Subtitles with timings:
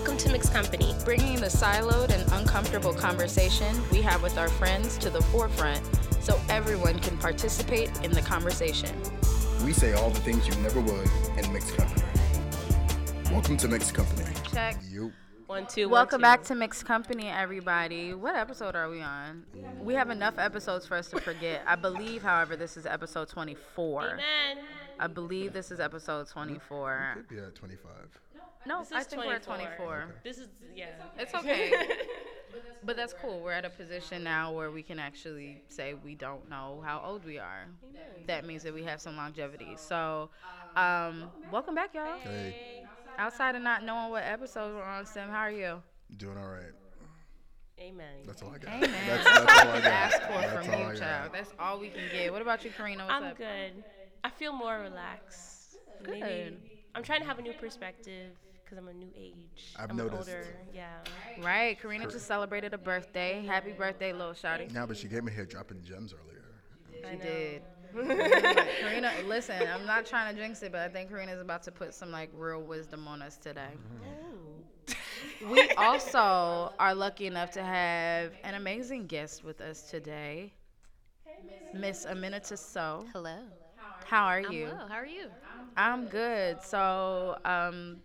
[0.00, 0.94] Welcome to Mixed Company.
[1.04, 5.78] bringing the siloed and uncomfortable conversation we have with our friends to the forefront
[6.22, 8.98] so everyone can participate in the conversation.
[9.62, 12.02] We say all the things you never would in mixed company.
[13.30, 14.24] Welcome to mixed company.
[14.50, 14.78] Check.
[14.88, 15.12] You.
[15.48, 16.22] One, two, one, Welcome two.
[16.22, 18.14] back to Mixed Company, everybody.
[18.14, 19.44] What episode are we on?
[19.82, 21.60] We have enough episodes for us to forget.
[21.66, 24.12] I believe, however, this is episode 24.
[24.12, 24.64] Amen.
[24.98, 27.12] I believe this is episode 24.
[27.16, 27.90] Could be at 25.
[28.66, 30.14] No, This I is think we're at 24.
[30.22, 30.86] This is yeah.
[31.18, 31.72] It's okay.
[32.84, 33.40] but that's cool.
[33.40, 37.24] We're at a position now where we can actually say we don't know how old
[37.24, 37.66] we are.
[38.26, 39.74] That means that we have some longevity.
[39.76, 40.28] So,
[40.76, 42.18] um, welcome back, y'all.
[42.20, 42.84] Hey,
[43.18, 45.82] Outside of not knowing what episode we're on, Sim, how are you?
[46.16, 46.72] doing all right.
[47.78, 48.06] Amen.
[48.26, 48.74] That's all I got.
[48.74, 48.90] Amen.
[49.06, 49.92] That's, That's, that's all all I we got.
[49.92, 51.30] ask for That's from all you, I child.
[51.32, 52.30] That's all we can get.
[52.32, 53.04] What about you, Karina?
[53.04, 53.38] What's I'm up?
[53.38, 53.84] good.
[54.22, 55.78] I feel more relaxed.
[56.06, 56.56] Maybe Good.
[56.94, 58.32] I'm trying to have a new perspective
[58.70, 59.74] because I'm a new age.
[59.76, 60.28] I've I'm noticed.
[60.28, 60.46] older.
[60.72, 60.98] Yeah.
[61.42, 61.80] Right.
[61.80, 63.44] Karina just celebrated a birthday.
[63.44, 64.72] Happy birthday, little shouty.
[64.72, 66.44] Nah, but she came in here dropping gems earlier.
[67.04, 67.62] I She did.
[68.80, 71.92] Karina, listen, I'm not trying to jinx it, but I think Karina's about to put
[71.92, 73.70] some like real wisdom on us today.
[73.72, 74.94] Ooh.
[75.50, 80.52] We also are lucky enough to have an amazing guest with us today,
[81.74, 83.06] Miss Aminata So.
[83.12, 83.38] Hello.
[84.04, 84.64] How are I'm you?
[84.66, 84.86] well.
[84.88, 85.28] How are you?
[85.76, 86.62] I'm good.
[86.62, 87.98] So, um,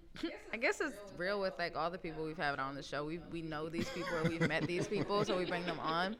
[0.53, 3.05] I guess it's real with like all the people we've had on the show.
[3.05, 6.15] We we know these people we've met these people, so we bring them on.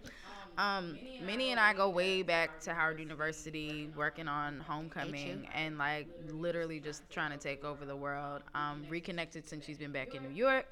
[0.58, 6.08] Um, Minnie and I go way back to Howard University, working on homecoming and like
[6.32, 8.42] literally just trying to take over the world.
[8.54, 10.66] Um, reconnected since she's been back in New York,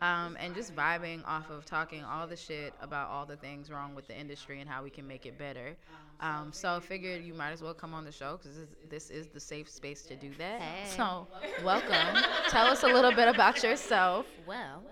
[0.00, 3.94] um, and just vibing off of talking all the shit about all the things wrong
[3.94, 5.76] with the industry and how we can make it better.
[6.20, 9.10] Um, so I figured you might as well come on the show because this, this
[9.10, 10.60] is the safe space to do that.
[10.60, 10.96] Hey.
[10.96, 11.26] So
[11.64, 12.22] welcome.
[12.48, 14.26] Tell us a little bit about yourself.
[14.46, 14.82] Well,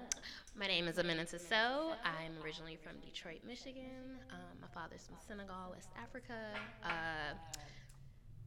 [0.59, 1.93] my name is Aminata So.
[2.05, 4.19] I'm originally from Detroit, Michigan.
[4.31, 6.35] Um, my father's from Senegal, West Africa.
[6.85, 7.35] Uh,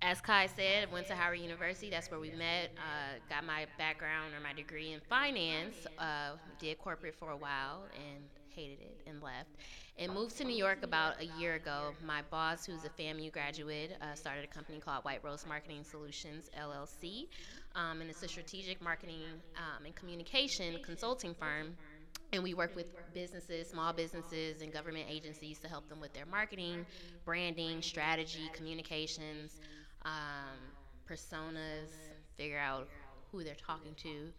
[0.02, 1.90] as Kai said, went to Howard University.
[1.90, 2.72] That's where we met.
[2.78, 5.76] Uh, got my background or my degree in finance.
[5.98, 9.50] Uh, did corporate for a while and hated it and left.
[9.98, 11.92] And moved to New York about a year ago.
[12.06, 16.50] My boss, who's a FAMU graduate, uh, started a company called White Rose Marketing Solutions
[16.58, 17.28] LLC,
[17.76, 19.24] um, and it's a strategic marketing
[19.58, 21.76] um, and communication consulting firm
[22.32, 26.28] and we work with businesses, small businesses, and government agencies to help them with their
[26.28, 26.86] marketing,
[27.26, 29.60] branding, strategy, communications,
[30.06, 30.60] um,
[31.10, 31.90] personas,
[32.38, 32.88] figure out
[33.32, 34.32] who they're talking to,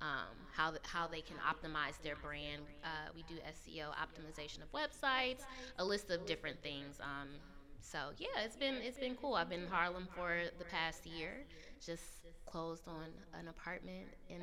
[0.00, 2.62] um, how, th- how they can optimize their brand.
[2.84, 5.42] Uh, we do SEO optimization of websites,
[5.78, 6.98] a list of different things.
[7.00, 7.28] Um,
[7.82, 9.34] so yeah, it's been it's been cool.
[9.34, 11.44] I've been in Harlem for the past year.
[11.84, 12.02] Just
[12.46, 13.06] closed on
[13.38, 14.36] an apartment in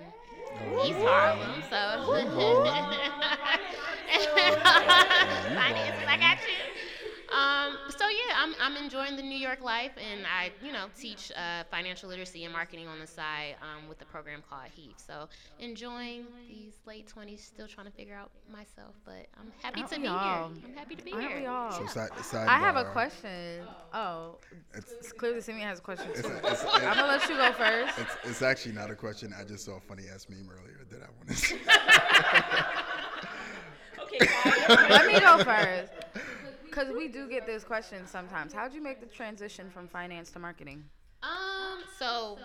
[0.85, 1.62] East Harlem.
[1.69, 2.07] So
[5.53, 7.35] finances, I got you.
[7.35, 7.78] Um,
[8.47, 12.43] I'm, I'm enjoying the New York life, and I you know teach uh, financial literacy
[12.45, 14.95] and marketing on the side um, with the program called HEAP.
[14.97, 15.27] So
[15.59, 19.97] enjoying these late 20s, still trying to figure out myself, but I'm happy Aren't to
[19.97, 20.49] we be all?
[20.49, 20.61] here.
[20.65, 21.39] I'm happy to be Aren't here.
[21.41, 21.71] we all?
[21.71, 22.47] So side, sidebar.
[22.47, 23.63] I have a question.
[23.93, 24.37] Oh,
[24.73, 26.31] It's, it's clearly Simi has a question it's, too.
[26.43, 27.97] it's, I'm gonna let you go first.
[27.99, 29.33] it's, it's actually not a question.
[29.37, 31.57] I just saw a funny ass meme earlier that I want to say.
[33.99, 34.25] Okay.
[34.89, 35.91] Let me go first.
[36.77, 38.53] Because we do get this question sometimes.
[38.53, 40.83] How'd you make the transition from finance to marketing?
[41.23, 42.38] Um, so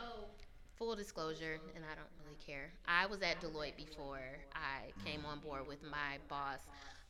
[0.78, 2.70] full disclosure, and I don't really care.
[2.88, 4.22] I was at Deloitte before
[4.54, 6.60] I came on board with my boss.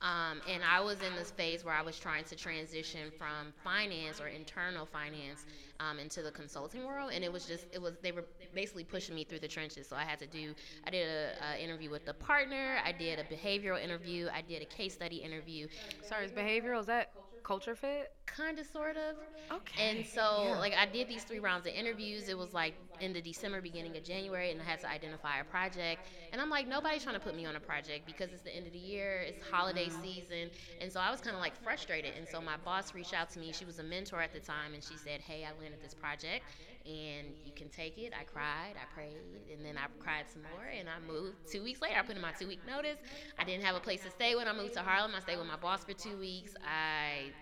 [0.03, 4.21] Um, and I was in this phase where I was trying to transition from finance
[4.21, 5.47] or internal finance
[5.79, 9.15] um, into the consulting world, and it was just it was they were basically pushing
[9.15, 9.89] me through the trenches.
[9.89, 10.55] So I had to do
[10.87, 14.61] I did a, a interview with the partner, I did a behavioral interview, I did
[14.61, 15.69] a case study interview,
[16.05, 17.13] Sorry, is behavioral, is that
[17.45, 18.13] culture fit?
[18.27, 19.17] Kind of sort of.
[19.51, 19.99] Okay.
[19.99, 22.29] And so, like, I did these three rounds of interviews.
[22.29, 25.45] It was like in the December, beginning of January, and I had to identify a
[25.45, 26.07] project.
[26.33, 28.67] And I'm like, nobody's trying to put me on a project because it's the end
[28.67, 30.03] of the year, it's holiday mm-hmm.
[30.03, 30.51] season.
[30.81, 32.13] And so I was kind of like frustrated.
[32.17, 33.53] And so my boss reached out to me.
[33.53, 36.45] She was a mentor at the time, and she said, Hey, I landed this project,
[36.87, 38.13] and you can take it.
[38.19, 39.17] I cried, I prayed,
[39.53, 41.37] and then I cried some more, and I moved.
[41.51, 42.99] Two weeks later, I put in my two week notice.
[43.39, 45.13] I didn't have a place to stay when I moved to Harlem.
[45.17, 46.55] I stayed with my boss for two weeks.
[46.65, 47.33] I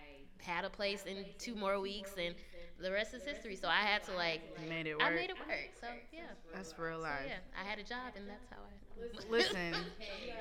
[0.43, 2.35] had a place in two more weeks, and
[2.81, 3.57] the rest is history.
[3.57, 5.71] So I had to like, You made it I made it work.
[5.81, 6.21] So yeah,
[6.55, 7.27] That's real so, life.
[7.27, 9.31] yeah, I had a job, and that's how I.
[9.31, 9.75] Listen,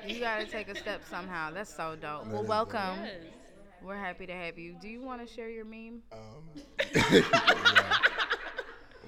[0.06, 1.50] you gotta take a step somehow.
[1.50, 2.26] That's so dope.
[2.26, 2.98] Well, welcome.
[3.04, 3.14] Yes.
[3.82, 4.74] We're happy to have you.
[4.80, 6.02] Do you want to share your meme?
[6.12, 6.62] Um,
[6.94, 7.22] yeah.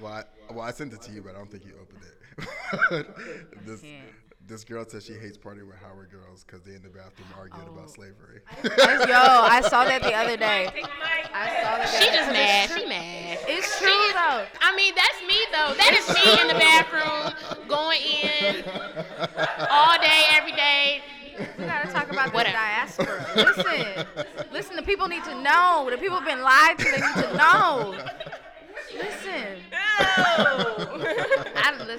[0.01, 3.07] Well, I, well, I sent it to you, but I don't think you opened it.
[3.67, 4.05] this, can't.
[4.47, 7.67] This girl says she hates partying with Howard girls because they in the bathroom arguing
[7.71, 7.75] Oh.
[7.75, 8.41] about slavery.
[8.65, 8.71] Yo,
[9.17, 10.69] I saw that the other day.
[11.33, 11.89] I saw that.
[11.89, 12.71] She just other- mad.
[12.71, 13.39] She mad.
[13.49, 14.45] It's true though.
[14.61, 15.75] I mean, that's me though.
[15.79, 18.65] That is me in the bathroom, going in
[19.71, 21.03] all day, every day.
[21.59, 22.57] We gotta talk about the Whatever.
[22.57, 23.27] diaspora.
[23.37, 24.07] Listen,
[24.53, 24.77] listen.
[24.77, 25.89] The people need to know.
[25.91, 26.85] The people have been lied to.
[26.85, 27.95] They need to know.
[28.95, 29.63] Listen.
[29.73, 30.72] I don't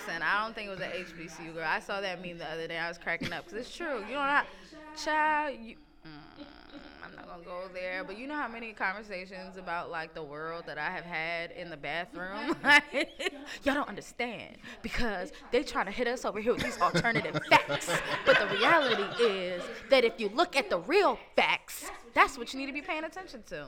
[0.05, 0.21] listen.
[0.21, 1.65] I don't think it was an HBCU girl.
[1.67, 2.77] I saw that meme the other day.
[2.77, 4.03] I was cracking up because it's true.
[4.07, 4.43] You know, how,
[5.01, 5.57] child.
[5.61, 5.75] You.
[6.05, 6.45] Mm,
[7.03, 10.63] I'm not gonna go there, but you know how many conversations about like the world
[10.67, 12.55] that I have had in the bathroom.
[13.63, 17.89] Y'all don't understand because they trying to hit us over here with these alternative facts,
[18.25, 22.59] but the reality is that if you look at the real facts, that's what you
[22.59, 23.67] need to be paying attention to.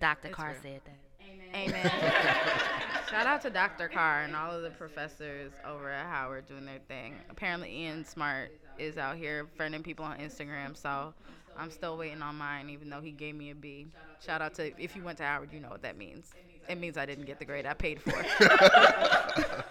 [0.00, 0.28] Dr.
[0.28, 0.62] It's Carr real.
[0.62, 1.07] said that.
[1.54, 1.90] Amen.
[3.10, 3.88] Shout out to Dr.
[3.88, 7.14] Carr and all of the professors over at Howard doing their thing.
[7.30, 11.14] Apparently, Ian Smart is out here friending people on Instagram, so
[11.56, 13.86] I'm still waiting on mine, even though he gave me a B.
[14.24, 16.32] Shout out to if you went to Howard, you know what that means.
[16.68, 18.12] It means I didn't get the grade I paid for.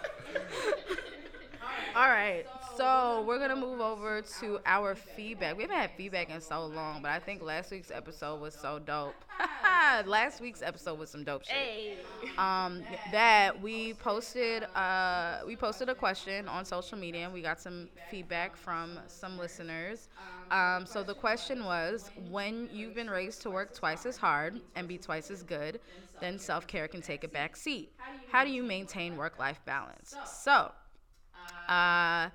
[1.96, 2.44] All right,
[2.78, 5.56] so we're gonna move over to our feedback.
[5.56, 8.78] We haven't had feedback in so long, but I think last week's episode was so
[8.78, 9.16] dope.
[10.06, 11.98] last week's episode was some dope shit.
[12.38, 17.60] Um, that we posted uh, we posted a question on social media and we got
[17.60, 20.08] some feedback from some listeners.
[20.52, 24.86] Um, so the question was when you've been raised to work twice as hard and
[24.86, 25.80] be twice as good
[26.20, 27.92] then self-care can take a back seat.
[28.30, 30.16] How do you maintain work-life balance?
[30.24, 30.72] So
[31.68, 32.30] uh,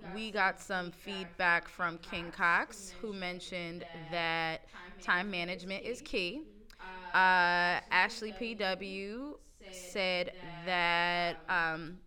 [0.00, 4.66] we got some feedback from King Cox, who mentioned that
[5.00, 6.42] time management is key.
[7.14, 9.38] Uh, Ashley PW
[9.70, 10.32] said
[10.64, 11.98] that um,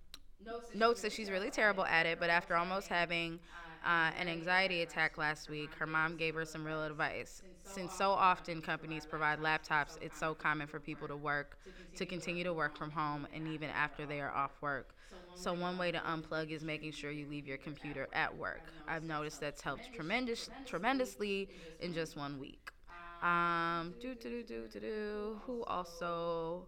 [0.74, 3.40] notes that she's really terrible at it, but after almost having
[3.86, 7.44] uh, an anxiety attack last week, her mom gave her some real advice.
[7.64, 11.58] Since so often companies provide laptops, it's so common for people to work,
[11.96, 14.96] to continue to work from home, and even after they are off work.
[15.36, 18.72] So one way to unplug is making sure you leave your computer at work.
[18.88, 21.50] I've noticed that's helped tremendous, tremendously
[21.80, 22.72] in just one week.
[23.22, 25.42] Um, do do do do do do.
[25.46, 26.68] Who also?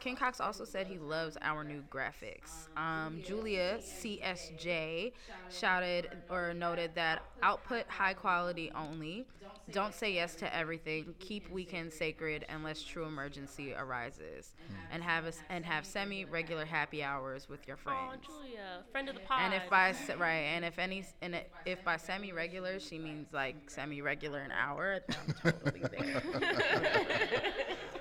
[0.00, 2.68] King Cox also said he loves our new graphics.
[2.76, 5.12] Um, Julia CSJ
[5.50, 9.26] shouted or noted that output high quality only.
[9.70, 11.14] Don't say yes to everything.
[11.20, 14.52] Keep weekends sacred unless true emergency arises,
[14.92, 18.26] and have us and have semi regular happy hours with your Oh, friends.
[18.26, 19.40] Julia, friend of the pod.
[19.42, 23.56] And if by right, and if any, and if by semi regular she means like
[23.70, 26.22] semi regular an hour, I'm totally there.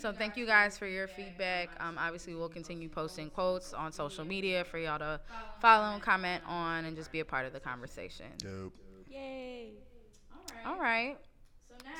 [0.00, 1.68] So thank you guys for your feedback.
[1.78, 5.20] Um, obviously, we'll continue posting quotes on social media for y'all to
[5.60, 8.26] follow and comment on, and just be a part of the conversation.
[8.38, 8.72] Dope.
[9.10, 9.72] Yay.
[10.66, 11.18] All right.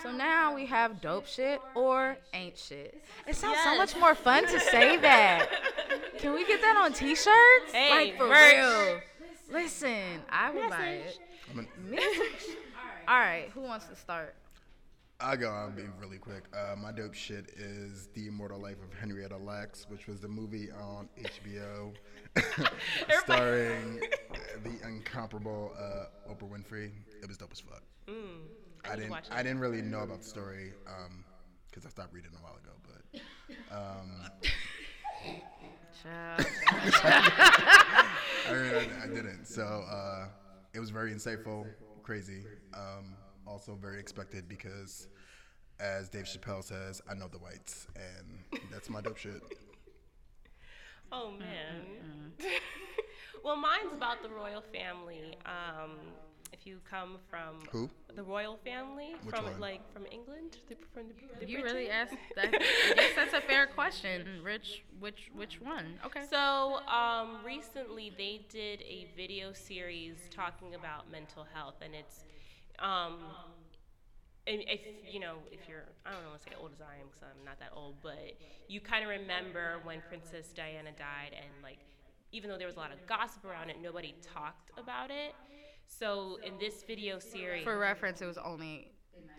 [0.03, 3.03] So now we have dope shit or ain't shit.
[3.27, 5.49] It sounds so much more fun to say that.
[6.19, 7.73] Can we get that on T-shirts?
[7.73, 8.55] Hey, like for merch.
[8.55, 9.01] real.
[9.53, 11.19] Listen, I would buy it.
[11.51, 12.07] I'm an, Message.
[13.09, 14.35] All right, who wants to start?
[15.21, 15.51] I'll go.
[15.51, 16.45] I'll be really quick.
[16.55, 20.71] Uh, my dope shit is The Immortal Life of Henrietta Lacks, which was the movie
[20.71, 21.93] on HBO
[23.21, 24.01] starring
[24.65, 26.93] the incomparable uh, Oprah Winfrey.
[27.23, 27.83] It was dope as fuck.
[28.09, 28.15] Mm,
[28.85, 29.17] I, to didn't.
[29.31, 30.73] I didn't really know about the story
[31.69, 32.73] because I stopped reading a while ago.
[32.83, 34.31] But um,
[38.49, 39.45] I, mean, I, I didn't.
[39.45, 40.29] So uh,
[40.73, 41.67] it was very insightful,
[42.03, 43.15] crazy, um,
[43.51, 45.09] also very expected because,
[45.81, 49.43] as Dave Chappelle says, I know the whites, and that's my dope shit.
[51.13, 51.83] Oh man.
[53.45, 55.37] well, mine's about the royal family.
[55.45, 55.97] Um,
[56.53, 57.91] if you come from Who?
[58.15, 59.59] the royal family Which from one?
[59.61, 61.77] like from England, the, from the, the You Britain?
[61.77, 62.55] really asked that.
[62.55, 64.25] I guess that's a fair question.
[64.45, 65.99] Rich, which which one?
[66.07, 66.23] Okay.
[66.31, 72.25] So, um, recently they did a video series talking about mental health, and it's,
[72.81, 73.19] um,
[74.47, 77.07] and if you know, if you're, I don't want to say old as I am
[77.09, 78.35] because I'm not that old, but
[78.69, 81.79] you kind of remember when Princess Diana died, and like,
[82.33, 85.35] even though there was a lot of gossip around it, nobody talked about it.
[85.87, 88.93] So in this video series, For reference, it was only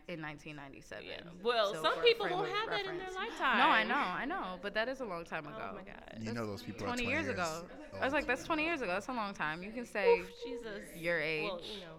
[0.08, 1.06] in 1997.
[1.06, 1.22] yeah.
[1.44, 3.58] Well, So some people won't of have that in their lifetime.
[3.58, 5.56] No, I know, I know, but that is a long time ago.
[5.72, 6.20] Oh my god.
[6.22, 7.64] You know those people 20 are 20 years ago.
[8.00, 8.92] I was like, that's 20 years ago.
[8.92, 9.64] That's a long time.
[9.64, 10.96] You can say Oof, Jesus.
[10.96, 11.50] your age.
[11.50, 11.91] Well, you know,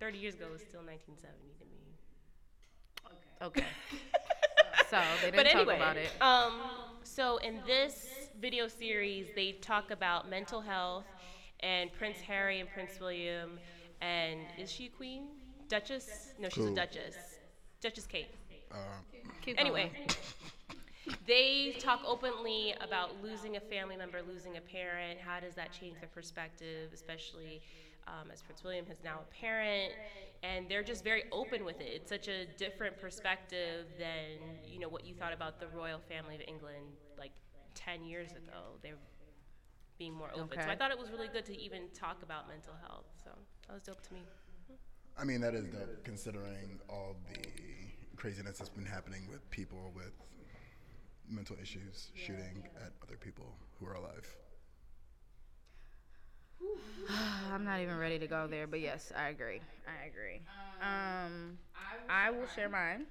[0.00, 1.92] 30 years ago was still 1970 to me.
[3.42, 3.64] Okay.
[4.90, 6.10] so they didn't but talk about it.
[6.22, 6.60] Um,
[7.04, 8.08] so in this
[8.40, 11.04] video series, they talk about mental health
[11.60, 13.58] and Prince Harry and Prince William,
[14.00, 15.24] and is she a queen?
[15.68, 16.32] Duchess?
[16.38, 16.72] No, she's Cool.
[16.72, 17.16] a duchess.
[17.82, 18.28] Duchess Kate.
[18.72, 18.76] Uh,
[19.58, 19.90] Anyway,
[21.26, 25.18] they talk openly about losing a family member, losing a parent.
[25.18, 27.62] How does that change their perspective, especially
[28.10, 29.92] um, as Prince William has now a parent?
[30.42, 31.88] And they're just very open with it.
[31.94, 36.34] It's such a different perspective than you know what you thought about the royal family
[36.34, 36.86] of England
[37.18, 37.32] like
[37.74, 38.78] 10 years ago.
[38.82, 38.98] They're
[39.98, 40.58] being more open.
[40.60, 43.04] So I thought it was really good to even talk about mental health.
[43.22, 43.30] So
[43.68, 44.22] that was dope to me.
[45.18, 47.38] I mean, that is dope considering all the
[48.16, 50.12] craziness that's been happening with people with
[51.28, 54.26] mental issues shooting at other people who are alive.
[57.52, 59.60] I'm not even ready to go there, but yes, I agree.
[59.86, 60.40] I agree.
[60.80, 61.58] Um,
[62.08, 63.06] I will share mine.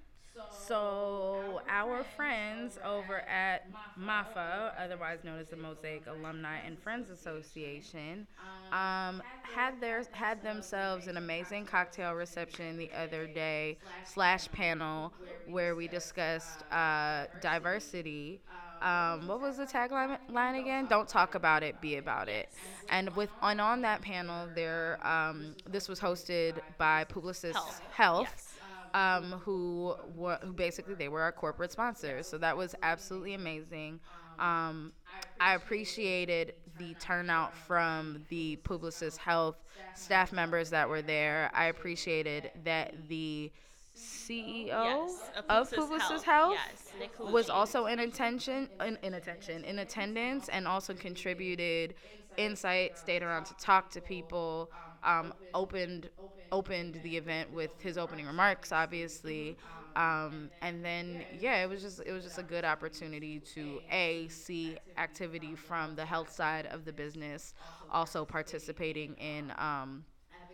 [0.68, 3.68] So, our friends over at
[4.00, 8.26] MAFA, otherwise known as the Mosaic Alumni and Friends Association,
[8.72, 15.14] um, had their had themselves an amazing cocktail reception the other day slash panel
[15.46, 18.42] where we discussed uh, diversity.
[18.82, 20.88] Um, what was the tagline line again?
[20.88, 22.50] Don't talk about it, be about it.
[22.90, 27.82] And with and on that panel, there um, this was hosted by Publicis Health.
[27.92, 28.60] Health
[28.94, 32.28] um, who were who basically they were our corporate sponsors.
[32.28, 34.00] So that was absolutely amazing.
[34.40, 34.94] Um,
[35.40, 39.58] I appreciated the turnout from the Publicis Health
[39.96, 41.52] staff members that were there.
[41.54, 43.52] I appreciated that the
[44.00, 46.24] CEO Yes, of Publicis Health.
[46.24, 46.58] Health,
[47.00, 51.96] Yes, was also in attention in, in attention in attendance and also contributed
[52.38, 54.72] insight, stayed around to talk to people,
[55.04, 56.10] um, opened
[56.52, 59.58] opened the event with his opening remarks, obviously.
[59.96, 64.28] Um, and then yeah, it was just it was just a good opportunity to a
[64.30, 67.54] see activity from the health side of the business,
[67.92, 70.06] also participating in um,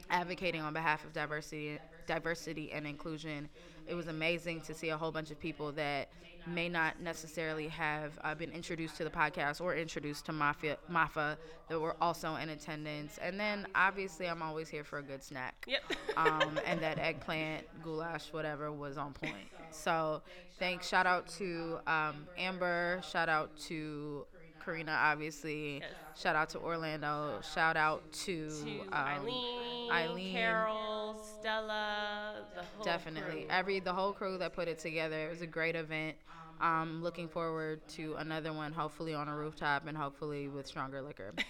[0.09, 3.49] advocating on behalf of diversity diversity and inclusion.
[3.87, 6.09] It was amazing to see a whole bunch of people that
[6.47, 11.37] may not necessarily have uh, been introduced to the podcast or introduced to Mafia Mafa
[11.69, 13.17] that were also in attendance.
[13.21, 15.65] And then obviously I'm always here for a good snack.
[15.67, 15.83] Yep.
[16.17, 19.35] Um, and that eggplant goulash whatever was on point.
[19.71, 20.21] So
[20.59, 20.87] thanks.
[20.87, 23.01] Shout out to um, Amber.
[23.11, 24.25] Shout out to
[24.65, 25.79] Karina, obviously.
[25.79, 25.91] Yes.
[26.19, 27.39] Shout out to Orlando.
[27.53, 30.33] Shout out to, to um, Eileen, Eileen.
[30.33, 33.49] Carol, Stella, the whole definitely crew.
[33.49, 35.27] every the whole crew that put it together.
[35.27, 36.15] It was a great event.
[36.61, 41.33] Um, looking forward to another one, hopefully on a rooftop and hopefully with stronger liquor.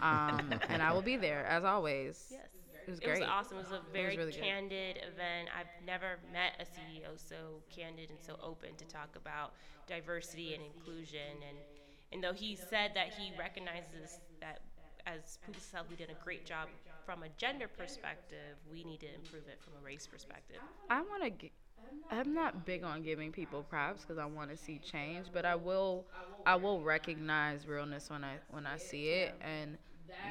[0.00, 2.28] Um, and I will be there as always.
[2.30, 2.40] Yes.
[2.86, 3.18] It was great.
[3.18, 3.58] It was awesome.
[3.58, 4.40] It was a very really good.
[4.40, 5.48] candid event.
[5.56, 9.52] I've never met a CEO so candid and so open to talk about
[9.86, 11.38] diversity and inclusion.
[11.48, 11.58] And
[12.12, 14.60] and though he said that he recognizes that
[15.06, 16.68] as Publicis said, we did a great job
[17.04, 20.62] from a gender perspective, we need to improve it from a race perspective.
[20.90, 21.30] I want to.
[21.30, 21.52] G-
[22.10, 25.54] I'm not big on giving people props because I want to see change, but I
[25.54, 26.06] will.
[26.46, 29.78] I will recognize realness when I when I see it, and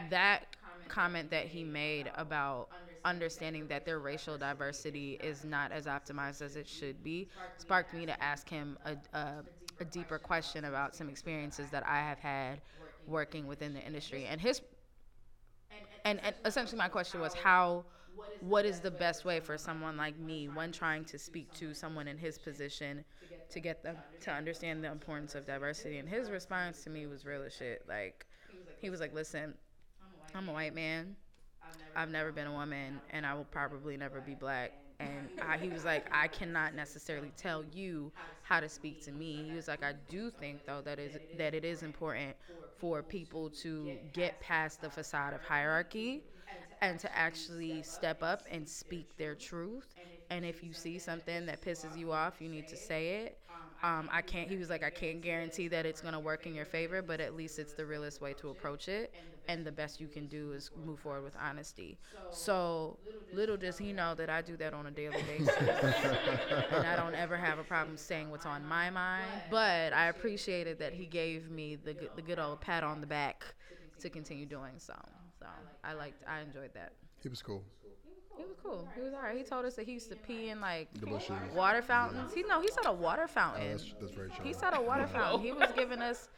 [0.09, 0.55] that
[0.87, 2.69] comment that he made about
[3.03, 8.05] understanding that their racial diversity is not as optimized as it should be sparked me
[8.05, 9.43] to ask him a, a,
[9.81, 12.61] a deeper question about some experiences that I have had
[13.07, 14.61] working within the industry, and his
[16.05, 17.83] and, and essentially my question was how
[18.41, 22.07] what is the best way for someone like me when trying to speak to someone
[22.07, 23.03] in his position
[23.49, 25.97] to get them to understand the importance of diversity?
[25.97, 27.83] And his response to me was real as shit.
[27.87, 28.25] Like
[28.79, 29.53] he was like listen
[30.33, 31.15] i'm a white man.
[31.95, 34.71] I've never been a woman and i will probably never be black.
[34.99, 38.11] And I, he was like i cannot necessarily tell you
[38.51, 41.53] how to speak to me he was like i do think though that is that
[41.53, 42.35] it is important
[42.77, 46.23] for people to get past the facade of hierarchy
[46.81, 49.95] and to actually step up and speak their truth.
[50.29, 53.37] And if you see something that pisses you off, you need to say it.
[53.83, 54.47] Um, I can't.
[54.47, 57.35] He was like, I can't guarantee that it's gonna work in your favor, but at
[57.35, 59.13] least it's the realest way to approach it.
[59.47, 61.97] And the best you can do is move forward with honesty.
[62.29, 62.97] So
[63.33, 67.15] little does he know that I do that on a daily basis, and I don't
[67.15, 69.25] ever have a problem saying what's on my mind.
[69.49, 73.07] But I appreciated that he gave me the good- the good old pat on the
[73.07, 73.43] back
[73.99, 74.93] to continue doing so.
[75.39, 75.47] So
[75.83, 76.93] I liked, I enjoyed that.
[77.21, 77.63] He was cool.
[78.37, 78.87] He was cool.
[78.95, 79.37] He was alright.
[79.37, 80.87] He told us that he used to pee in like
[81.55, 82.33] water fountains.
[82.33, 83.71] He no, he said a water Oh, fountain.
[83.71, 84.45] that's, that's very true.
[84.45, 85.41] he said a water fountain.
[85.41, 86.29] He was giving us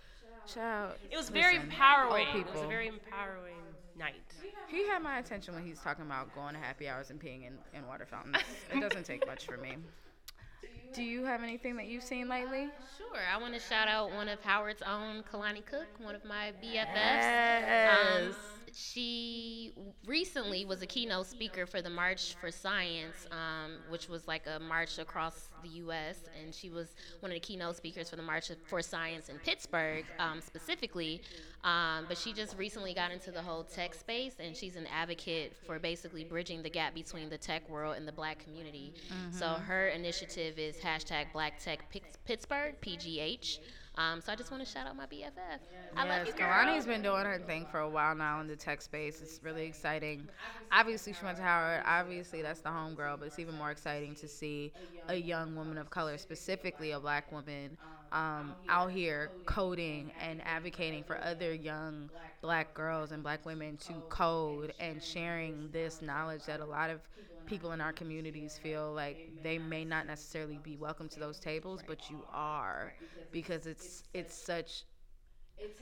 [0.47, 0.93] child.
[1.11, 2.27] It was very listen, empowering.
[2.35, 3.55] It was a very empowering
[3.97, 4.15] night.
[4.67, 7.57] He had my attention when he's talking about going to happy hours and peeing in,
[7.77, 8.37] in water fountains.
[8.73, 9.77] it doesn't take much for me.
[10.93, 12.69] Do you have anything that you've seen lately?
[12.97, 13.19] Sure.
[13.33, 16.93] I want to shout out one of Howard's own, Kalani Cook, one of my BFFs.
[16.95, 18.27] Yes.
[18.27, 18.35] Um,
[18.75, 19.73] she
[20.05, 24.59] recently was a keynote speaker for the March for Science, um, which was like a
[24.59, 26.17] march across the U.S.
[26.41, 30.05] And she was one of the keynote speakers for the March for Science in Pittsburgh,
[30.19, 31.21] um, specifically.
[31.63, 35.55] Um, but she just recently got into the whole tech space, and she's an advocate
[35.65, 38.93] for basically bridging the gap between the tech world and the Black community.
[39.31, 41.85] So her initiative is hashtag Black Tech
[42.25, 43.59] Pittsburgh (PGH).
[43.95, 45.59] Um, so I just want to shout out my BFF.
[45.95, 46.47] I love Yes, you, girl.
[46.47, 49.21] Kalani's been doing her thing for a while now in the tech space.
[49.21, 50.27] It's really exciting.
[50.71, 51.83] Obviously, she went to Howard.
[51.85, 54.71] Obviously, that's the homegirl, but it's even more exciting to see
[55.09, 57.77] a young woman of color, specifically a black woman,
[58.13, 64.03] um, out here coding and advocating for other young black girls and black women to
[64.09, 67.01] code and sharing this knowledge that a lot of
[67.45, 71.83] people in our communities feel like they may not necessarily be welcome to those tables,
[71.85, 72.95] but you are
[73.31, 74.85] because it's it's such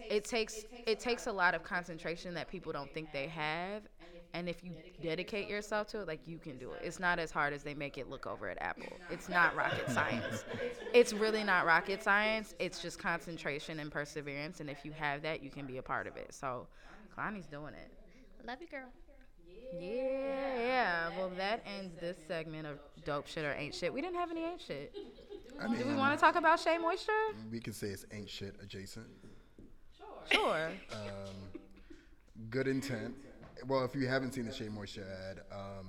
[0.09, 3.83] it takes it takes a lot of concentration that people don't think they have
[4.33, 4.71] and if you
[5.01, 6.07] dedicate yourself to it.
[6.07, 6.81] like you can do it.
[6.83, 8.93] It's not as hard as they make it look over at apple.
[9.09, 9.55] It's not.
[9.55, 10.43] Rocket science.
[10.93, 12.55] It's really not rocket science.
[12.59, 14.59] it's just concentration and perseverance.
[14.59, 16.33] And if you have that you can be a part of it.
[16.33, 16.67] So
[17.17, 17.91] Kalani's doing it.
[18.45, 18.89] Love you, girl.
[19.79, 20.57] yeah.
[20.57, 23.93] Yeah well that ends this segment of dope shit or ain't shit.
[23.93, 24.95] We didn't have any ain't shit.
[25.59, 27.11] I mean, do we want to talk about Shea Moisture?
[27.51, 29.07] we can say it's ain't shit adjacent.
[30.31, 30.71] Sure.
[30.93, 31.59] Um,
[32.50, 33.15] good intent.
[33.68, 35.88] Well, if you haven't seen the Shea Moisture ad, um,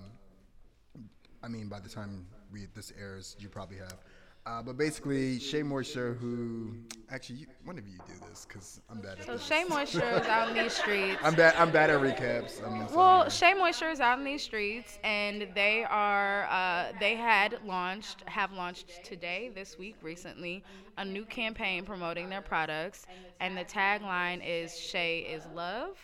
[1.42, 3.98] I mean, by the time we, this airs, you probably have.
[4.44, 6.74] Uh, but basically, Shea Moisture, who
[7.10, 9.46] actually, you, one of you do this because I'm bad at So this.
[9.46, 11.20] Shea Moisture is out in these streets.
[11.22, 11.54] I'm bad.
[11.56, 12.60] I'm bad at recaps.
[12.66, 13.28] I'm Well.
[13.30, 18.52] Shea Moisture is out in these streets, and they are uh, they had launched, have
[18.52, 20.64] launched today, this week, recently,
[20.98, 23.06] a new campaign promoting their products,
[23.38, 25.96] and the tagline is "Shea is love."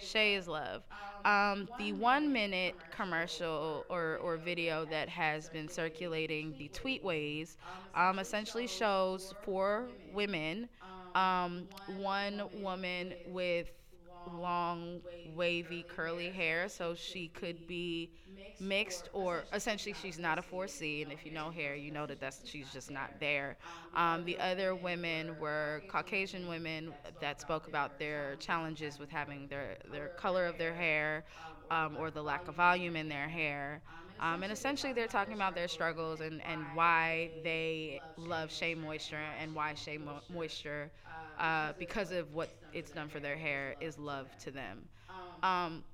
[0.00, 0.82] Shea is love.
[1.24, 7.56] Um, the one minute commercial or, or video that has been circulating the tweetways
[7.94, 10.68] um, essentially shows four women,
[11.14, 13.70] um, one woman with
[14.26, 18.10] long, wavy, curly hair, so she could be
[18.58, 21.02] mixed or essentially she's not a 4C.
[21.02, 23.56] And if you know hair, you know that that's she's just not there.
[23.94, 29.78] Um, the other women were Caucasian women that spoke about their challenges with having their
[29.90, 31.24] their color of their hair
[31.70, 33.82] um, or the lack of volume in their hair.
[34.20, 39.16] Um, and essentially, they're talking about their struggles and, and why they love Shea Moisture
[39.40, 40.90] and why Shea Mo- Moisture,
[41.38, 44.88] uh, because of what it's done for their hair, is love to them.
[45.42, 45.84] Um,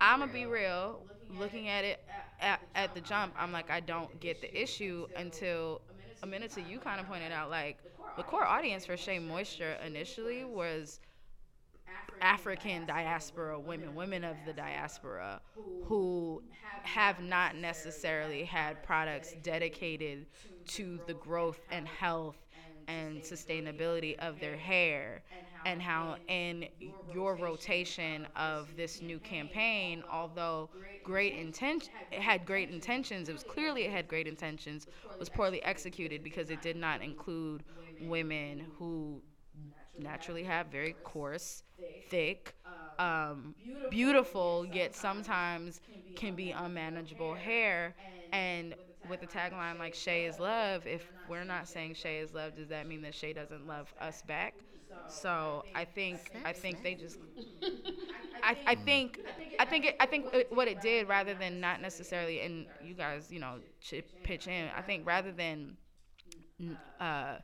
[0.00, 1.06] I'm gonna be real.
[1.28, 2.00] Looking at it
[2.40, 5.82] at, at the jump, I'm like, I don't get the issue until
[6.22, 7.50] a minute to you kind of pointed out.
[7.50, 7.78] Like,
[8.16, 11.00] the core audience for Shea Moisture initially was
[12.20, 15.40] African diaspora women, women of the diaspora,
[15.84, 16.42] who
[16.82, 20.26] have not necessarily had products dedicated
[20.66, 22.36] to the growth and health
[22.88, 25.22] and sustainability of their hair
[25.64, 26.66] and how in
[27.12, 30.68] your rotation of this new campaign although
[31.02, 34.86] great intention it had great intentions it was clearly it had great intentions
[35.18, 37.62] was poorly executed because it did not include
[38.02, 39.22] women who
[39.98, 41.62] naturally have very coarse
[42.10, 42.54] thick
[42.98, 43.54] um,
[43.88, 45.80] beautiful yet sometimes
[46.14, 47.94] can be unmanageable hair
[48.32, 48.74] and
[49.06, 52.68] with the tagline like Shea is love, if we're not saying Shea is love, does
[52.68, 54.64] that mean that Shea doesn't love us back?
[55.06, 57.18] So I think I think they just
[58.42, 59.20] I, I think
[59.58, 62.94] I think it, I think it, what it did rather than not necessarily and you
[62.94, 65.76] guys you know chip, pitch in I think rather than
[67.00, 67.36] uh,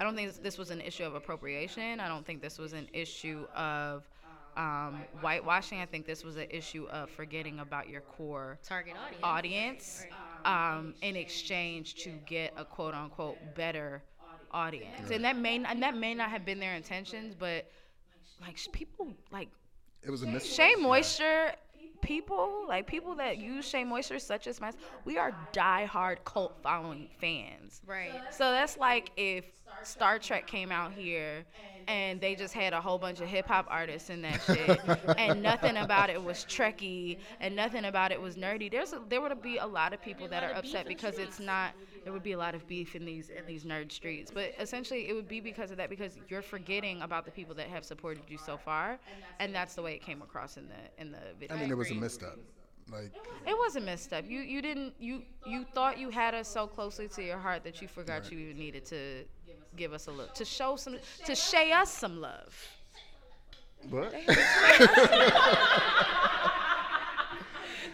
[0.00, 2.00] I don't think this was an issue of appropriation.
[2.00, 4.08] I don't think this was an issue of
[4.56, 5.80] um, whitewashing.
[5.80, 10.04] I think this was an issue of forgetting about your core Target audience.
[10.04, 10.06] audience
[10.44, 14.02] um, in exchange to get a quote unquote better
[14.50, 15.10] audience.
[15.10, 17.70] And that may and that may not have been their intentions, but
[18.40, 19.48] like people like
[20.02, 20.44] it was a miss.
[20.44, 21.52] Shea Moisture
[22.04, 27.08] people, like people that use Shea Moisture, such as myself, we are diehard cult following
[27.20, 27.80] fans.
[27.86, 28.12] Right.
[28.30, 29.44] So that's like if
[29.82, 31.44] Star Trek came out here
[31.86, 34.80] and they just had a whole bunch of hip hop artists in that shit,
[35.18, 38.70] and nothing about it was Trekkie and nothing about it was nerdy.
[38.70, 41.72] There's a, there would be a lot of people that are upset because it's not.
[42.04, 45.08] There would be a lot of beef in these in these nerd streets, but essentially
[45.08, 48.24] it would be because of that because you're forgetting about the people that have supported
[48.28, 48.98] you so far,
[49.40, 51.56] and that's the way it came across in the in the video.
[51.56, 52.36] I mean, it was a misstep.
[52.92, 53.14] Like,
[53.46, 54.26] It was a misstep.
[54.28, 57.80] You you didn't you you thought you had us so closely to your heart that
[57.80, 59.24] you forgot you even needed to
[59.76, 62.54] give us a look to show some to shay us some love.
[63.88, 64.14] What?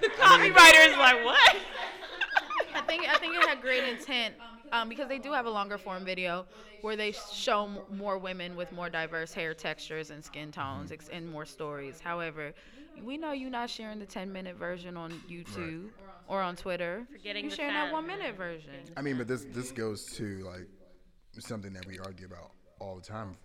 [0.01, 1.57] The copywriter is like, what?
[2.75, 4.35] I think I think it had great intent
[4.73, 6.47] um, because they do have a longer form video
[6.81, 11.09] where they show m- more women with more diverse hair textures and skin tones ex-
[11.09, 12.01] and more stories.
[12.01, 12.55] However,
[13.03, 15.91] we know you're not sharing the 10 minute version on YouTube
[16.27, 17.07] or on Twitter.
[17.13, 18.73] Forgetting you're the sharing that one minute version.
[18.97, 20.69] I mean, but this this goes to like
[21.39, 23.37] something that we argue about all the time,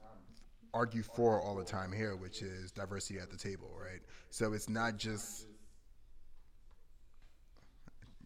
[0.74, 4.02] argue for all the time here, which is diversity at the table, right?
[4.30, 5.48] So it's not just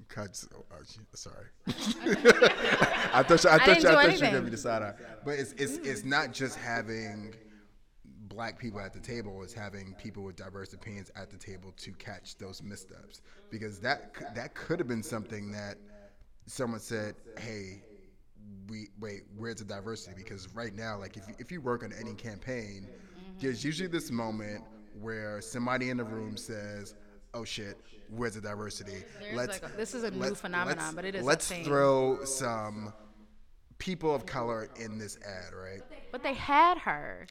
[0.09, 0.47] cuts.
[0.55, 0.77] Oh, oh,
[1.13, 4.81] sorry, I thought you, I thought didn't you, I thought you gonna be the side
[4.81, 4.93] eye,
[5.23, 7.33] but it's it's it's not just having
[8.39, 11.91] black people at the table it's having people with diverse opinions at the table to
[11.93, 13.21] catch those missteps.
[13.49, 15.75] Because that that could have been something that
[16.45, 17.83] someone said hey
[18.69, 20.15] we wait where's the diversity?
[20.15, 23.39] Because right now like if you, if you work on any campaign mm-hmm.
[23.39, 24.63] there's usually this moment
[25.01, 26.95] where somebody in the room says
[27.33, 27.77] oh shit
[28.09, 31.23] where's the diversity like a- this is a new let's- phenomenon, let's- but it is
[31.23, 31.63] let's thing.
[31.63, 32.91] throw some
[33.77, 37.27] people of color in this ad right But they had her.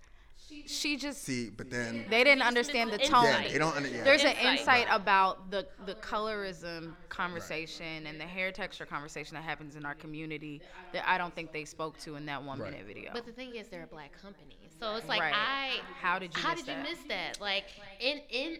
[0.66, 3.24] She just see but then they didn't understand the tone.
[3.24, 4.02] yeah they don't under, yeah.
[4.02, 4.60] There's an Insight.
[4.60, 9.94] insight about the the colorism conversation and the hair texture conversation that happens in our
[9.94, 10.62] community
[10.94, 12.70] that I don't think they spoke to in that one Right.
[12.70, 13.10] minute video.
[13.12, 15.34] But the thing is, they're a black company, so it's like Right.
[15.34, 15.80] I.
[16.00, 16.88] How did you How miss did you that?
[16.88, 17.40] miss that?
[17.42, 17.64] Like
[18.00, 18.58] in in.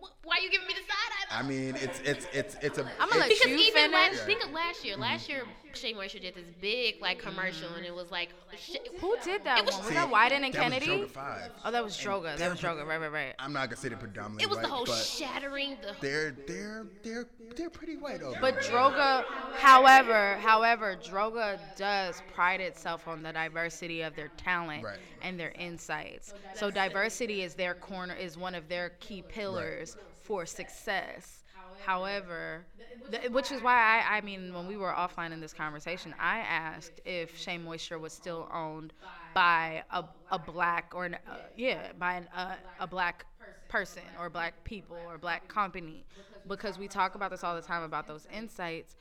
[0.00, 1.38] Wh- Why are you giving me the side eye?
[1.38, 2.84] I mean, it's it's it's it's a.
[3.00, 4.24] I'm gonna let because you even last, finish.
[4.26, 4.94] think of last year.
[4.94, 5.02] Mm-hmm.
[5.02, 9.16] Last year, Shea Moisture did this big like commercial, and it was like, sh- Who
[9.24, 9.82] did that It was- one?
[9.84, 10.86] Was See, that Wieden and that was Kennedy?
[10.86, 11.50] Droga Five.
[11.64, 12.36] Oh, that was Droga.
[12.36, 12.86] That was Droga.
[12.86, 13.34] Right, right, right.
[13.38, 15.94] I'm not gonna say they're predominantly it was white, the whole but shattering the.
[16.00, 17.26] they're they're they're
[17.56, 18.60] they're pretty white over But.
[18.60, 19.24] Droga,
[19.56, 24.98] however, however, Droga does pride itself on the diversity of their talent Right.
[25.22, 26.34] and their insights.
[26.54, 29.93] So diversity is their corner is one of their key pillars
[30.24, 31.44] for success.
[31.76, 32.66] However,
[33.10, 33.74] th- which is why
[34.08, 37.98] I, I mean, when we were offline in this conversation, I asked if Shea Moisture
[37.98, 38.92] was still owned
[39.34, 43.26] by a, a black or an, uh, yeah, by an, uh, a black
[43.68, 46.06] person or black people or black company.
[46.46, 48.96] Because we talk about this all the time about those insights.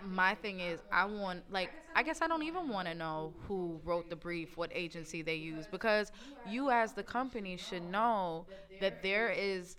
[0.00, 3.80] my thing is i want like i guess i don't even want to know who
[3.84, 5.66] wrote the brief what agency they use.
[5.66, 6.12] because
[6.44, 8.46] you as the company should know
[8.78, 9.76] that there is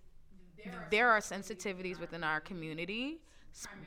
[0.91, 3.19] there are sensitivities within our community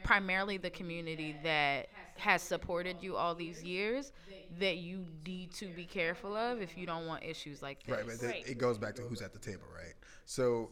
[0.03, 4.11] primarily the community that has supported you all these years
[4.59, 8.05] that you need to be careful of if you don't want issues like this Right,
[8.07, 8.49] but th- Right.
[8.49, 9.95] it goes back to who's at the table, right?
[10.25, 10.71] So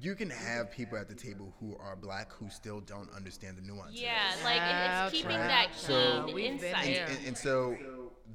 [0.00, 3.62] you can have people at the table who are black who still don't understand the
[3.62, 4.00] nuances.
[4.00, 5.48] Yeah, like it, it's keeping right.
[5.48, 6.84] that So- keen We've insight.
[6.84, 7.06] there.
[7.08, 7.76] And, and so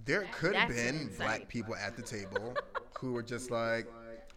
[0.05, 2.55] there could have been black people at the table
[2.99, 3.87] who were just like,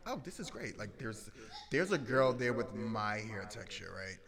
[0.06, 0.78] "Oh, this is great!
[0.78, 1.30] Like, there's
[1.70, 4.18] there's a girl there with my hair texture, right?"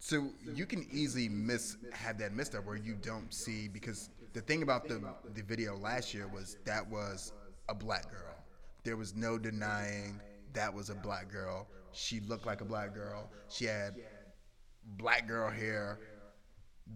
[0.00, 4.40] So you can easily miss have that missed up where you don't see because the
[4.40, 5.00] thing about the
[5.34, 7.32] the video last year was that was
[7.68, 8.34] a black girl.
[8.82, 10.20] There was no denying
[10.54, 11.68] that was a black girl.
[11.92, 13.30] She looked like a black girl.
[13.48, 13.94] She had
[14.96, 15.98] black girl hair.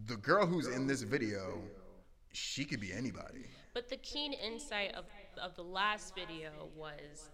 [0.06, 1.62] The girl who's in this video,
[2.32, 3.46] she could be anybody.
[3.74, 5.04] But the keen insight of,
[5.42, 7.30] of the last video was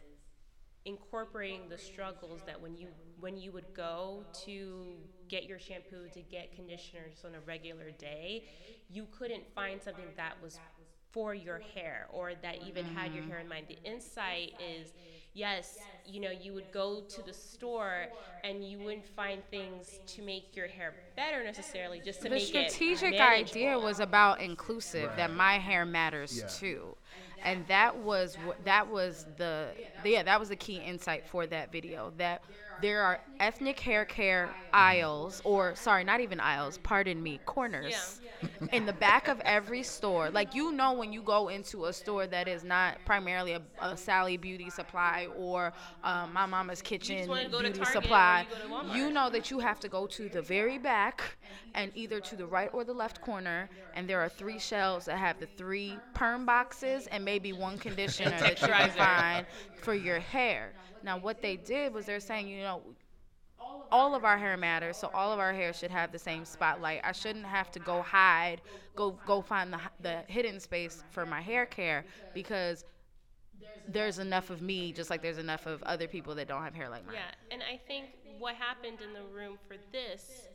[0.85, 2.88] incorporating the struggles that when you
[3.20, 4.97] when you would go to
[5.29, 8.44] get your shampoo to get conditioners on a regular day,
[8.90, 10.59] you couldn't find something that was
[11.11, 13.31] for your hair or that even had your mm-hmm.
[13.31, 13.66] hair in mind.
[13.68, 14.92] The insight is
[15.33, 18.09] yes, you know, you would go to the store
[18.43, 22.55] and you wouldn't find things to make your hair better necessarily, just to the make
[22.55, 23.49] it The strategic manageable.
[23.49, 26.47] idea was about inclusive that my hair matters Yeah.
[26.47, 26.97] too
[27.43, 32.12] and that was that was the yeah that was the key insight for that video
[32.17, 32.43] that
[32.79, 38.21] there are ethnic hair care aisles or sorry not even aisles pardon me corners
[38.73, 42.27] in the back of every store like you know when you go into a store
[42.27, 45.73] that is not primarily a, a sally beauty supply or
[46.05, 48.47] um, my mama's kitchen wanna go to beauty supply.
[48.49, 48.97] you go to Walmart.
[48.97, 51.37] you know that you have to go to the very back
[51.75, 55.17] and either to the right or the left corner and there are three shelves that
[55.17, 59.47] have the three perm boxes and maybe one conditioner that you can find
[59.83, 60.73] for your hair.
[61.03, 62.83] Now what they did was they're saying you know
[63.90, 67.01] all of our hair matters so all of our hair should have the same spotlight.
[67.03, 68.61] I shouldn't have to go hide
[68.95, 72.85] go go find the, the hidden space for my hair care because
[73.88, 76.88] there's enough of me just like there's enough of other people that don't have hair
[76.88, 78.07] like mine Yeah, and I think
[78.38, 80.49] what happened in the room for this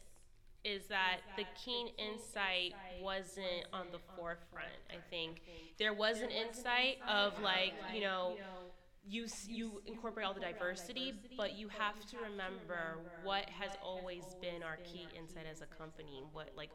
[0.64, 4.68] is that the keen insight wasn't on the forefront.
[4.90, 5.42] I think
[5.78, 8.36] there was an insight of like, you know,
[9.08, 14.62] you you incorporate all the diversity, but you have to remember what has always been
[14.62, 16.24] our key insight as a company.
[16.34, 16.70] What like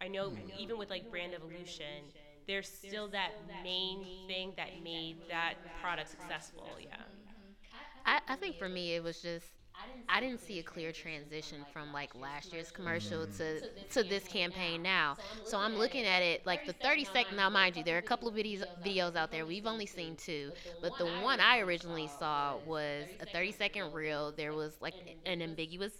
[0.00, 0.50] I know hmm.
[0.58, 2.12] even with like brand evolution,
[2.46, 6.68] there's still that main thing that made that product successful.
[6.80, 6.96] Yeah.
[8.06, 9.46] I, I think for me it was just
[10.08, 13.88] I didn't see a clear transition from like last year's commercial mm-hmm.
[13.90, 15.16] to to this campaign now.
[15.44, 17.36] So I'm looking at it like the 30 second.
[17.36, 19.46] Now, mind you, there are a couple of videos videos out there.
[19.46, 24.32] We've only seen two, but the one I originally saw was a 30 second reel.
[24.32, 24.94] There was like
[25.26, 25.92] an ambiguous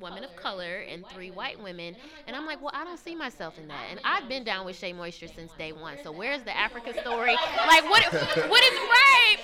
[0.00, 3.58] woman of color and three white women, and I'm like, well, I don't see myself
[3.58, 3.86] in that.
[3.90, 5.96] And I've been down with Shea Moisture since day one.
[6.02, 7.36] So where's the Africa story?
[7.66, 8.04] Like, what?
[8.48, 9.36] What is right?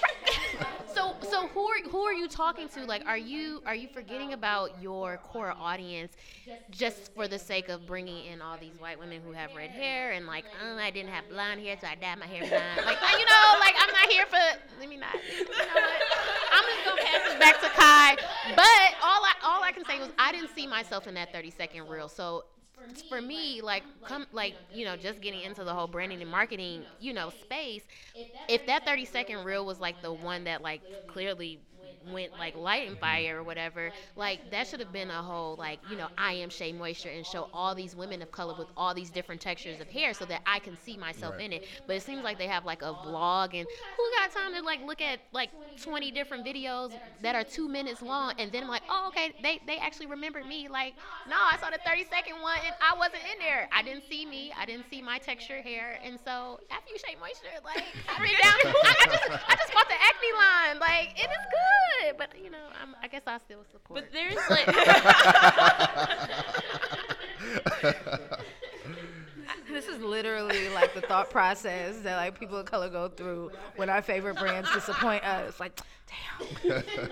[0.95, 2.85] So, so who are who are you talking to?
[2.85, 6.13] Like, are you are you forgetting about your core audience
[6.71, 10.13] just for the sake of bringing in all these white women who have red hair
[10.13, 12.87] and like, oh, I didn't have blonde hair, so I dyed my hair blonde.
[12.87, 14.39] Like, you know, like I'm not here for.
[14.79, 15.15] Let me not.
[15.15, 16.03] You know what?
[16.53, 18.17] I'm just gonna pass this back to Kai.
[18.55, 21.51] But all I all I can say was I didn't see myself in that 30
[21.51, 22.09] second reel.
[22.09, 22.45] So
[23.09, 26.87] for me, like come like you know, just getting into the whole branding and marketing,
[26.99, 27.83] you know, space.
[28.49, 31.61] If that 30 second reel was like the one that like clearly
[32.07, 35.81] went like light and fire or whatever, like that should have been a whole like
[35.83, 38.95] you know I am Shea Moisture and show all these women of color with all
[38.95, 41.45] these different textures of hair so that I can see myself Right.
[41.47, 41.65] in it.
[41.87, 44.81] But it seems like they have like a vlog and who got time to like
[44.83, 48.85] look at like 20 different videos that are two minutes long and then I'm like
[48.89, 50.95] oh okay they they actually remembered me like
[51.27, 54.25] no I saw the 30 second one and I wasn't in there I didn't see
[54.25, 58.23] me I didn't see my texture hair and so after you Shea Moisture like I've
[58.23, 61.94] been down I, I just I just bought the acne line like it is good
[62.19, 64.67] but you know I'm, I guess I still support But there's like
[69.75, 73.91] This is literally like the thought process that like people of color go through when
[73.91, 75.59] our favorite brands disappoint us.
[75.59, 77.11] Like, damn,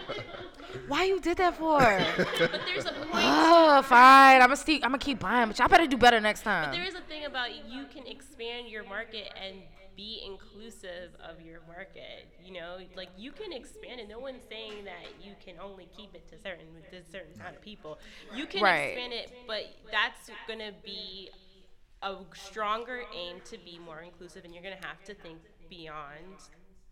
[0.86, 1.78] why you did that for?
[1.78, 4.40] but there's a point oh, fine.
[4.40, 4.84] I'm gonna keep.
[4.84, 6.70] I'm gonna keep buying, but y'all better do better next time.
[6.70, 9.56] But there is a thing about you can expand your market and
[10.02, 12.26] be inclusive of your market.
[12.44, 14.08] You know, like you can expand it.
[14.08, 17.62] No one's saying that you can only keep it to certain to certain kind of
[17.62, 17.98] people.
[18.34, 18.96] You can Right.
[18.98, 19.62] expand it, but
[19.92, 21.30] that's gonna be
[22.02, 25.38] a stronger aim to be more inclusive, and you're gonna have to think
[25.70, 26.36] beyond.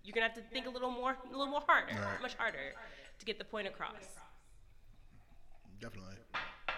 [0.05, 2.23] You're gonna have to think a little more, a little more harder, Right.
[2.23, 2.75] much harder,
[3.18, 4.20] to get the point across.
[5.81, 6.14] Definitely.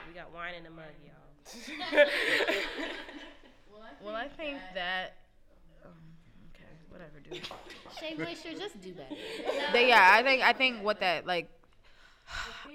[0.08, 1.12] We got wine in the mug, y'all.
[4.02, 5.16] well, I think that.
[6.92, 7.48] Okay, whatever, dude.
[7.98, 9.14] Shea Moisture just do better
[9.72, 11.50] They, yeah, I think I think what that like.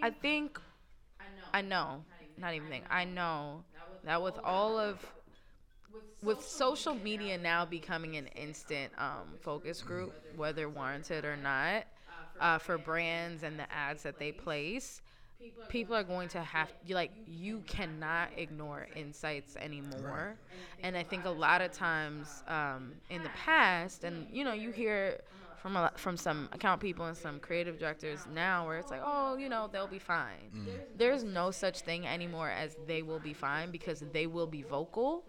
[0.02, 0.60] I think.
[1.54, 2.06] I know,
[2.38, 2.86] not even think.
[2.90, 3.64] I know
[4.04, 5.06] that with all of
[6.22, 11.86] with social media now becoming an instant um, focus group, whether warranted or not,
[12.40, 15.02] uh, for brands and the ads that they place,
[15.68, 20.38] people are going to have you like you cannot ignore insights anymore.
[20.82, 24.72] And I think a lot of times um, in the past, and you know, you
[24.72, 25.20] hear
[25.56, 29.02] from a, lot- from some account people and some creative directors now where it's like,
[29.04, 30.52] oh, you know, they'll be fine.
[30.96, 35.26] There's no such thing anymore as they will be fine because they will be vocal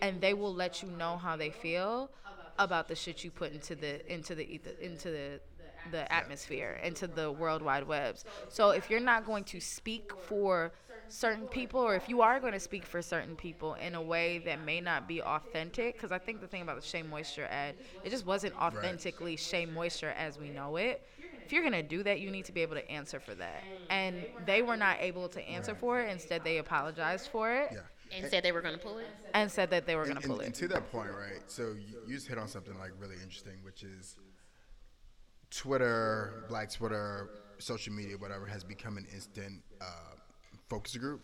[0.00, 2.10] and they will let you know how they feel
[2.58, 5.40] about the shit you put into the into the ether- into the
[5.90, 10.72] the atmosphere into the world wide webs so if you're not going to speak for
[11.08, 14.38] certain people or if you are going to speak for certain people in a way
[14.38, 17.74] that may not be authentic because i think the thing about the shea moisture ad
[18.02, 21.02] it just wasn't authentically shea moisture as we know it.
[21.44, 23.62] If you're going to do that you need to be able to answer for that.
[23.90, 26.10] And they were not able to answer for it.
[26.10, 27.68] Instead they apologized for it.
[27.72, 27.80] Yeah.
[28.16, 29.06] and said they were going to pull it?
[29.34, 30.46] And said that they were going to pull and- it.
[30.46, 31.42] and to that point, right?
[31.48, 34.16] So you, you just hit on something like really interesting, which is
[35.56, 40.16] Twitter, Black Twitter, social media, whatever, has become an instant uh,
[40.68, 41.22] focus group.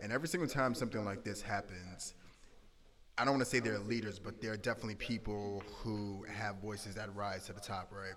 [0.00, 2.14] And every single time something like this happens,
[3.16, 7.14] I don't want to say they're leaders, but they're definitely people who have voices that
[7.14, 8.14] rise to the top, right?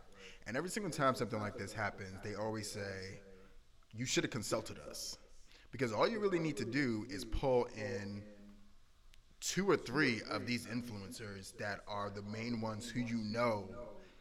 [0.47, 3.21] And every single time something like this happens, they always say,
[3.93, 5.17] "You should have consulted us,"
[5.71, 8.23] because all you really need to do is pull in
[9.39, 13.69] two or three of these influencers that are the main ones who you know,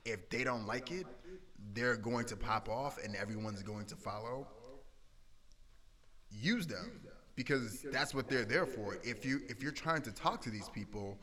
[0.04, 1.06] if they don't like it,
[1.74, 4.46] they're going to pop off and everyone's going to follow.
[6.30, 7.00] Use them
[7.34, 8.98] because that's what they're there for.
[9.04, 11.18] If you if you're trying to talk to these people,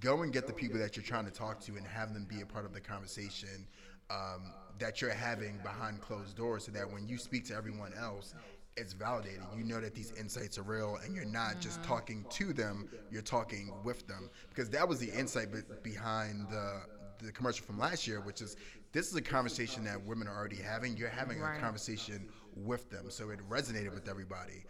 [0.00, 2.42] go and get the people that you're trying to talk to and have them be
[2.42, 3.66] a part of the conversation
[4.10, 8.34] um, that you're having behind closed doors, so that when you speak to everyone else,
[8.76, 9.40] it's validated.
[9.56, 13.22] You know that these insights are real, and you're not just talking to them; you're
[13.22, 14.30] talking with them.
[14.48, 16.82] Because that was the insight be- behind the
[17.24, 18.56] the commercial from last year, which is
[18.94, 20.96] this is a conversation that women are already having.
[20.96, 21.56] You're having Right.
[21.58, 24.64] a conversation with them, so it resonated with everybody.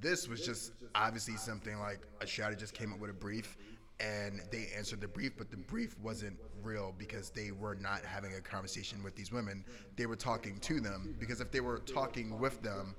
[0.00, 3.56] This was just obviously something like a shouter just came up with a brief,
[4.00, 8.34] and they answered the brief, but the brief wasn't real because they were not having
[8.34, 9.64] a conversation with these women.
[9.96, 12.96] They were talking to them because if they were talking with them,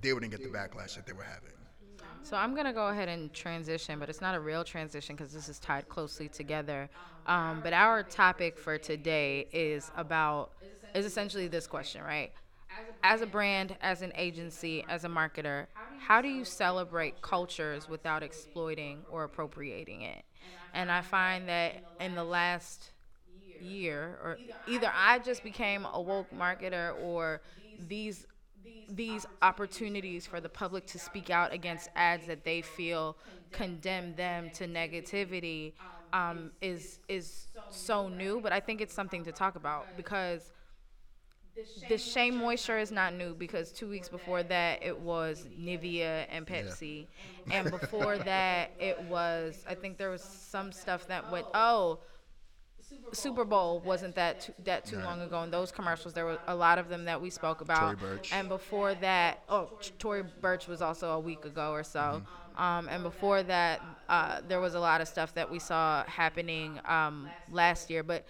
[0.00, 1.52] they wouldn't get the backlash that they were having.
[2.22, 5.48] So I'm gonna go ahead and transition, but it's not a real transition because this
[5.48, 6.90] is tied closely together.
[7.26, 10.52] Um, but our topic for today is about
[10.94, 12.32] is essentially this question, right?
[13.02, 18.22] As a brand, as an agency, as a marketer, how do you celebrate cultures without
[18.22, 20.24] exploiting or appropriating it?
[20.72, 22.92] And I find that in the last
[23.58, 27.42] year, or either I just became a woke marketer, or
[27.78, 28.26] these
[28.90, 33.16] these opportunities for the public to speak out against ads that they feel
[33.52, 35.72] condemn them to negativity
[36.12, 38.40] um, is is so new.
[38.40, 40.52] But I think it's something to talk about because
[41.88, 46.46] the shea moisture is not new because two weeks before that it was Nivea and
[46.46, 47.06] Pepsi,
[47.50, 52.00] and before that it was I think there was some stuff that went oh.
[53.12, 56.54] Super Bowl wasn't that too, that too long ago, and those commercials there were a
[56.54, 57.98] lot of them that we spoke about.
[57.98, 58.32] Tory Burch.
[58.32, 62.22] And before that, oh, Tory Burch was also a week ago or so.
[62.56, 66.80] Um, and before that, uh, there was a lot of stuff that we saw happening
[66.86, 68.02] um, last year.
[68.02, 68.26] But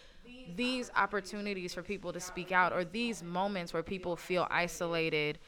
[0.54, 5.38] these opportunities for people to speak out, or these moments where people feel isolated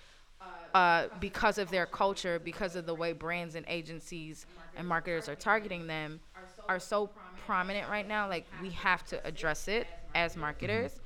[0.72, 4.46] uh, because of their culture, because of the way brands and agencies
[4.76, 6.20] and marketers are targeting them,
[6.68, 7.10] are so
[7.50, 8.28] prominent right now.
[8.28, 11.00] Like we have to address it as marketers.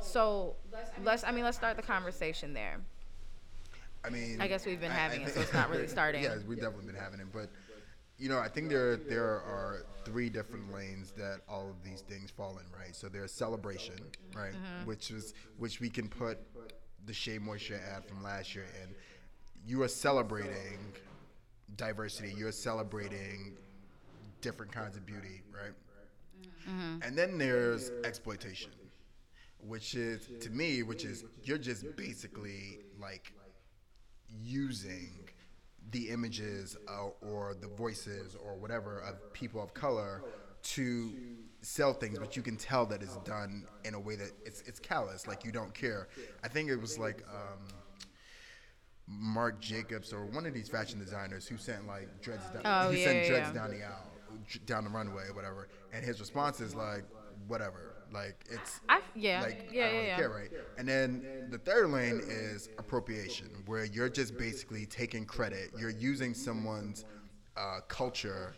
[0.00, 0.54] So
[1.02, 2.76] let's, I mean, let's start the conversation there.
[4.04, 6.22] I mean, I guess we've been I- having I it, so it's not really starting.
[6.24, 7.48] yeah, we've definitely been having it, but
[8.16, 12.30] you know, I think there there are three different lanes that all of these things
[12.30, 12.94] fall in, right?
[12.94, 13.96] So there's celebration,
[14.36, 14.86] right, Mm-hmm.
[14.86, 16.38] which is which we can put
[17.06, 18.94] the Shea Moisture ad from last year in.
[19.66, 20.78] You are celebrating
[21.76, 22.32] diversity.
[22.36, 23.56] You're celebrating
[24.40, 25.72] different kinds of beauty, right?
[26.68, 27.02] Mm-hmm.
[27.02, 28.70] And then there's exploitation,
[29.60, 33.32] which is to me, which is you're just basically like
[34.42, 35.28] using
[35.90, 40.22] the images uh, or the voices or whatever of people of color
[40.62, 41.12] to
[41.62, 44.78] sell things, but you can tell that it's done in a way that it's it's
[44.78, 46.08] callous, like you don't care.
[46.44, 47.64] I think it was like um,
[49.06, 53.00] Marc Jacobs or one of these fashion designers who sent like dreads down, Oh, he
[53.00, 53.52] yeah, sent dreads yeah.
[53.54, 54.12] down the aisle,
[54.66, 57.04] down the runway or whatever, and his response is like,
[57.46, 60.50] whatever, like it's I, yeah, like yeah, I don't yeah, care, right?
[60.78, 65.70] And then the third lane is appropriation, where you're just basically taking credit.
[65.78, 67.04] You're using someone's
[67.56, 68.54] uh, culture,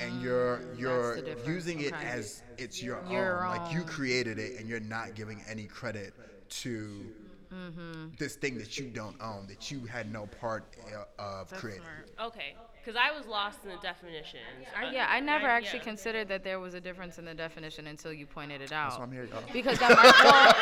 [0.00, 2.06] and you're you're using it okay.
[2.06, 3.56] as it's your, Your own.
[3.56, 6.14] Like you created it, and you're not giving any credit
[6.50, 7.04] to
[7.50, 8.08] Mm-hmm.
[8.18, 10.64] this thing that you don't own, that you had no part
[10.94, 11.82] uh, of That's creating.
[11.82, 12.28] smart.
[12.28, 12.54] Okay,
[12.88, 14.42] because I was lost in the definitions.
[14.74, 15.84] I, Uh, yeah, I never actually yeah.
[15.84, 18.88] considered that there was a difference in the definition until you pointed it out.
[18.88, 19.42] That's why I'm here, y'all.
[19.52, 20.54] Because the Mark, well,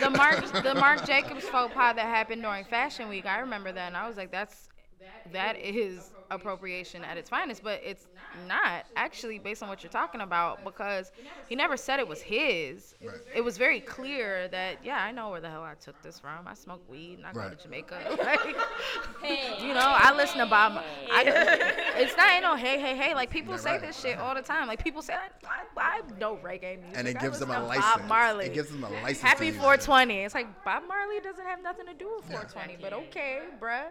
[0.00, 3.88] the Mark the Marc Jacobs faux pas that happened during Fashion Week, I remember that,
[3.88, 4.70] and I was like, that's
[5.30, 8.06] that is appropriation at its finest, but it's
[8.46, 11.10] not actually based on what you're talking about because
[11.48, 12.94] he never said it was his.
[13.04, 13.16] Right.
[13.34, 16.46] It was very clear that yeah, I know where the hell I took this from.
[16.46, 17.56] I smoke weed and I go Right.
[17.58, 18.16] to Jamaica.
[19.22, 20.82] Like, you know, I listen to Bob.
[21.12, 21.24] I,
[21.96, 23.14] it's not you know, hey, hey, hey.
[23.14, 23.80] Like people Yeah, say right.
[23.80, 24.66] this shit all the time.
[24.68, 25.28] Like people say I,
[25.76, 26.96] I, I know reggae music.
[26.98, 27.84] And it I gives them a license.
[27.96, 28.46] Bob Marley.
[28.46, 29.20] It gives them a license.
[29.20, 29.60] Happy use it.
[29.60, 30.14] 420.
[30.24, 32.40] It's like Bob Marley doesn't have nothing to do with Yeah.
[32.40, 33.86] 420, but okay, bruh.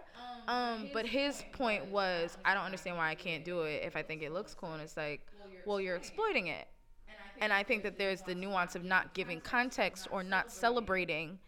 [0.48, 4.02] Um, but his point was, I don't understand why I can't do it if I
[4.02, 4.72] think it looks cool.
[4.72, 5.26] And it's like,
[5.64, 6.66] well, you're exploiting it.
[7.40, 11.38] And I think that there's the nuance of not giving context or not celebrating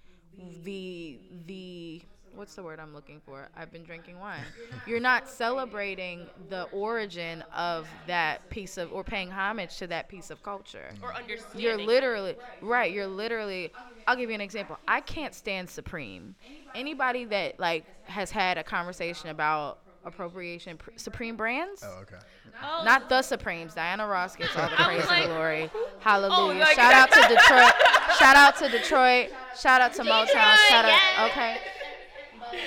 [0.64, 2.02] the the
[2.34, 3.48] what's the word I'm looking for?
[3.56, 4.40] I've been drinking wine.
[4.86, 10.30] You're not celebrating the origin of that piece of or paying homage to that piece
[10.30, 10.88] of culture.
[11.02, 11.60] or understanding.
[11.60, 12.90] You're literally right.
[12.90, 13.72] You're literally.
[14.06, 14.78] I'll give you an example.
[14.88, 16.34] I can't stand Supreme.
[16.74, 22.16] Anybody that like has had a conversation about appropriation, pr- Supreme brands, Oh, okay.
[22.62, 23.74] Oh, not the Supremes.
[23.74, 25.70] Diana Ross gets all the praise was and glory.
[26.00, 26.60] Hallelujah.
[26.60, 27.72] like- Shout out to Detroit.
[28.18, 29.30] Shout out to Detroit.
[29.58, 30.26] Shout out to Motown.
[30.68, 30.88] Shout out.
[30.88, 31.30] yes.
[31.30, 31.56] Okay.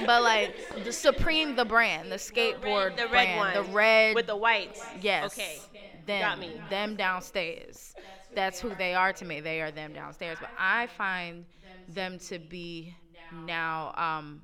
[0.05, 4.25] But like the Supreme, the brand, the skateboard the red brand, one the red with
[4.27, 4.81] the whites.
[5.01, 5.33] Yes.
[5.33, 5.59] Okay.
[6.07, 6.59] Them, Got me.
[6.69, 7.93] them downstairs.
[8.33, 9.39] That's who they are to me.
[9.39, 10.37] They are them downstairs.
[10.41, 11.45] But I find
[11.87, 12.95] them to be
[13.45, 13.93] now.
[13.95, 14.41] Um,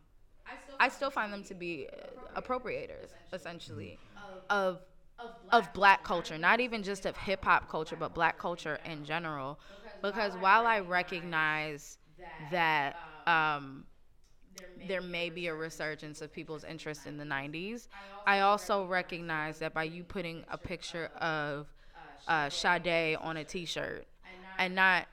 [0.79, 1.87] I still find them to be
[2.35, 3.99] uh, appropriators, essentially,
[4.49, 4.81] of
[5.51, 6.37] of black culture.
[6.37, 9.59] Not even just of hip hop culture, but black culture in general.
[10.01, 11.97] because while I recognize
[12.39, 12.97] that
[13.27, 13.85] um,
[14.75, 17.87] there may be a resurgence of people's interest in the 90s,
[18.25, 21.67] I also recognize that by you putting a picture of
[22.27, 24.07] uh, Sade on a T-shirt
[24.57, 25.07] and not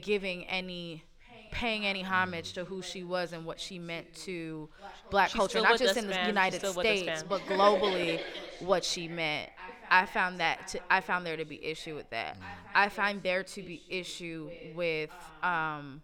[0.00, 1.04] giving any
[1.50, 4.68] paying any homage to who she was and what she meant to
[5.10, 6.26] black She's culture, not just in the.
[6.26, 8.20] United still with us, States, but globally,
[8.60, 9.50] what she meant.
[9.90, 12.36] I found that to, I found there to be issue with that.
[12.74, 15.10] I find there to be issue with
[15.42, 16.02] um,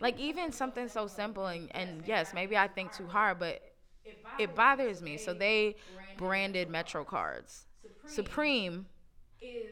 [0.00, 3.62] like even something so simple and, and yes, maybe I think too hard, but
[4.38, 5.16] it bothers me.
[5.16, 5.76] So they
[6.16, 7.66] branded Metro cards.
[8.06, 8.86] Supreme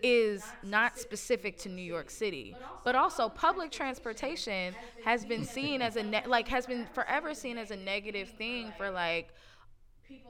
[0.02, 5.96] is not specific to New York City, but also public transportation has been seen as
[5.96, 9.32] a ne- like has been forever seen as a negative thing for like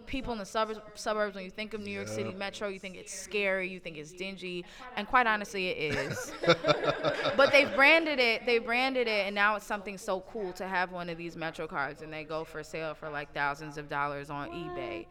[0.07, 2.97] people in the suburbs suburbs when you think of New York City Metro, you think
[2.97, 4.65] it's scary, you think it's dingy,
[4.97, 6.33] and quite honestly it is.
[7.37, 10.93] but they've branded it, they branded it and now it's something so cool to have
[10.93, 14.31] one of these Metro cards and they go for sale for like thousands of dollars
[14.31, 15.07] on eBay.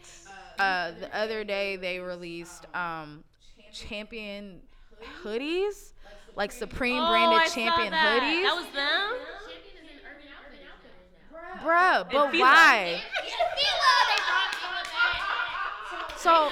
[0.57, 3.23] Uh, the other day they released um,
[3.76, 4.61] champion
[5.23, 5.91] hoodies,
[6.36, 8.21] like Supreme Oh, branded I champion that.
[8.21, 8.43] hoodies.
[8.43, 9.19] That was them.
[11.63, 12.41] Bruh, but Fila.
[12.43, 13.01] why?
[16.17, 16.49] So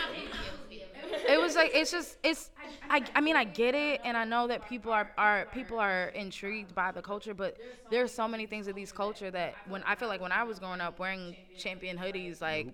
[1.27, 2.51] it was like it's just it's
[2.91, 6.09] I, I mean I get it and I know that people are, are people are
[6.09, 7.57] intrigued by the culture but
[7.89, 10.59] there's so many things of these culture that when I feel like when I was
[10.59, 12.67] growing up wearing champion hoodies like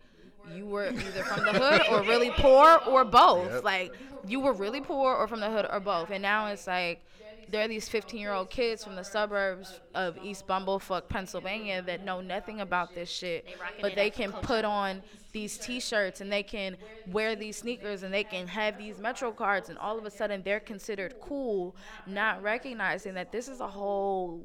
[0.56, 3.52] you were either from the hood or really poor or both.
[3.52, 3.64] Yep.
[3.64, 3.94] like
[4.28, 6.10] you were really poor or from the hood or both.
[6.12, 7.02] And now it's like
[7.50, 12.04] there are these 15 year old kids from the suburbs of East Bumblefuck, Pennsylvania that
[12.04, 13.46] know nothing about this shit,
[13.82, 16.76] but they can put on these t-shirts and they can
[17.08, 20.42] wear these sneakers and they can have these metro cards and all of a sudden
[20.44, 21.76] they're considered cool
[22.08, 24.44] not recognizing that this is a whole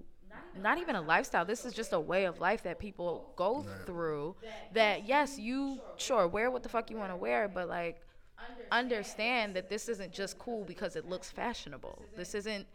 [0.57, 1.45] not even a lifestyle.
[1.45, 4.37] This is just a way of life that people go through
[4.72, 8.01] that yes you sure wear what the fuck you want to wear but like
[8.72, 12.03] understand that this isn't just cool because it looks fashionable.
[12.16, 12.66] This isn't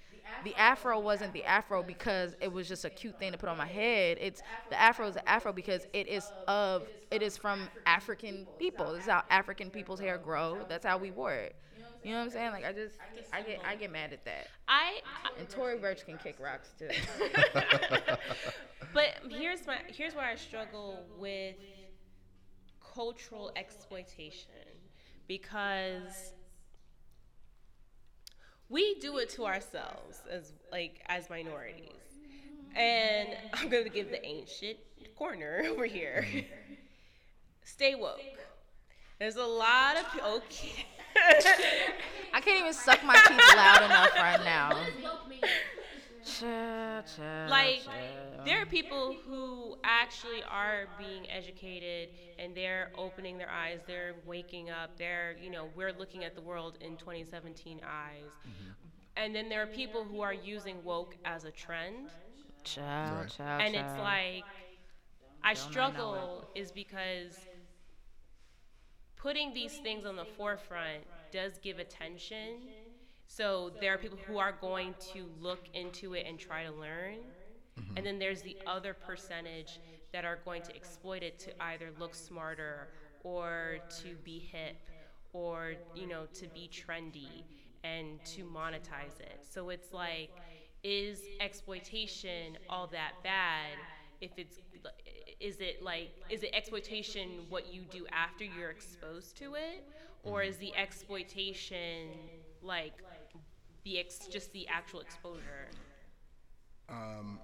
[0.44, 3.58] the afro wasn't the afro because it was just a cute thing to put on
[3.58, 4.18] my head.
[4.22, 8.94] It's the afro is the afro because it is of it is from african people.
[8.94, 10.66] This is how african people's hair grow.
[10.70, 11.56] That's how we wore it
[12.04, 12.96] you know what i'm saying like i just
[13.34, 15.02] i get i get mad at that I,
[15.40, 16.90] and Tory Burch can kick rocks too.
[18.94, 21.56] but here's my here's where I struggle with
[22.94, 24.52] cultural exploitation
[25.28, 26.34] because
[28.70, 31.94] we do it to ourselves as like as minorities.
[32.76, 34.78] And I'm going to give the ancient
[35.16, 36.28] corner over here.
[37.64, 38.20] Stay woke.
[39.20, 40.86] There's a lot of pe- okay.
[42.34, 44.70] I can't even suck my teeth loud enough right now.
[46.24, 47.82] Cha, cha, like
[48.46, 54.70] there are people who actually are being educated and they're opening their eyes they're waking
[54.70, 58.72] up they're you know we're looking at the world in 2017 eyes mm-hmm.
[59.18, 62.10] and then there are people who are using woke as a trend
[62.64, 63.30] Child, Right.
[63.30, 64.46] child, and it's like i Don't
[65.44, 67.40] I know struggle is because
[69.20, 72.62] putting these things on the forefront does give attention.
[73.28, 77.18] So there are people who are going to look into it and try to learn.
[77.80, 77.98] Mm-hmm.
[77.98, 79.80] And then there's the other percentage
[80.12, 82.88] that are going to exploit it to either look smarter
[83.24, 84.78] or to be hip
[85.34, 87.44] or you know to be trendy
[87.84, 89.46] and to monetize it.
[89.48, 90.32] So it's like
[90.84, 93.78] is exploitation all that bad
[94.22, 94.60] if it's
[95.40, 99.88] is it like is it exploitation what you do after you're exposed to it?
[100.24, 102.10] Or is the exploitation
[102.62, 102.94] like
[103.86, 105.70] the ex- just the actual exposure?
[106.90, 107.40] Um,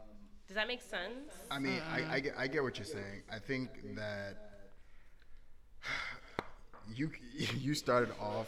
[0.48, 1.34] does that make sense?
[1.50, 3.24] I mean, I, I, get, I get what you're saying.
[3.32, 4.36] I think that
[6.94, 7.10] you
[7.58, 8.48] you started off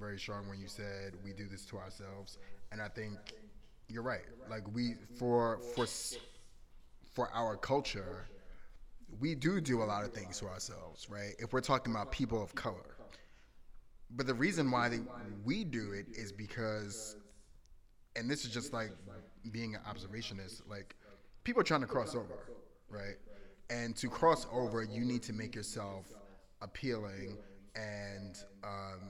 [0.00, 2.38] very strong when you said we do this to ourselves,
[2.72, 3.18] and I think
[3.88, 4.24] you're right.
[4.50, 5.86] Like we for for
[7.12, 8.26] for our culture,
[9.20, 11.34] we do do a lot of things to ourselves, right?
[11.38, 12.96] If we're talking about people of color,
[14.10, 15.00] but the reason why they,
[15.44, 17.16] we do it is because
[18.16, 18.90] and this is just like
[19.52, 20.96] being an observationist, like
[21.44, 22.50] people are trying to cross over,
[22.88, 23.16] right?
[23.68, 26.06] And to cross over, you need to make yourself
[26.62, 27.36] appealing
[27.74, 29.00] and um,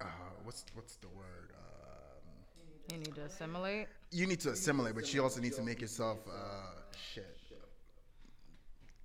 [0.00, 0.06] uh,
[0.44, 1.50] what's what's the word?
[1.54, 3.88] Um, you need to assimilate.
[4.10, 7.38] you need to assimilate, but you also need to make yourself uh, shit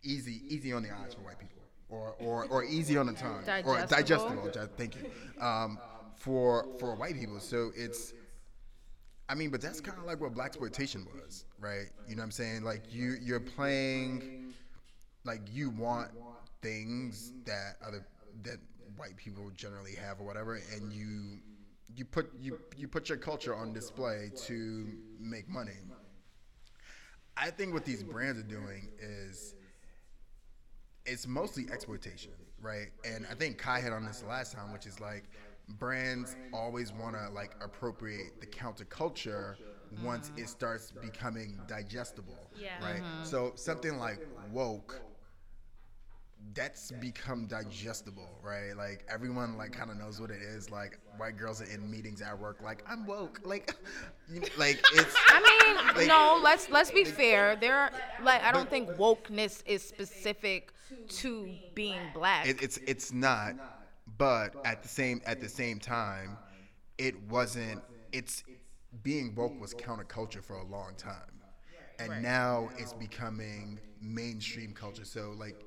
[0.07, 3.43] easy easy on the eyes for white people, or or, or easy on the tongue,
[3.65, 4.43] or Digestible.
[4.45, 4.69] digestible.
[4.77, 5.09] Thank you.
[5.41, 5.77] Um,
[6.15, 8.13] for for white people, so it's
[9.29, 11.87] I mean, but that's kind of like what black exploitation was, right?
[12.07, 12.63] You know what I'm saying?
[12.63, 14.53] Like you you're playing
[15.25, 16.09] like you want
[16.61, 18.05] things that other
[18.43, 18.57] that
[18.95, 21.39] white people generally have or whatever and you
[21.95, 24.87] you put you you put your culture on display to
[25.19, 25.73] make money.
[27.35, 29.53] I think what these brands are doing is
[31.07, 32.31] it's mostly exploitation,
[32.61, 32.87] right?
[33.05, 35.23] And I think Kai hit on this last time, which is like
[35.79, 39.55] brands always want to like appropriate the counterculture
[40.03, 42.83] once it starts becoming digestible, Yeah.
[42.83, 43.01] right?
[43.01, 43.23] Mm-hmm.
[43.23, 44.19] So something like
[44.51, 45.01] woke
[46.53, 48.73] that's become digestible, right?
[48.75, 50.69] Like everyone like kind of knows what it is.
[50.71, 53.73] Like white girls are in meetings at work, like I'm woke, like,
[54.29, 55.15] you know, like it's.
[55.29, 56.39] I mean, Like- no.
[56.43, 57.55] Let's let's be fair.
[57.55, 57.91] There, are,
[58.21, 60.73] like, I don't think wokeness is specific
[61.09, 62.47] to being black.
[62.47, 63.55] It, it's it's not,
[64.17, 66.37] but at the same at the same time,
[66.97, 67.83] it wasn't.
[68.11, 68.43] It's
[69.03, 71.41] being woke was counterculture for a long time,
[71.99, 75.05] and now it's becoming mainstream culture.
[75.05, 75.65] So like,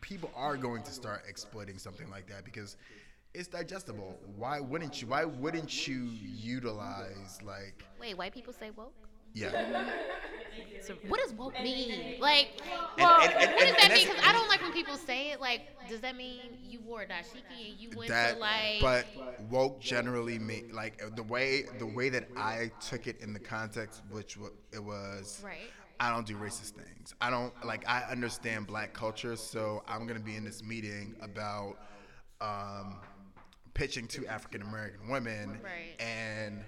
[0.00, 2.76] people are going to start exploiting something like that because
[3.34, 4.18] it's digestible.
[4.36, 5.08] Why wouldn't you?
[5.08, 8.92] Why wouldn't you utilize like Wait, white people say woke?
[9.34, 9.90] yeah?
[11.08, 12.18] What does woke mean?
[12.20, 12.48] Like,
[12.96, 14.08] And- and- and- what does that mean?
[14.08, 15.40] Because I don't like when people say it.
[15.40, 18.80] Like, does that mean you wore a dashiki and you went that to like?
[18.80, 19.06] but
[19.50, 24.02] woke generally mean like the way the way that i took it in the context
[24.10, 24.36] which
[24.72, 25.70] it was Right.
[26.00, 30.20] I don't do racist things i don't like i understand black culture so i'm gonna
[30.20, 31.76] be in this meeting about
[32.40, 32.96] um
[33.74, 36.00] pitching to african american women Right.
[36.00, 36.62] and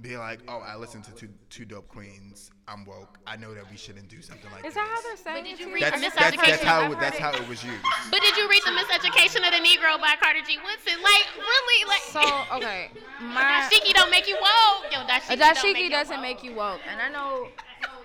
[0.00, 3.68] be like oh i listen to two, two dope queens i'm woke i know that
[3.68, 5.66] we shouldn't do something like Is this that how they're saying But did it you
[5.66, 7.40] to read that's, Miss that's, that's how it- that's how it.
[7.40, 10.58] it was used But did you read the Miseducation of the Negro by Carter G.
[10.62, 11.02] Woodson?
[11.02, 11.88] Like, really?
[11.88, 12.20] Like, So
[12.56, 12.90] okay,
[13.20, 14.92] my dashiki don't make you woke.
[14.92, 16.22] Yo, dashiki, a don't make doesn't woke.
[16.22, 17.48] make you woke, and I know.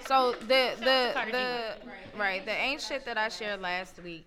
[0.07, 1.75] So the the the
[2.17, 4.25] right the ain't shit that I shared last week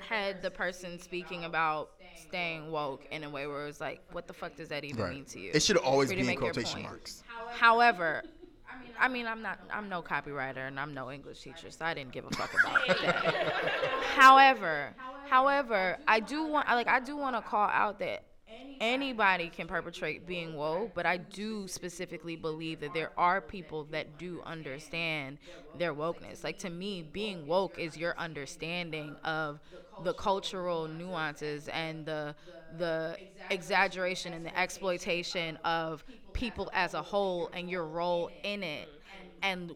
[0.00, 4.26] had the person speaking about staying woke in a way where it was like, what
[4.26, 5.50] the fuck does that even mean to you?
[5.52, 6.84] it should always be to in your quotation point.
[6.84, 7.22] marks
[7.52, 8.22] However,
[8.98, 12.12] I mean, I'm not, I'm no copywriter and I'm no English teacher, so I didn't
[12.12, 13.52] give a fuck about that.
[14.14, 14.94] however,
[15.28, 18.24] however, I do want, like, I do want to call out that
[18.80, 24.18] anybody can perpetrate being woke, but I do specifically believe that there are people that
[24.18, 25.38] do understand
[25.74, 26.44] their wokeness.
[26.44, 29.60] Like to me, being woke is your understanding of
[29.98, 32.34] the cultural nuances and the
[32.76, 33.18] the
[33.50, 38.90] exaggeration and the exploitation of people as a whole and your role in it
[39.42, 39.74] and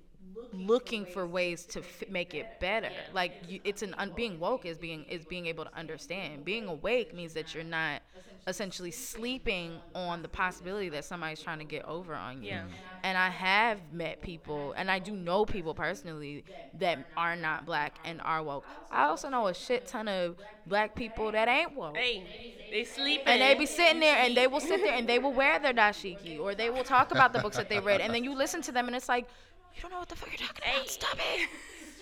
[0.52, 2.90] looking for ways to f- make it better.
[3.12, 6.44] like you, it's an un- being woke is being is being able to understand.
[6.44, 8.02] Being awake means that you're not
[8.46, 12.48] essentially sleeping on the possibility that somebody's trying to get over on you.
[12.48, 12.64] Yeah.
[13.02, 16.42] and i have met people and i do know people personally
[16.78, 18.64] that are not black and are woke.
[18.90, 20.36] I also know a shit ton of
[20.66, 21.96] black people that ain't woke.
[21.96, 25.18] Hey, they sleep and they be sitting there and they will sit there and they
[25.18, 28.14] will wear their dashiki or they will talk about the books that they read and
[28.14, 29.28] then you listen to them and it's like
[29.74, 30.88] you don't know what the fuck you're talking about.
[30.88, 31.48] Stop it.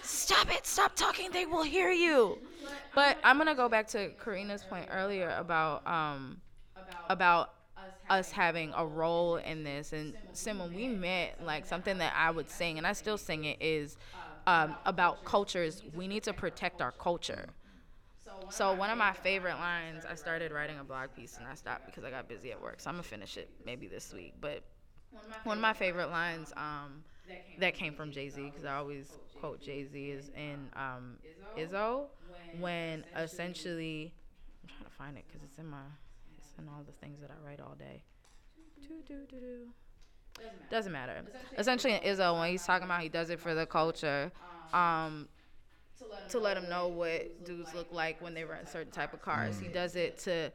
[0.03, 0.66] Stop it.
[0.66, 1.31] Stop talking.
[1.33, 2.39] They will hear you.
[2.95, 6.41] But i'm gonna go back to karina's point earlier about um
[7.11, 7.55] about
[8.11, 9.93] us having a role in this.
[9.93, 13.45] And sim when we met like something that i would sing and i still sing
[13.45, 13.97] it is
[14.47, 15.85] um, about cultures.
[15.95, 17.49] We need to protect our culture.
[18.49, 21.85] So one of my favorite lines, I started writing a blog piece and I stopped
[21.87, 22.81] because I got busy at work.
[22.81, 24.35] So I'm gonna finish it maybe this week.
[24.41, 24.62] But
[25.45, 27.05] one of my favorite lines um,
[27.59, 31.16] that came from Jay Z because I always quote Jay Z is in um,
[31.57, 32.07] Izzo
[32.59, 34.12] when essentially
[34.62, 35.79] I'm trying to find it because it's in my
[36.39, 38.03] it's in all the things that I write all day.
[38.81, 40.45] Do, do, do, do.
[40.70, 41.22] Doesn't matter.
[41.57, 44.31] Essentially, in Izzo, when he's talking about he does it for the culture,
[44.72, 45.29] um,
[46.31, 49.59] to let him know what dudes look like when they run certain type of cars.
[49.59, 50.53] He does it to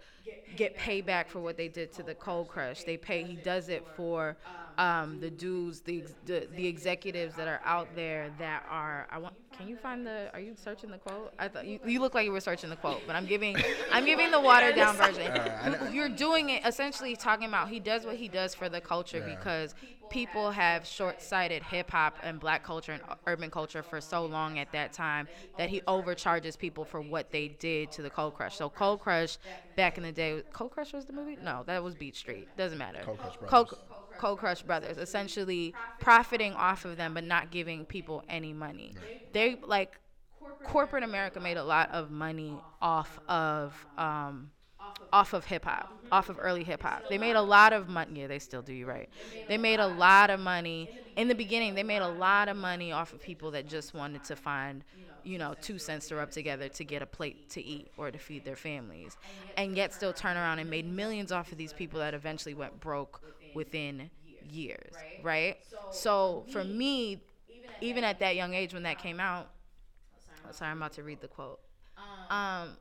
[0.56, 2.84] get payback for what they did to the Cold Crush.
[2.84, 3.24] They pay.
[3.24, 4.38] He does it for
[4.78, 9.08] um, the dudes, the, the the executives that are out there that are.
[9.12, 9.36] I want.
[9.58, 10.30] Can you find the?
[10.34, 11.34] Are you searching the quote?
[11.38, 13.56] I thought you, you look like you were searching the quote, but I'm giving
[13.92, 15.32] I'm giving the watered down version.
[15.66, 19.20] You- You're doing it essentially talking about he does what he does for the culture
[19.20, 19.36] Yeah.
[19.36, 19.76] because
[20.10, 24.72] people have short-sighted hip hop and black culture and urban culture for so long at
[24.72, 25.28] that time
[25.58, 28.56] that he overcharges people for what they did to the Cold Crush.
[28.58, 29.38] So Cold Crush
[29.76, 31.38] back in the day, Cold Crush was the movie?
[31.42, 32.48] No, that was Beat Street.
[32.58, 33.00] Doesn't matter.
[33.04, 33.50] Cold Crush Brothers.
[33.50, 33.80] Cold,
[34.18, 38.94] Cold Crush Brothers, essentially profiting off of them but not giving people any money.
[39.32, 40.00] They like
[40.64, 44.52] corporate America made a lot of money off of um,
[45.12, 47.04] off of hip hop, off of early hip hop.
[47.10, 48.22] They made a lot of money.
[48.22, 48.74] Yeah, they still do.
[48.74, 49.10] You right.
[49.48, 51.76] They made a lot of money in the beginning.
[51.76, 54.84] They made a lot of money off of people that just wanted to find,
[55.24, 58.18] you know, two cents to rub together to get a plate to eat or to
[58.18, 59.18] feed their families,
[59.56, 62.80] and yet still turn around and made millions off of these people that eventually went
[62.80, 63.22] broke
[63.54, 64.10] within
[64.42, 65.58] years, right?
[65.90, 67.24] So for me,
[67.82, 69.52] even at that young age when that came out,
[70.52, 71.60] sorry, I'm about to read the quote.
[72.30, 72.78] Um,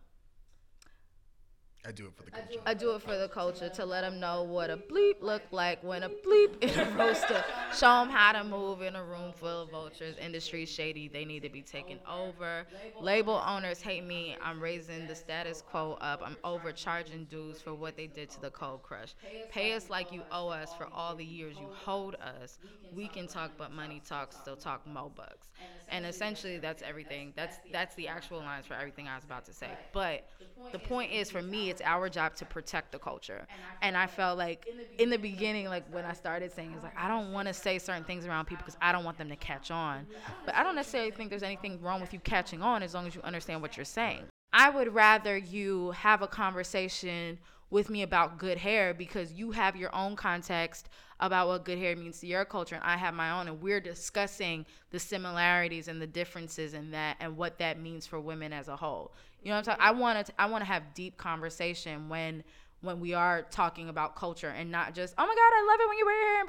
[1.84, 2.60] I do it for the culture.
[2.64, 5.82] I do it for the culture to let them know what a bleep look like
[5.82, 7.44] when a bleep in a roadster.
[7.74, 10.14] Show them how to move in a room full of vultures.
[10.20, 12.64] Industry shady, they need to be taken over.
[13.00, 14.36] Label owners hate me.
[14.40, 16.22] I'm raising the status quo up.
[16.24, 19.14] I'm overcharging dues for what they did to the cold crush.
[19.50, 22.60] Pay us like you owe us for all the years you hold us.
[22.94, 24.36] We can talk, but money talks.
[24.36, 25.48] Still talk mo bucks.
[25.88, 27.32] And essentially, that's everything.
[27.34, 29.68] That's that's the actual lines for everything I was about to say.
[29.92, 30.28] But
[30.70, 33.46] the point is, for me, it's our job to protect the culture.
[33.80, 34.68] And I felt like
[34.98, 37.78] in the beginning, like when I started saying, it's like I don't want to say
[37.78, 40.06] certain things around people because I don't want them to catch on.
[40.44, 43.14] But I don't necessarily think there's anything wrong with you catching on as long as
[43.14, 44.24] you understand what you're saying.
[44.52, 47.38] I would rather you have a conversation
[47.70, 51.96] with me about good hair because you have your own context about what good hair
[51.96, 56.02] means to your culture and I have my own and we're discussing the similarities and
[56.02, 59.12] the differences in that and what that means for women as a whole.
[59.42, 59.78] You know what I'm saying?
[59.80, 62.44] I want to I want to have deep conversation when
[62.80, 65.88] when we are talking about culture and not just, "Oh my god, I love it
[65.88, 66.46] when you wear your hair in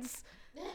[0.00, 0.24] braids."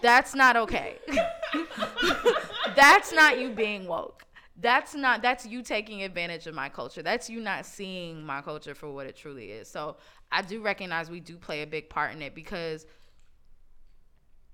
[0.01, 0.97] That's not okay.
[2.76, 4.26] that's not you being woke.
[4.59, 7.01] That's not that's you taking advantage of my culture.
[7.01, 9.67] That's you not seeing my culture for what it truly is.
[9.67, 9.97] So,
[10.32, 12.86] I do recognize we do play a big part in it because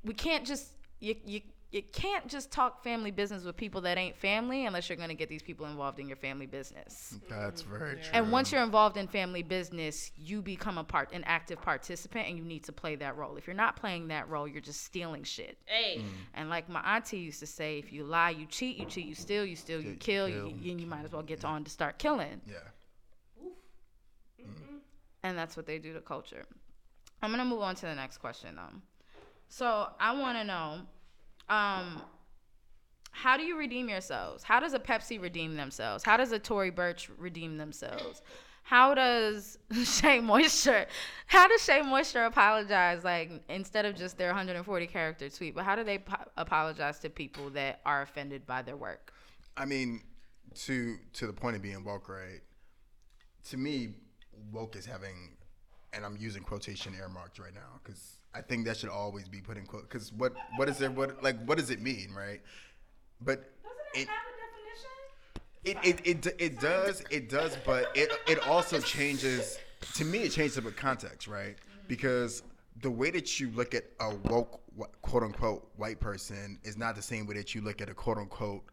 [0.03, 4.15] we can't just you you you can't just talk family business with people that ain't
[4.15, 7.18] family unless you're going to get these people involved in your family business.
[7.30, 8.09] That's very true.
[8.13, 12.38] And once you're involved in family business, you become a part an active participant and
[12.38, 13.36] you need to play that role.
[13.36, 15.57] If you're not playing that role, you're just stealing shit.
[15.65, 16.01] Hey,
[16.34, 19.15] And like my auntie used to say, if you lie, you cheat, you cheat, you
[19.15, 20.47] steal, you steal, you you kill, kill.
[20.47, 22.39] you, you, you might as well get on to start killing.
[22.47, 22.55] yeah.
[24.41, 24.80] Mm.
[25.24, 26.45] and that's what they do to culture.
[27.22, 28.80] I'm gonna move on to the next question though.
[29.49, 30.82] So I want to know,
[31.50, 32.02] um,
[33.12, 34.43] how do you redeem yourselves?
[34.43, 36.04] How does a Pepsi redeem themselves?
[36.04, 38.22] How does a Tory Burch redeem themselves?
[38.62, 40.86] How does Shea Moisture?
[41.26, 43.04] How does Shea Moisture apologize?
[43.04, 47.10] Like instead of just their 140 character tweet, but how do they po- apologize to
[47.10, 49.14] people that are offended by their work?
[49.56, 50.04] I mean,
[50.66, 52.41] to to the point of being woke, right?
[53.50, 53.95] To me,
[54.52, 55.38] woke is having,
[55.93, 59.41] and I'm using quotation air marks right now because I think that should always be
[59.41, 59.84] put in quote.
[59.89, 60.91] Because what what is it?
[60.91, 62.41] What like what does it mean, right?
[63.21, 63.51] But
[63.93, 64.07] it,
[65.63, 69.57] it, it, it, it does it does but it it also changes
[69.95, 71.55] to me it changes with context right
[71.88, 72.43] because
[72.82, 74.61] the way that you look at a woke
[75.01, 78.17] quote unquote white person is not the same way that you look at a quote
[78.17, 78.63] unquote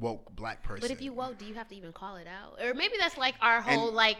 [0.00, 2.60] woke black person But if you woke, do you have to even call it out?
[2.62, 4.18] Or maybe that's like our whole And- like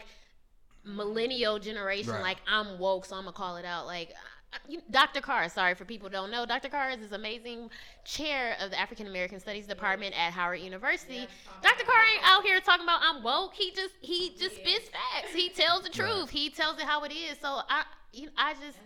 [0.84, 2.12] millennial generation.
[2.12, 2.22] Right.
[2.22, 3.86] Like I'm woke, so I'm gonna call it out.
[3.86, 4.12] Like
[4.68, 5.20] you, Dr.
[5.20, 5.48] Carr.
[5.48, 6.46] Sorry for people who don't know.
[6.46, 6.68] Dr.
[6.68, 7.70] Carr is this amazing
[8.04, 11.26] chair of the African American Studies Department at Howard University.
[11.62, 11.84] Dr.
[11.84, 13.54] Carr ain't out here talking about I'm woke.
[13.54, 15.32] He just he just spits facts.
[15.32, 16.30] He tells the truth.
[16.30, 17.38] He tells it how it is.
[17.40, 18.78] So I you, I just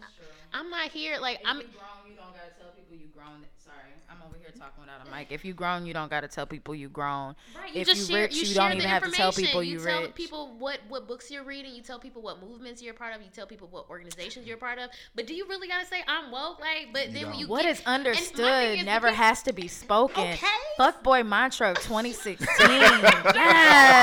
[0.52, 1.58] I'm not here like I'm.
[1.58, 1.66] grown,
[2.08, 3.44] you don't gotta tell people you grown.
[3.70, 5.28] Sorry, I'm over here talking without a mic.
[5.30, 7.36] If you grown, you don't gotta tell people you grown.
[7.56, 9.10] Right, you if just you share, rich, you, you, share don't the even have to
[9.10, 9.46] tell information.
[9.46, 10.14] people you you tell rich.
[10.14, 11.72] people what what books you're reading.
[11.74, 13.22] You tell people what movements you're a part of.
[13.22, 14.90] You tell people what organizations you're a part of.
[15.14, 16.60] But do you really gotta say I'm woke?
[16.60, 19.18] Like, but then when you What get, is and my thing understood is never because-
[19.18, 20.32] has to be spoken.
[20.32, 20.46] Okay.
[20.76, 22.46] Fuck boy mantra of 2016.
[22.68, 23.96] yes.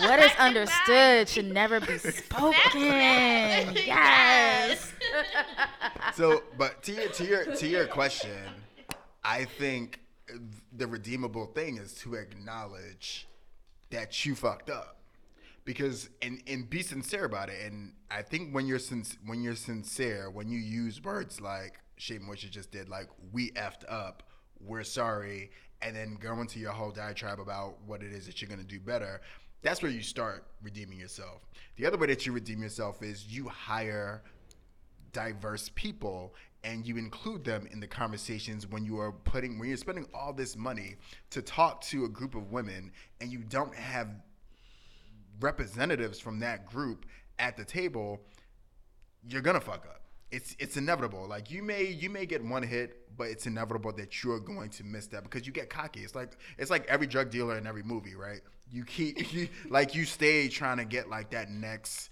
[0.00, 2.54] What is understood should never be spoken.
[3.84, 4.92] Yes.
[6.14, 8.30] so but to your to your to your question
[9.24, 10.00] i think
[10.76, 13.28] the redeemable thing is to acknowledge
[13.90, 14.98] that you fucked up.
[15.64, 17.60] Because and and be sincere about it.
[17.64, 22.18] And i think when you're sin- when you're sincere when you use words like Shea
[22.18, 24.24] Moisture just did like we effed up
[24.60, 25.50] we're sorry
[25.80, 28.66] and then go into your whole diatribe about what it is that you're going to
[28.66, 29.20] do better
[29.62, 31.40] that's where you start redeeming yourself.
[31.76, 34.22] The other way that you redeem yourself is you hire
[35.14, 39.78] diverse people and you include them in the conversations when you are putting when you're
[39.78, 40.96] spending all this money
[41.30, 42.92] to talk to a group of women
[43.22, 44.08] and you don't have
[45.40, 47.06] representatives from that group
[47.38, 48.20] at the table
[49.26, 50.04] you're gonna fuck up
[50.34, 51.26] it's it's inevitable.
[51.28, 54.84] Like you may you may get one hit, but it's inevitable that you're going to
[54.84, 56.00] miss that because you get cocky.
[56.00, 58.40] It's like it's like every drug dealer in every movie, right?
[58.70, 62.10] You keep you, like you stay trying to get like that next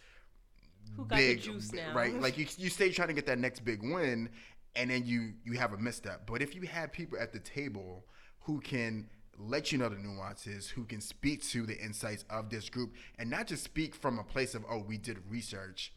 [0.97, 1.95] Who got the big juice now?
[1.95, 2.19] right?
[2.21, 4.29] Like you you stay trying to get that next big win,
[4.77, 6.27] and then you you have a misstep.
[6.27, 8.05] But if you have people at the table
[8.41, 9.09] who can
[9.39, 13.31] let you know the nuances, who can speak to the insights of this group, and
[13.31, 15.93] not just speak from a place of oh we did research.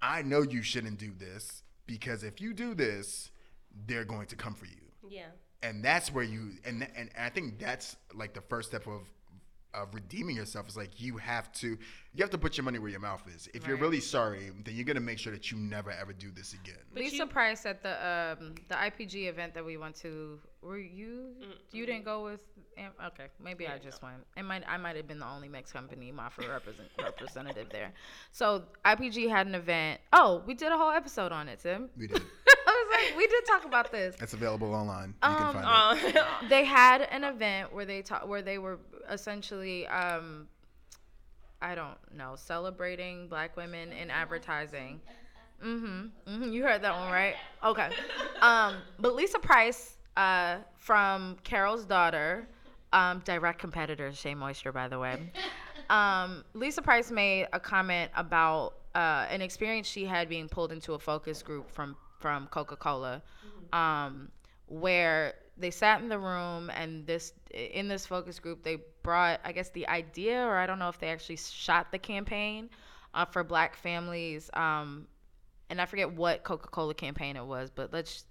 [0.00, 3.30] I know you shouldn't do this because if you do this,
[3.86, 5.26] they're going to come for you yeah.
[5.62, 9.02] and that's where you and and I think that's like the first step of
[9.74, 11.76] of redeeming yourself is like you have to
[12.16, 13.48] you have to put your money where your mouth is.
[13.54, 16.52] If you're really sorry, then you're gonna make sure that you never ever do this
[16.52, 16.78] again.
[16.92, 20.38] But Lisa you- Price at the um, the IPG event that we went to.
[20.62, 21.34] Were you?
[21.72, 22.40] You didn't go with?
[22.78, 24.16] Okay, maybe I just went.
[24.36, 24.62] It might.
[24.66, 27.92] I might have been the only Mex company Mafra represent, representative there.
[28.32, 30.00] So IPG had an event.
[30.12, 31.90] Oh, we did a whole episode on it, Tim.
[31.98, 32.22] We did.
[33.14, 34.16] I was like, we did talk about this.
[34.20, 35.14] It's available online.
[35.22, 36.16] You Um, can find it.
[36.16, 38.78] Uh, They had an event where they ta- where they were
[39.10, 39.86] essentially.
[39.86, 40.48] Um,
[41.62, 45.00] I don't know, celebrating black women in advertising.
[45.64, 46.10] Mhm.
[46.26, 46.52] Mhm.
[46.52, 47.36] You heard that one, right?
[47.64, 47.88] Okay.
[48.42, 52.46] Um, but Lisa Price, uh, from Carol's daughter,
[52.92, 55.32] um, direct competitor to Shea Moisture, by the way.
[55.88, 60.92] Um, Lisa Price made a comment about uh, an experience she had being pulled into
[60.92, 63.22] a focus group from from Coca Cola,
[63.74, 64.30] um,
[64.64, 69.52] where they sat in the room and this in this focus group they brought I
[69.52, 72.70] guess the idea or I don't know if they actually shot the campaign
[73.12, 74.48] uh, for Black families.
[74.54, 75.06] Um,
[75.68, 78.24] and I forget what Coca Cola campaign it was, but let's.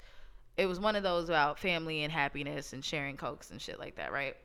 [0.58, 3.98] It was one of those about family and happiness and sharing cokes and shit like
[3.98, 4.36] that, right?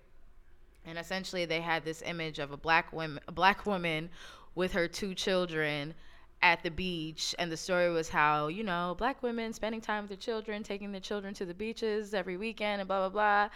[0.84, 4.10] And essentially, they had this image of a black woman, a black woman,
[4.54, 5.94] with her two children
[6.40, 10.08] at the beach, and the story was how you know black women spending time with
[10.08, 13.48] their children, taking their children to the beaches every weekend, and blah blah blah,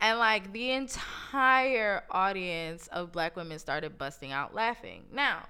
[0.00, 5.04] and like the entire audience of black women started busting out laughing.
[5.12, 5.46] Now,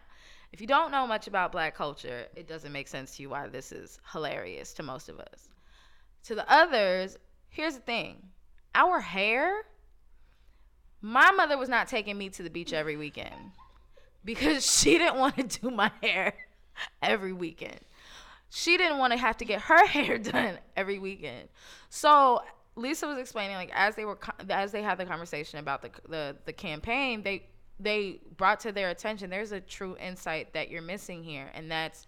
[0.53, 3.49] if you don't know much about black culture, it doesn't make sense to you why
[3.49, 5.49] this is hilarious to most of us.
[6.25, 7.19] To the others,
[7.51, 8.23] here's the thing
[8.75, 9.65] our hair,
[11.03, 13.53] my mother was not taking me to the beach every weekend
[14.25, 16.33] because she didn't want to do my hair
[17.03, 17.81] every weekend.
[18.51, 21.49] She didn't want to have to get her hair done every weekend.
[21.91, 22.43] So
[22.77, 24.19] Lisa was explaining like as they were
[24.49, 27.45] as they had the conversation about the the, the campaign, they
[27.81, 32.07] they brought to their attention there's a true insight that you're missing here and that's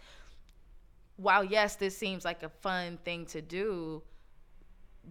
[1.16, 4.03] while yes this seems like a fun thing to do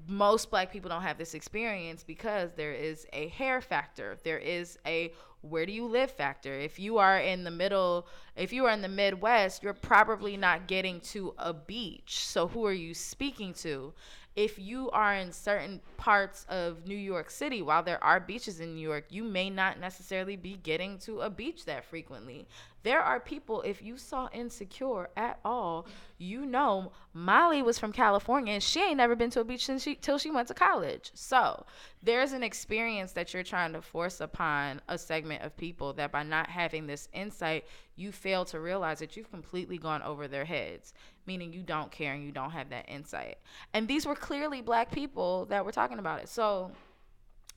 [0.07, 4.17] most black people don't have this experience because there is a hair factor.
[4.23, 6.53] There is a where do you live factor.
[6.53, 10.67] If you are in the middle if you are in the midwest you're probably not
[10.67, 12.25] getting to a beach.
[12.25, 13.93] So who are you speaking to
[14.35, 18.75] if you are in certain parts of New York City, while there are beaches in
[18.75, 22.47] New York, you may not necessarily be getting to a beach that frequently.
[22.83, 25.85] There are people, if you saw Insecure at all,
[26.17, 29.83] you know Molly was from California and she ain't never been to a beach since
[29.83, 31.11] she, till she went to college.
[31.13, 31.65] So
[32.01, 36.23] there's an experience that you're trying to force upon a segment of people that by
[36.23, 37.65] not having this insight,
[37.97, 40.93] you fail to realize that you've completely gone over their heads,
[41.29, 43.37] meaning you don't care and you don't have that insight.
[43.75, 46.27] And these were clearly black people that were talking about it.
[46.27, 46.71] So,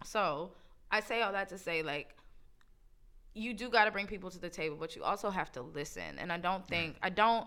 [0.05, 0.51] so
[0.91, 2.15] I say all that to say, like,
[3.33, 6.19] you do got to bring people to the table, but you also have to listen.
[6.19, 7.47] And I don't think I don't.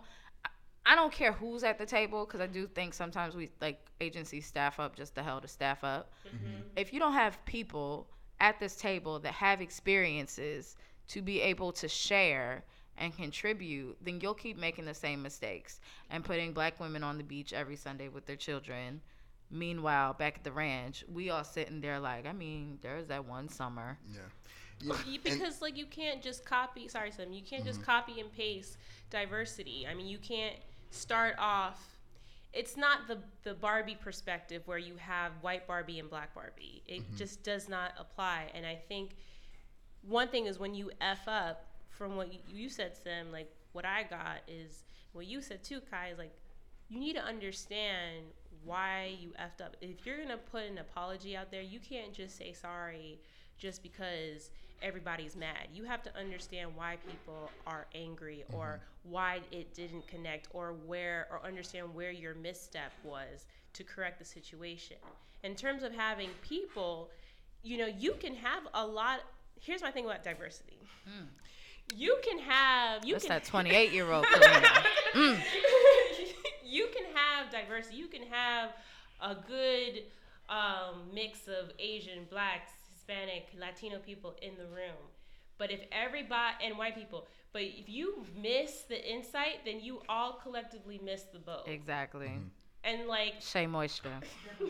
[0.88, 4.46] I don't care who's at the table because I do think sometimes we like agencies
[4.46, 6.12] staff up just the hell to staff up.
[6.28, 6.62] Mm-hmm.
[6.76, 8.08] If you don't have people
[8.40, 10.76] at this table that have experiences
[11.08, 12.64] to be able to share
[12.98, 15.80] and contribute, then you'll keep making the same mistakes
[16.10, 19.02] and putting black women on the beach every Sunday with their children.
[19.52, 23.50] Meanwhile, back at the ranch, we all sitting there like, I mean, there's that one
[23.50, 23.98] summer.
[24.12, 24.20] Yeah.
[24.82, 27.92] Yeah, You- and- because like you can't just copy sorry Sam, you can't just mm-hmm.
[27.92, 28.78] copy and paste
[29.10, 29.88] diversity.
[29.90, 30.56] I mean you can't
[30.92, 31.96] start off
[32.56, 36.82] it's not the the Barbie perspective where you have white Barbie and black Barbie.
[36.88, 37.18] It mm-hmm.
[37.18, 38.50] just does not apply.
[38.54, 39.18] And I think
[40.02, 41.66] one thing is when you f up
[41.98, 44.84] from what you, said, Sim, like what I got is
[45.14, 46.34] what you said too, Kai, is like
[46.90, 48.26] you need to understand
[48.64, 49.76] why you effed up.
[49.82, 53.20] If you're gonna put an apology out there, you can't just say sorry
[53.58, 54.50] just because
[54.82, 55.70] everybody's mad.
[55.74, 58.60] You have to understand why people are angry mm-hmm.
[58.60, 64.20] or why it didn't connect or where or understand where your misstep was to correct
[64.20, 64.98] the situation.
[65.44, 67.10] In terms of having people,
[67.64, 69.22] you know, you can have a lot
[69.62, 70.78] here's my thing about diversity.
[71.06, 71.26] Hmm.
[71.94, 74.26] You can have you That's can that 28 year old.
[75.16, 78.72] you can have diversity, you can have
[79.22, 80.04] a good
[80.50, 84.98] um, mix of Asian, blacks, Hispanic, Latino people in the room.
[85.58, 90.34] But if everybody and white people, but if you miss the insight, then you all
[90.34, 91.64] collectively miss the boat.
[91.68, 92.32] Exactly.
[92.86, 94.20] And like, Shea Moisture.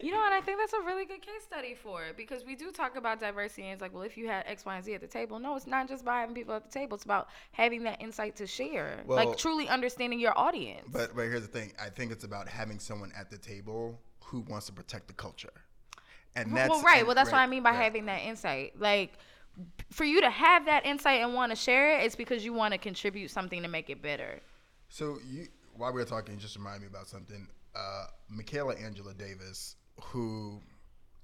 [0.00, 0.32] You know what?
[0.32, 3.20] I think that's a really good case study for it because we do talk about
[3.20, 5.38] diversity and it's like, well, if you had X, Y, and Z at the table,
[5.38, 6.94] no, it's not just about having people at the table.
[6.94, 10.86] It's about having that insight to share, Well- like truly understanding your audience.
[10.90, 11.72] But but here's the thing.
[11.80, 15.52] I think it's about having someone at the table who wants to protect the culture.
[16.36, 17.04] And that's well, right.
[17.04, 17.82] Well, that's what I mean by right.
[17.82, 18.78] having that insight.
[18.78, 19.18] Like,
[19.90, 22.72] for you to have that insight and want to share it, it's because you want
[22.72, 24.40] to contribute something to make it better.
[24.88, 25.48] So you,
[25.80, 27.48] while we were talking, just remind me about something.
[27.74, 30.60] Uh, Michaela Angela Davis, who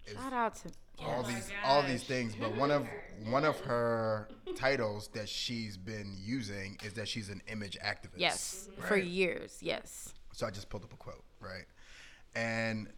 [0.06, 2.86] is Shout out to all my these all these things, but one of
[3.28, 8.16] one of her titles that she's been using is that she's an image activist.
[8.16, 9.58] yes for years.
[9.60, 10.14] Yes.
[10.32, 11.66] So I just pulled up a quote, right?
[12.34, 12.88] And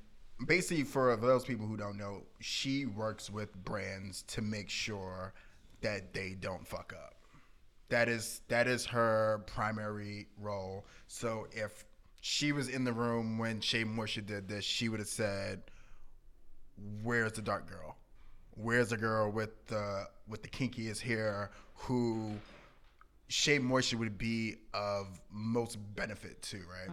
[0.46, 5.34] basically, for those people who don't know, she works with brands to make sure
[5.80, 7.14] that they don't fuck up.
[7.90, 10.84] That is that is her primary role.
[11.06, 11.84] So if
[12.20, 15.62] she was in the room when Shea Moisture did this, she would have said,
[17.02, 17.96] "Where's the dark girl?
[18.50, 22.32] Where's the girl with the with the kinkiest hair who
[23.28, 26.90] Shea Moisture would be of most benefit to, right?"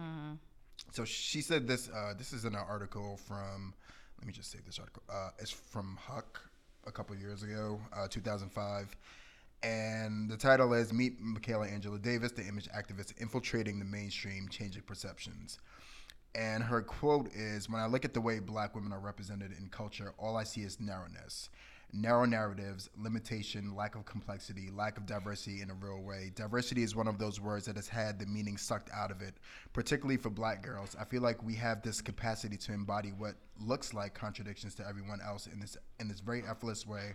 [0.92, 1.90] So she said this.
[1.90, 3.74] Uh, this is in an article from.
[4.18, 5.02] Let me just say this article.
[5.10, 6.40] Uh, it's from Huck
[6.86, 8.96] a couple years ago, uh, 2005,
[9.62, 14.82] and the title is "Meet Michaela Angela Davis, the image activist infiltrating the mainstream, changing
[14.82, 15.58] perceptions."
[16.36, 19.68] And her quote is When I look at the way black women are represented in
[19.68, 21.48] culture, all I see is narrowness.
[21.92, 26.32] Narrow narratives, limitation, lack of complexity, lack of diversity in a real way.
[26.34, 29.34] Diversity is one of those words that has had the meaning sucked out of it,
[29.72, 30.94] particularly for black girls.
[31.00, 35.20] I feel like we have this capacity to embody what looks like contradictions to everyone
[35.24, 37.14] else in this in this very effortless way.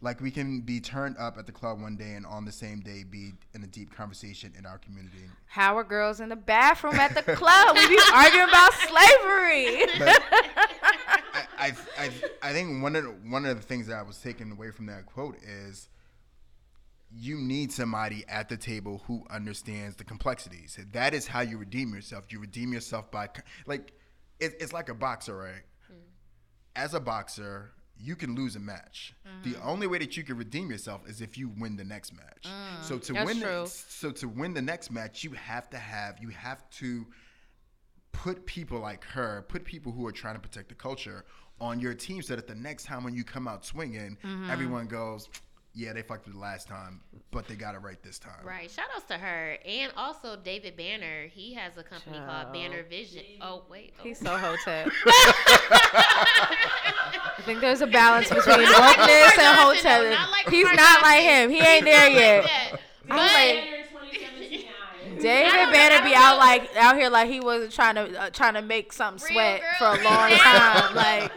[0.00, 2.80] Like we can be turned up at the club one day and on the same
[2.80, 5.24] day be in a deep conversation in our community.
[5.46, 7.76] How are girls in the bathroom at the club?
[7.76, 9.86] We be arguing about slavery.
[9.98, 10.22] But
[11.34, 12.10] I, I, I,
[12.42, 14.86] I think one of the, one of the things that I was taking away from
[14.86, 15.88] that quote is
[17.10, 20.78] you need somebody at the table who understands the complexities.
[20.92, 22.24] That is how you redeem yourself.
[22.30, 23.30] You redeem yourself by
[23.66, 23.92] like
[24.38, 25.62] it, it's like a boxer, right?
[25.88, 25.94] Hmm.
[26.76, 29.12] As a boxer, you can lose a match.
[29.42, 32.46] The only way that you can redeem yourself is if you win the next match.
[32.82, 33.40] so to win.
[33.40, 37.06] The, so to win the next match, you have to have you have to
[38.12, 41.24] put people like her, put people who are trying to protect the culture
[41.60, 44.50] on your team so that the next time when you come out swinging, Mm-hmm.
[44.50, 45.28] everyone goes,
[45.78, 47.00] yeah, they fucked it the last time,
[47.30, 48.44] but they got it right this time.
[48.44, 48.68] Right.
[48.68, 49.56] Shout outs to her.
[49.64, 51.28] And also David Banner.
[51.28, 52.28] He has a company Child.
[52.28, 53.22] called Banner Vision.
[53.40, 53.94] Oh, wait.
[54.00, 54.02] Oh.
[54.02, 54.88] He's so hotep.
[56.08, 60.10] I think there's a balance between wokeness and Johnson, though, hotep.
[60.10, 61.50] not like He's Lamar not like him.
[61.50, 62.44] He ain't there yet.
[62.44, 62.76] Yeah.
[63.08, 64.64] I'm But like- Banner 2017 eyes.
[65.22, 66.38] David don't Banner be out know.
[66.38, 69.60] like out here like he wasn't trying to uh, trying to make something Real sweat
[69.60, 70.94] girl, for a long time.
[70.94, 71.32] Like,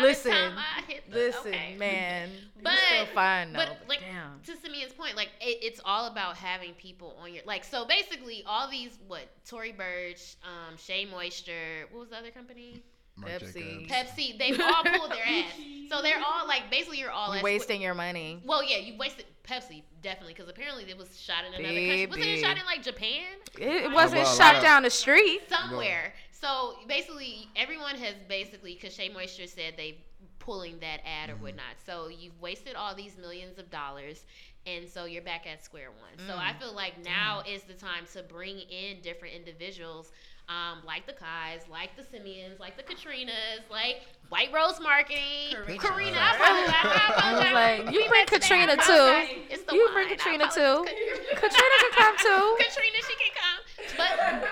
[0.00, 1.76] listen, time I hit the- listen, okay.
[1.78, 2.30] man,
[2.62, 3.58] But you still fine though.
[3.60, 4.40] but like damn.
[4.46, 7.64] to Simeon's point, like it, it's all about having people on your like.
[7.64, 12.82] So basically, all these what Tory Burch, um, Shea Moisture, what was the other company?
[13.16, 13.88] Mark Pepsi.
[13.88, 13.92] Jacobs.
[13.92, 14.38] Pepsi.
[14.38, 15.52] They've all pulled their ass.
[15.88, 18.40] So they're all like basically you're all You as- wasting your money.
[18.44, 22.06] Well, yeah, you wasted Pepsi definitely because apparently it was shot in another country.
[22.06, 23.24] Wasn't it shot in like Japan?
[23.58, 25.40] It, it wasn't well, shot of- down the street.
[25.48, 26.12] somewhere.
[26.30, 29.98] So basically, everyone has basically because Shea Moisture said they
[30.48, 31.76] pulling that ad or whatnot.
[31.84, 34.24] So you've wasted all these millions of dollars,
[34.66, 36.26] and so you're back at square one.
[36.26, 40.10] So I feel like now is the time to bring in different individuals.
[40.48, 45.78] Um, like the Kais, like the Simeons, like the Katrinas, like White Rose Marketing, Karina.
[45.78, 46.16] Karina.
[46.16, 46.72] I apologize.
[46.72, 47.52] I I was
[47.84, 48.40] like, you We bring met today.
[48.40, 49.28] Katrina apologize.
[49.28, 49.40] too.
[49.52, 49.92] It's the You wine.
[49.92, 50.76] bring Katrina too.
[51.36, 52.44] Katrina can come too.
[52.64, 53.60] Katrina, she can come.
[54.00, 54.48] But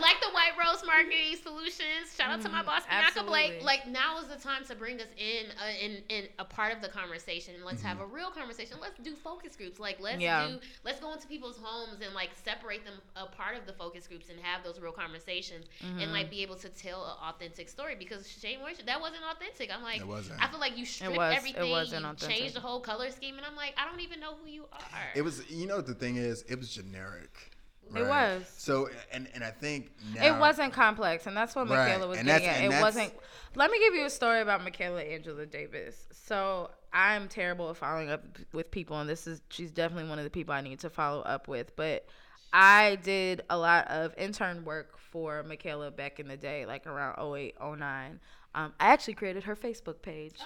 [0.00, 3.62] like the White Rose Marketing Solutions, shout out to my mm, boss Bianca Blake.
[3.62, 6.80] Like now is the time to bring us in, uh, in, in a part of
[6.80, 7.54] the conversation.
[7.64, 8.10] Let's have mm-hmm.
[8.10, 8.76] a real conversation.
[8.80, 9.78] Let's do focus groups.
[9.78, 10.48] Like let's Yeah.
[10.48, 14.06] do, let's go into people's homes and like separate them a part of the focus
[14.06, 16.12] groups and have those real conversations and mm-hmm.
[16.12, 17.94] like be able to tell an authentic story.
[17.98, 19.74] Because Shea Moisture, that wasn't authentic.
[19.74, 20.42] I'm like, It wasn't.
[20.42, 21.70] I feel like you stripped was- it everything.
[21.70, 22.36] wasn't you authentic.
[22.36, 24.80] changed the whole color scheme, and I'm like, I don't even know who you are.
[25.14, 27.53] It was, you know, what the thing is, it was generic.
[27.94, 28.52] It was.
[28.56, 32.18] So, and and I think now, It wasn't complex, and that's what Right, Michaela was
[32.18, 32.64] and getting at.
[32.64, 33.12] It wasn't.
[33.54, 36.06] Let me give you a story about Michaela Angela Davis.
[36.12, 40.24] So I'm terrible at following up with people, and this is she's definitely one of
[40.24, 41.76] the people I need to follow up with.
[41.76, 42.06] But
[42.52, 47.18] I did a lot of intern work for Michaela back in the day, like around
[47.18, 48.20] 08, 09.
[48.54, 50.36] Um, I actually created her Facebook page.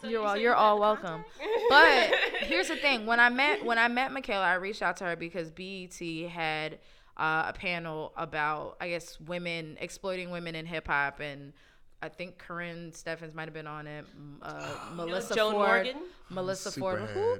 [0.00, 1.24] So you're all you're all welcome.
[1.68, 5.04] But here's the thing: when I met when I met Michaela, I reached out to
[5.04, 5.94] her because BET
[6.30, 6.78] had
[7.16, 11.52] uh, a panel about I guess women exploiting women in hip hop, and
[12.00, 14.04] I think Karrine Steffans might have been on it.
[14.14, 16.02] m- Uh, Melissa Joan Ford, Morgan?
[16.30, 17.00] Melissa Ford.
[17.00, 17.38] Who?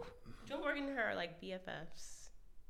[0.49, 2.18] Joan Morgan and her are like BFFs.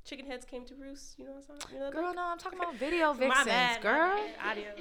[0.09, 1.19] Chicken heads came to roost.
[1.19, 1.79] You know what I'm talking?
[1.79, 4.19] That Girl, no, I'm talking about video vixens, bad, girl.
[4.43, 4.79] Adios.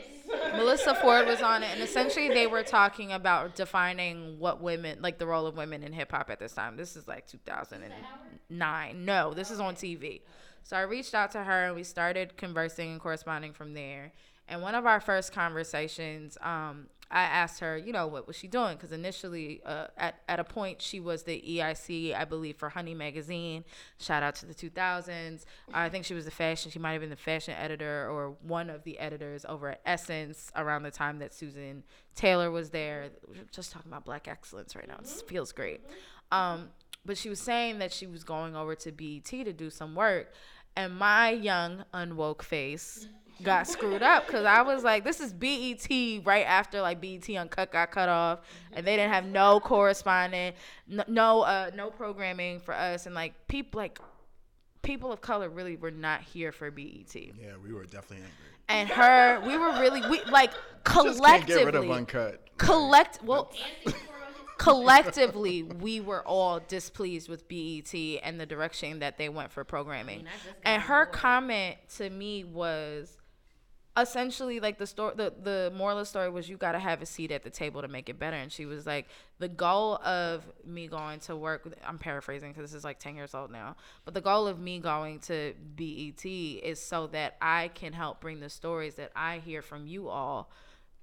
[0.55, 5.19] Melyssa Ford was on it, and essentially they were talking about defining what women, like
[5.19, 6.79] the role of women in hip hop at this time.
[6.79, 9.05] This is like 2009.
[9.05, 10.23] No, this is on TV.
[10.63, 14.13] So I reached out to her, and we started conversing and corresponding from there.
[14.49, 18.49] And one of our first conversations, um, I asked her, you know, what was she
[18.49, 18.77] doing?
[18.77, 22.95] Because initially, uh, at, at a point, she was the EIC, I believe, for Honey
[22.95, 23.65] Magazine.
[23.99, 25.45] Shout out to the 2000s.
[25.73, 28.69] I think she was the fashion, she might have been the fashion editor or one
[28.69, 31.83] of the editors over at Essence around the time that Susan
[32.15, 33.09] Taylor was there.
[33.27, 34.99] We're just talking about black excellence right now.
[35.01, 35.81] It feels great.
[36.31, 36.69] Um,
[37.07, 40.35] but she was saying that she was going over to BET to do some work.
[40.77, 43.09] And my young, unwoke face
[43.43, 45.87] got screwed up because I was like, this is BET
[46.25, 48.41] right after like BET Uncut got cut off,
[48.73, 53.35] and they didn't have no correspondent, no no, uh, no programming for us, and like
[53.49, 53.99] people like
[54.83, 57.15] people of color really were not here for BET.
[57.15, 58.31] Yeah, we were definitely angry.
[58.71, 60.53] And her, we were really we like
[60.85, 62.49] Just can't get rid of uncut.
[62.59, 63.51] collect well
[64.59, 70.27] collectively we were all displeased with BET and the direction that they went for programming.
[70.65, 73.17] and her comment to me was
[74.03, 77.03] essentially like the story the, the moral of the story was you got to have
[77.03, 79.07] a seat at the table to make it better and she was like
[79.39, 83.35] the goal of me going to work i'm paraphrasing because this is like 10 years
[83.35, 87.93] old now but the goal of me going to bet is so that i can
[87.93, 90.51] help bring the stories that i hear from you all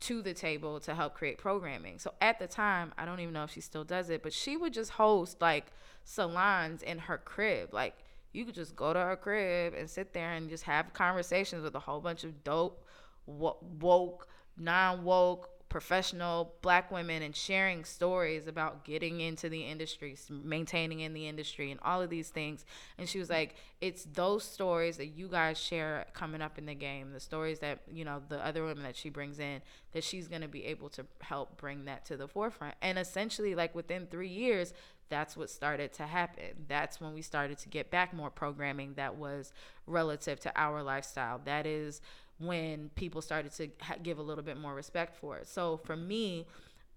[0.01, 1.97] to the table to help create programming.
[1.99, 4.57] So at the time, I don't even know if she still does it, but she
[4.57, 5.71] would just host like
[6.03, 7.73] salons in her crib.
[7.73, 7.95] Like
[8.33, 11.75] you could just go to her crib and sit there and just have conversations with
[11.75, 12.84] a whole bunch of dope,
[13.25, 21.01] wo- woke, non-woke, professional black women and sharing stories about getting into the industry, maintaining
[21.01, 22.63] in the industry and all of these things.
[22.97, 26.75] And she was like, it's those stories that you guys share coming up in the
[26.75, 29.61] game, the stories that, you know, the other women that she brings in,
[29.91, 32.75] that she's going to be able to help bring that to the forefront.
[32.81, 34.73] And essentially, like within three years,
[35.09, 36.45] that's what started to happen.
[36.69, 39.51] That's when we started to get back more programming that was
[39.87, 41.41] relative to our lifestyle.
[41.43, 42.01] That is
[42.39, 45.47] when people started to ha- give a little bit more respect for it.
[45.47, 46.45] So for me,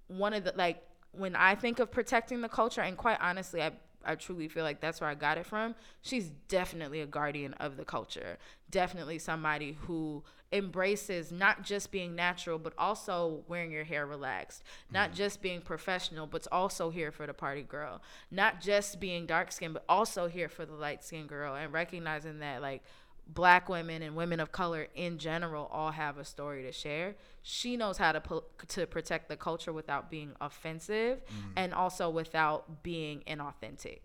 [0.09, 0.83] one of the like
[1.13, 3.73] when I think of protecting the culture, and quite honestly, I
[4.05, 5.75] I truly feel like that's where I got it from.
[6.03, 8.39] She's definitely a guardian of the culture.
[8.71, 10.23] Definitely somebody who
[10.53, 14.63] embraces not just being natural, but also wearing your hair relaxed.
[14.91, 15.17] Not mm-hmm.
[15.17, 18.01] just being professional, but also here for the party girl.
[18.31, 21.55] Not just being dark skinned, but also here for the light skinned girl.
[21.55, 22.83] And recognizing that, like,
[23.29, 27.15] black women and women of color in general all have a story to share.
[27.43, 31.21] She knows how to po- to protect the culture without being offensive
[31.57, 34.01] and also without being inauthentic.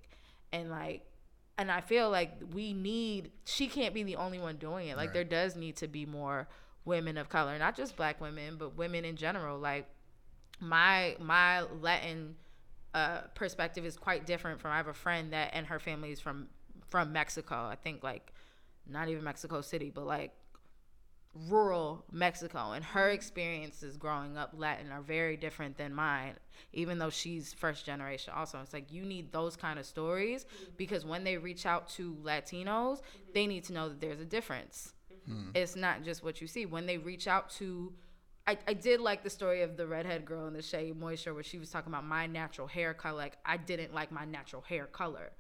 [0.51, 1.05] And like
[1.57, 4.97] and I feel like we need she can't be the only one doing it.
[4.97, 5.13] Like Right.
[5.13, 6.47] there does need to be more
[6.85, 9.57] women of color, not just black women, but women in general.
[9.57, 9.87] Like
[10.59, 12.35] my my Latin
[12.93, 16.19] uh, perspective is quite different from I have a friend that and her family is
[16.19, 16.47] from
[16.89, 17.55] from Mexico.
[17.55, 18.33] I think like
[18.87, 20.31] not even Mexico City, but like
[21.49, 22.71] rural Mexico.
[22.71, 26.35] And her experiences growing up Latin are very different than mine
[26.71, 28.59] even though she's first generation also.
[28.61, 30.71] It's like you need those kind of stories mm-hmm.
[30.77, 32.65] because when they reach out to Latinos
[32.97, 33.31] mm-hmm.
[33.33, 34.93] they need to know that there's a difference.
[35.29, 35.41] Mm-hmm.
[35.41, 35.49] Hmm.
[35.55, 36.65] It's not just what you see.
[36.65, 37.93] When they reach out to
[38.45, 41.43] I, I did like the story of the redhead girl in the Shea Moisture where
[41.43, 43.17] she was talking about my natural hair color.
[43.17, 45.31] Like I didn't like my natural hair color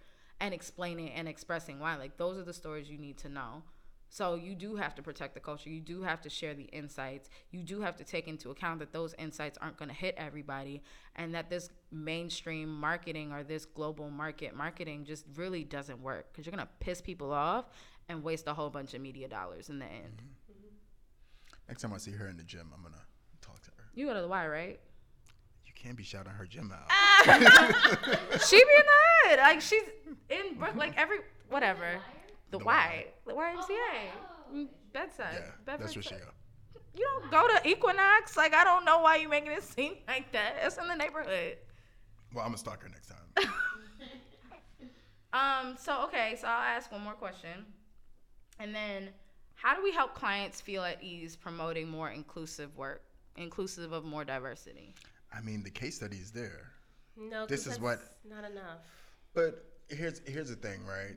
[0.43, 3.63] and explaining and expressing why like those are the stories you need to know
[4.09, 5.71] so you do have to protect the culture.
[5.71, 7.31] You do have to share the insights.
[7.49, 10.83] You do have to take into account that those insights aren't going to hit everybody
[11.15, 16.45] and that this mainstream marketing or this global market marketing just really doesn't work because
[16.45, 17.65] you're going to piss people off
[18.07, 20.21] and waste a whole bunch of media dollars in the end.
[20.21, 20.51] Mm-hmm.
[20.51, 21.67] Mm-hmm.
[21.69, 23.01] Next time I see her in the gym, I'm gonna
[23.41, 23.85] talk to her.
[23.95, 24.79] You go to the Y, right?
[25.65, 26.85] You can't be shouting her gym out.
[26.89, 27.23] Ah!
[28.45, 29.39] she be in the hood.
[29.39, 29.83] Like she's
[30.29, 31.19] in Brook, like every
[31.49, 31.99] whatever.
[32.51, 33.33] The, The Y, Y.
[33.33, 35.19] the YMCA, Mm, Bed-Stuy.
[35.33, 36.17] yeah, that's where she go.
[36.95, 38.37] You don't go to Equinox.
[38.37, 40.55] Like I don't know why you making it seem like that.
[40.61, 41.57] It's in the neighborhood.
[42.33, 43.49] Well, I'm gonna stalk her next time.
[45.33, 45.75] Um.
[45.79, 46.37] So okay.
[46.39, 47.65] So I'll ask one more question,
[48.59, 49.09] and then
[49.55, 53.01] how do we help clients feel at ease promoting more inclusive work,
[53.37, 54.93] inclusive of more diversity?
[55.35, 56.69] I mean, the case study is there.
[57.17, 57.99] No, this is what-
[58.29, 58.81] not enough.
[59.33, 61.15] But here's here's the thing, right?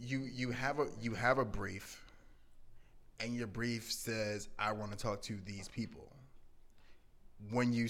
[0.00, 2.04] You you have a you have a brief,
[3.20, 6.08] and your brief says, "I want to talk to these people."
[7.50, 7.88] When you,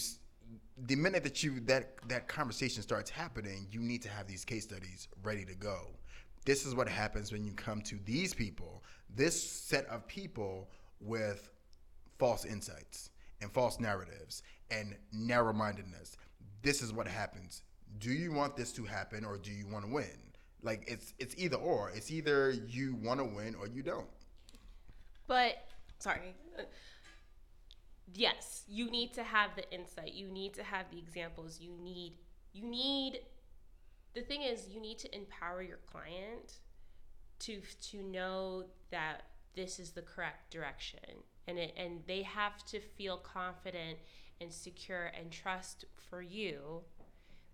[0.87, 4.65] the minute that you that that conversation starts happening, you need to have these case
[4.65, 5.89] studies ready to go.
[6.45, 8.83] This is what happens when you come to these people,
[9.15, 10.69] this set of people
[11.01, 11.49] with
[12.19, 13.11] false insights
[13.41, 16.17] and false narratives and narrow-mindedness.
[16.63, 17.63] This is what happens.
[17.99, 20.19] Do you want this to happen or do you want to win?
[20.63, 21.91] Like it's it's either or.
[21.95, 24.09] It's either you want to win or you don't.
[25.27, 25.57] But
[25.99, 26.35] sorry.
[28.13, 30.15] Yes, you need to have the insight.
[30.15, 31.61] You need to have the examples.
[31.61, 32.15] You need
[32.53, 33.21] you need
[34.15, 36.61] the thing is you need to empower your client
[37.41, 39.23] to to know that
[39.55, 41.01] this is the correct direction
[41.47, 43.99] and it and they have to feel confident
[44.41, 46.83] and secure and trust for you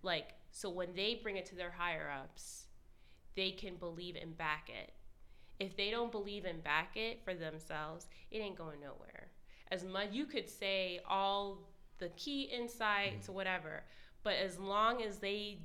[0.03, 2.66] like so when they bring it to their higher ups
[3.36, 4.92] they can believe and back it
[5.61, 9.28] if they don't believe and back it for themselves, it ain't going nowhere.
[9.70, 11.59] As much you could say all
[11.98, 13.34] the key insights or mm-hmm.
[13.34, 13.84] whatever,
[14.24, 15.59] but as long as they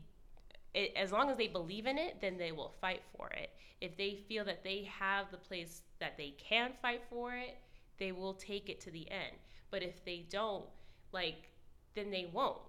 [0.73, 3.51] it, as long as they believe in it, then they will fight for it.
[3.79, 7.57] If they feel that they have the place that they can fight for it,
[7.97, 9.37] they will take it to the end.
[9.71, 10.65] But if they don't,
[11.13, 11.49] like
[11.95, 12.59] then they won't.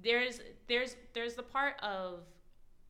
[0.00, 2.20] There's there's there's the part of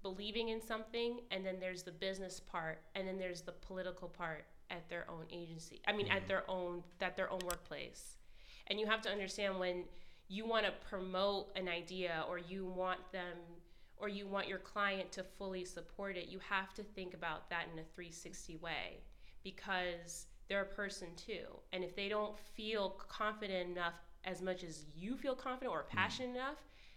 [0.03, 4.45] believing in something and then there's the business part and then there's the political part
[4.69, 6.29] at their own agency i mean at mm-hmm.
[6.29, 8.17] their own at their own workplace.
[8.69, 9.85] And you have to understand when
[10.29, 13.37] you want to promote an idea or you want them
[13.99, 17.67] or you want your client to fully support it you have to think about that
[17.73, 19.03] in a 360 way
[19.43, 21.47] because they're a person too.
[21.73, 23.95] And if they don't feel confident enough
[24.25, 25.89] as much as you feel confident or mm.
[25.89, 26.57] passionate enough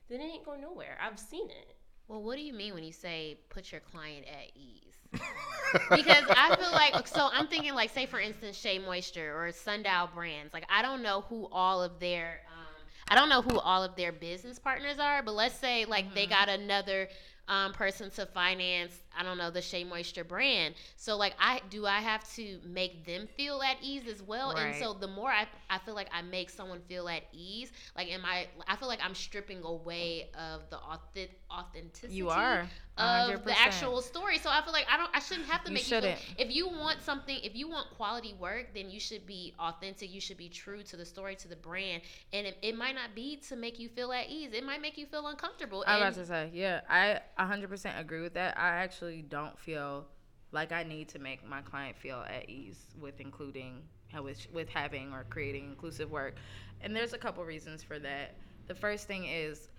[0.09, 1.75] then it ain't going nowhere i've seen it
[2.07, 4.93] Well, what do you mean when you say put your client at ease?
[5.89, 10.09] because I feel like so I'm thinking like say for instance Shea Moisture or Sundial
[10.13, 10.53] Brands.
[10.53, 12.75] Like I don't know who all of their um,
[13.07, 16.27] I don't know who all of their business partners are, but let's say like they
[16.27, 17.07] got another
[17.47, 18.93] um, person to finance.
[19.17, 20.75] I don't know the Shea Moisture brand.
[20.95, 24.51] So like I do I have to make them feel at ease as well.
[24.51, 28.11] And so the more I I feel like I make someone feel at ease, like
[28.11, 32.67] am I I feel like I'm stripping away of the authentic authenticity You are.
[32.97, 33.43] of 100%.
[33.43, 34.37] the actual story.
[34.37, 36.35] So I feel like I don't I shouldn't have to make you feel, shouldn't.
[36.37, 40.13] if you want something if you want quality work, then you should be authentic.
[40.13, 42.01] You should be true to the story, to the brand.
[42.33, 44.51] And it, it might not be to make you feel at ease.
[44.53, 45.83] It might make you feel uncomfortable.
[45.87, 48.57] I was about to say, yeah, I 100% agree with that.
[48.57, 50.05] I actually don't feel
[50.51, 53.81] like I need to make my client feel at ease with including
[54.21, 56.35] with with having or creating inclusive work.
[56.81, 58.35] And there's a couple reasons for that.
[58.67, 59.69] The first thing is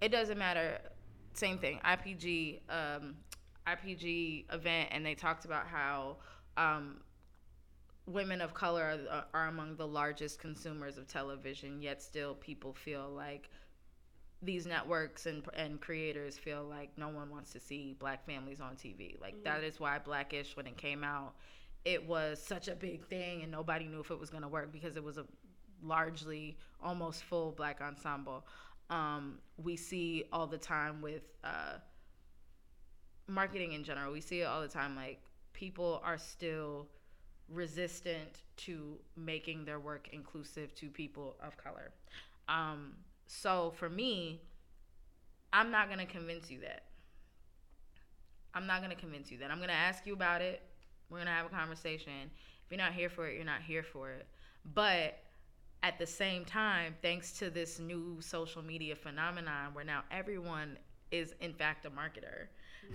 [0.00, 0.78] it doesn't matter
[1.34, 1.80] same thing.
[1.84, 3.14] IPG um
[3.66, 6.16] IPG event and they talked about how
[6.56, 7.00] um
[8.06, 13.08] women of color are, are among the largest consumers of television, yet still people feel
[13.10, 13.50] like
[14.42, 18.76] these networks and and creators feel like no one wants to see black families on
[18.76, 19.20] TV.
[19.20, 21.34] Like that is why Blackish when it came out,
[21.84, 24.72] it was such a big thing and nobody knew if it was going to work
[24.72, 25.24] because it was a
[25.82, 28.46] largely almost full black ensemble.
[28.90, 31.78] Um, we see all the time with uh,
[33.26, 34.12] marketing in general.
[34.12, 34.94] We see it all the time.
[34.94, 35.20] Like
[35.52, 36.88] people are still
[37.48, 41.90] resistant to making their work inclusive to people of color.
[42.48, 42.94] Um,
[43.28, 44.40] so for me,
[45.52, 46.84] I'm not gonna convince you that.
[48.54, 49.50] I'm not gonna convince you that.
[49.50, 50.62] I'm gonna ask you about it.
[51.10, 52.30] We're gonna have a conversation.
[52.64, 54.26] If you're not here for it, you're not here for it.
[54.74, 55.18] But
[55.82, 60.78] at the same time, thanks to this new social media phenomenon where now everyone
[61.10, 62.48] is in fact a marketer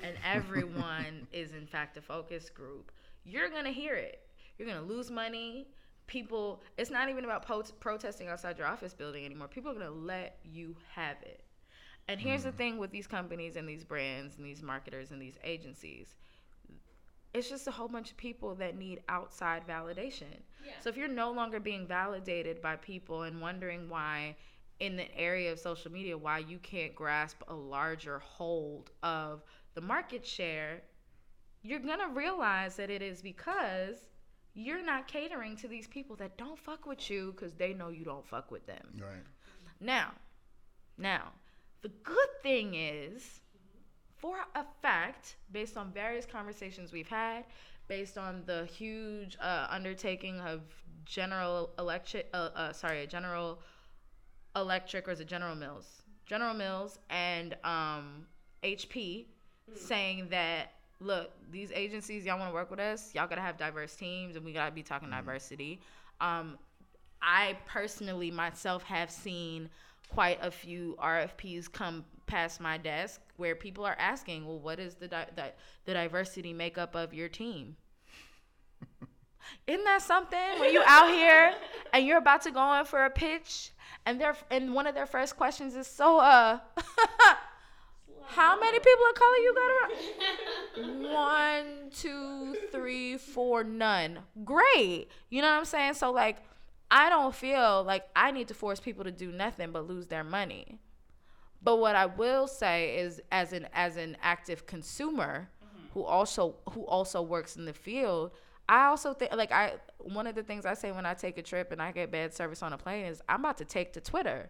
[0.04, 2.92] and everyone is in fact a focus group,
[3.24, 4.20] you're gonna hear it.
[4.58, 5.68] You're gonna lose money.
[6.08, 9.48] People, it's not even about po- protesting outside your office building anymore.
[9.48, 11.44] People are gonna let you have it.
[12.08, 12.58] And here's the mm.
[12.58, 16.16] thing with these companies and these brands and these marketers and these agencies
[17.34, 20.42] it's just a whole bunch of people that need outside validation.
[20.82, 24.36] So if you're no longer being validated by people and wondering why
[24.80, 29.44] in the area of social media why you can't grasp a larger hold of
[29.74, 30.82] the market share,
[31.64, 34.10] you're going to realize that it is because
[34.54, 38.06] you're not catering to these people that don't fuck with you cuz they know you
[38.06, 39.00] don't fuck with them.
[39.00, 39.24] Right.
[39.80, 40.14] Now,
[40.98, 41.34] now,
[41.82, 43.42] the good thing is,
[44.16, 47.46] for a fact, based on various conversations we've had,
[47.88, 50.62] based on the huge uh, undertaking of
[51.06, 52.30] General Electric.
[52.34, 53.60] Uh, uh, sorry, General
[54.56, 56.04] Electric or is it General Mills?
[56.26, 58.26] General Mills and um,
[58.64, 59.26] HP
[59.76, 60.72] saying that
[61.04, 64.46] look, these agencies y'all want to work with us, y'all gotta have diverse teams, and
[64.46, 65.82] we gotta be talking diversity.
[66.22, 66.58] Um,
[67.22, 69.70] I personally myself have seen
[70.10, 74.96] quite a few RFPs come past my desk where people are asking, well, what is
[74.96, 75.54] the di- di-
[75.86, 77.76] the diversity makeup of your team?
[79.68, 81.54] Isn't that something when you out here
[81.94, 83.72] and you're about to go in for a pitch
[84.06, 86.60] and they're and one of their first questions is so uh
[88.28, 91.12] how many people of color you got around?
[91.14, 94.20] One, two, three, four, none.
[94.44, 95.08] Great.
[95.30, 95.94] You know what I'm saying?
[95.96, 96.38] So like
[96.90, 100.24] I don't feel like I need to force people to do nothing but lose their
[100.24, 100.80] money.
[101.64, 105.88] But what I will say is as an as an active consumer mm-hmm.
[105.94, 108.32] who also who also works in the field,
[108.68, 111.42] I also think like I one of the things I say when I take a
[111.42, 114.02] trip and I get bad service on a plane is I'm about to take to
[114.02, 114.50] Twitter.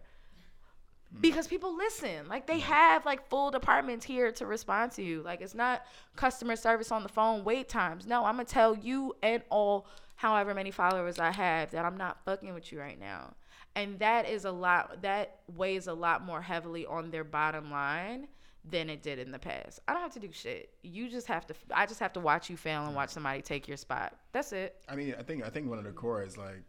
[1.20, 2.28] Because people listen.
[2.28, 5.22] Like they have like full departments here to respond to you.
[5.22, 5.82] Like it's not
[6.16, 8.06] customer service on the phone wait times.
[8.06, 9.86] No, I'm gonna tell you and all
[10.16, 13.34] however many followers I have that I'm not fucking with you right now.
[13.76, 18.28] And that is a lot that weighs a lot more heavily on their bottom line
[18.64, 19.80] than it did in the past.
[19.86, 20.70] I don't have to do shit.
[20.82, 23.68] You just have to I just have to watch you fail and watch somebody take
[23.68, 24.16] your spot.
[24.32, 24.76] That's it.
[24.88, 26.62] I mean, I think I think one of the core is like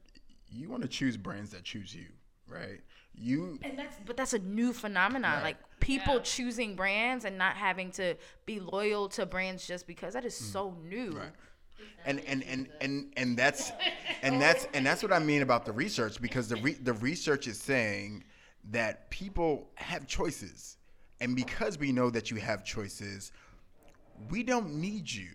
[0.49, 2.05] you want to choose brands that choose you,
[2.47, 2.81] right?
[3.17, 5.35] You And that's but that's a new phenomenon.
[5.35, 5.43] Right.
[5.43, 8.15] Like people choosing brands and not having to
[8.45, 10.51] be loyal to brands just because that is mm.
[10.51, 11.11] so new.
[11.11, 11.31] Right.
[12.05, 13.71] and and and and and that's
[14.21, 17.47] and that's and that's what I mean about the research because the re- the research
[17.47, 18.23] is saying
[18.71, 20.77] that people have choices,
[21.21, 23.31] and because we know that you have choices,
[24.29, 25.29] we don't need you.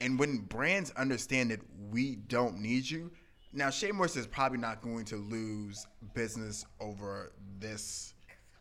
[0.00, 3.10] And when brands understand that we don't need you,
[3.52, 8.14] now Shea Moisture is probably not going to lose business over this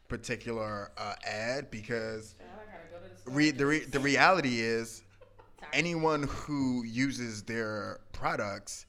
[0.07, 2.35] particular uh, ad because
[3.25, 5.03] re- the re- the reality is
[5.73, 8.85] anyone who uses their products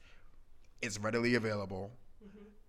[0.83, 1.91] is readily available.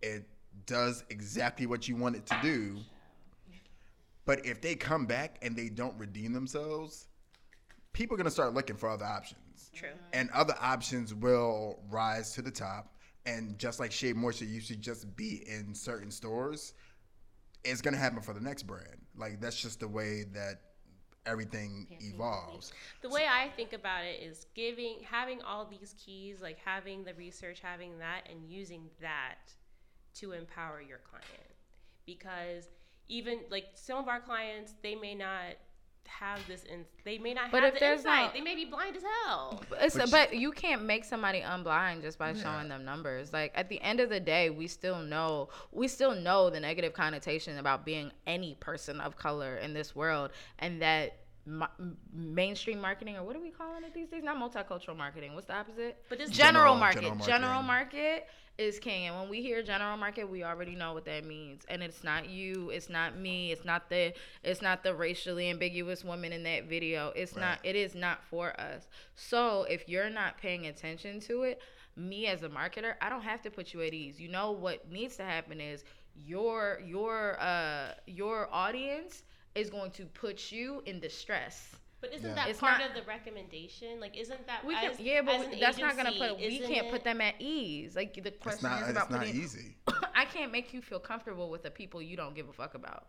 [0.02, 0.28] It
[0.66, 2.78] does exactly what you want it to do.
[4.26, 7.08] But if they come back and they don't redeem themselves,
[7.94, 9.72] people are going to start looking for other options.
[9.74, 9.90] True.
[10.14, 12.94] And other options will rise to the top.
[13.30, 16.74] And just like Shea Moisture used to just be in certain stores,
[17.64, 19.06] it's to happen for the next brand.
[19.16, 20.62] Like, that's just the way that
[21.26, 22.72] everything evolves.
[23.02, 27.14] The way I think about it is giving, having all these keys, like having the
[27.14, 29.54] research, having that, and using that
[30.16, 31.54] to empower your client.
[32.06, 32.68] Because
[33.10, 35.56] even like some of our clients, they may not
[36.08, 38.24] have this, in, they may not But have if the there's insight.
[38.26, 39.62] not- they may be blind as hell.
[39.80, 43.32] It's, But but, you- you can't make somebody unblind just by showing them numbers.
[43.32, 46.94] Like at the end of the day, we still know we still know the negative
[46.94, 51.68] connotation about being any person of color in this world, and that ma-
[52.14, 54.24] mainstream marketing or what are we calling it these days?
[54.24, 55.34] Not multicultural marketing.
[55.36, 56.04] What's the opposite?
[56.10, 57.02] But this general, General- market.
[57.02, 58.28] general General, market
[58.60, 61.64] is king, and when we hear general market, we already know what that means.
[61.70, 64.14] And it's not you, it's not me, it's not the
[64.44, 67.12] it's not the racially ambiguous woman in that video.
[67.16, 67.42] It's Right.
[67.42, 67.60] not.
[67.64, 68.88] It is not for us.
[69.16, 71.62] So if you're not paying attention to it,
[71.96, 74.20] me as a marketer, I don't have to put you at ease.
[74.20, 75.84] You know what needs to happen is
[76.16, 79.24] your your uh your audience
[79.56, 81.76] is going to put you in distress.
[82.02, 82.36] But isn't Yeah.
[82.36, 84.00] that It's part not- of the recommendation?
[84.00, 86.38] Like, isn't that We as, can, yeah, but as we- an that's not gonna put.
[86.38, 87.96] We can't it- put them at ease.
[87.96, 89.36] Like the It's question not, is it's about not putting.
[89.42, 89.76] easy.
[90.16, 93.08] I can't make you feel comfortable with the people you don't give a fuck about.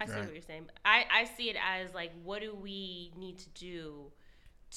[0.00, 0.24] I see Right.
[0.24, 0.68] what you're saying.
[0.84, 4.12] I, I see it as like, what do we need to do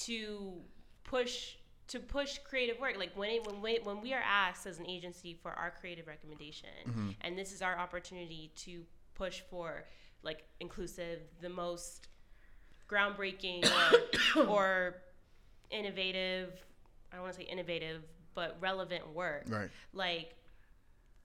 [0.05, 0.61] to
[1.03, 1.55] push
[1.87, 2.97] to push creative work?
[2.97, 6.07] Like when it, when we, when we are asked as an agency for our creative
[6.07, 7.09] recommendation, Mm-hmm.
[7.21, 9.85] and this is our opportunity to push for
[10.23, 12.07] like inclusive, the most
[12.89, 13.69] groundbreaking
[14.35, 14.95] or, or
[15.69, 16.53] innovative.
[17.11, 18.03] I don't want to say innovative,
[18.33, 19.45] but relevant work.
[19.47, 19.69] Right.
[19.93, 20.35] Like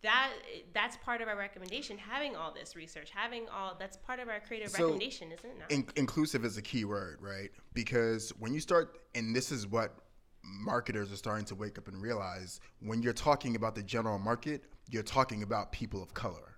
[0.02, 0.30] that
[0.72, 4.40] that's part of our recommendation having all this research having all that's part of our
[4.40, 5.74] creative So, recommendation isn't it?
[5.74, 7.50] In- inclusive is a key word, right?
[7.74, 9.94] Because when you start, and this is what
[10.42, 14.64] marketers are starting to wake up and realize when you're talking about the general market,
[14.88, 16.49] you're talking about people of color.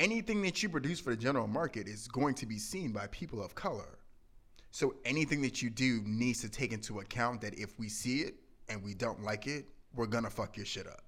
[0.00, 3.42] Anything that you produce for the general market is going to be seen by people
[3.44, 3.98] of color.
[4.70, 8.36] So anything that you do needs to take into account that if we see it
[8.70, 11.02] and we don't like it, we're gonna fuck your shit up.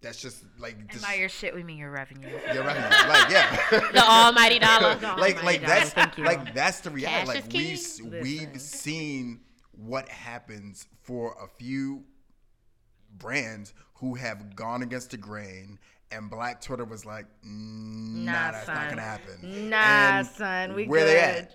[0.00, 2.28] That's just like just, your shit, we mean your revenue.
[2.54, 3.08] your revenue.
[3.08, 3.56] like yeah.
[3.92, 4.98] The almighty dollar.
[5.18, 6.24] like my like that's thank you.
[6.24, 7.18] like that's the reality.
[7.18, 8.22] Cash like is we've king.
[8.50, 9.40] we've seen
[9.70, 12.02] what happens for a few
[13.16, 15.78] brands who have gone against the grain
[16.12, 18.74] and black twitter was like nah, Nah, that's son.
[18.74, 19.76] not gonna happen Nah,
[20.18, 21.54] And son, we where they at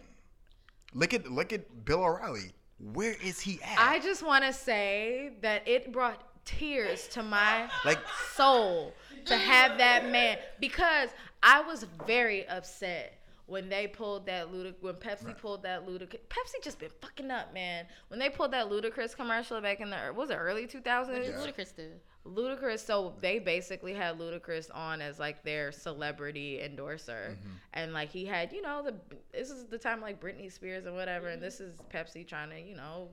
[0.93, 2.53] look at look at bill o'reilly
[2.93, 7.69] where is he at I just want to say that it brought tears to my
[7.85, 7.99] like
[8.33, 8.93] soul
[9.25, 11.09] to have that man because
[11.41, 16.63] I was very upset when they pulled that ludic when Pepsi pulled that Ludacris Pepsi
[16.63, 17.85] just been fucking up, man.
[18.07, 20.83] When they pulled that Ludacris commercial back in the was it early 2000s?
[20.83, 21.31] Yeah.
[21.33, 21.89] Ludacris do.
[22.25, 27.49] Ludacris, so they basically had Ludacris on as like their celebrity endorser, mm-hmm.
[27.73, 28.95] and like he had, you know, the
[29.31, 32.59] this is the time like Britney Spears and whatever, and this is Pepsi trying to,
[32.59, 33.09] you know,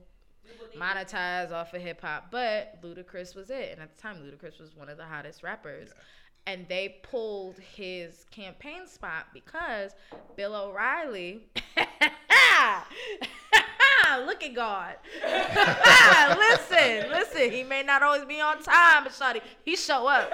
[0.75, 2.31] monetize off of hip hop.
[2.31, 5.89] But Ludacris was it, and at the time, Ludacris was one of the hottest rappers.
[6.45, 9.95] And they pulled his campaign spot because
[10.35, 11.47] Bill O'Reilly.
[14.19, 14.95] Look at God.
[15.23, 17.51] listen, listen.
[17.51, 20.31] He may not always be on time, but Shawty, he show up.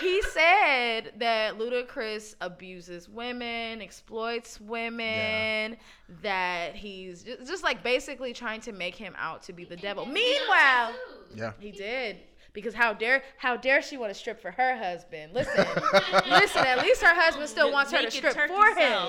[0.00, 5.76] He said that Ludacris abuses women, exploits women,
[6.22, 10.06] that he's just, just like basically trying to make him out to be the devil.
[10.06, 10.94] Meanwhile,
[11.34, 12.18] yeah he did.
[12.54, 15.32] Because how dare how dare she want to strip for her husband?
[15.34, 15.66] Listen,
[16.28, 16.64] listen.
[16.64, 19.08] At least her husband still wants her to strip for him.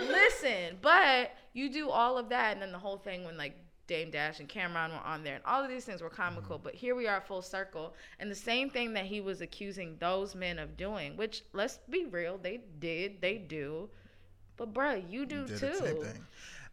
[0.00, 3.56] Listen, but you do all of that, and then the whole thing when like
[3.86, 6.56] Dame Dash and Cam'ron were on there, and all of these things were comical.
[6.56, 6.64] Mm-hmm.
[6.64, 10.34] But here we are, full circle, and the same thing that he was accusing those
[10.34, 13.88] men of doing, which let's be real, they did, they do.
[14.56, 15.66] But bruh, you do did too.
[15.68, 16.26] the same thing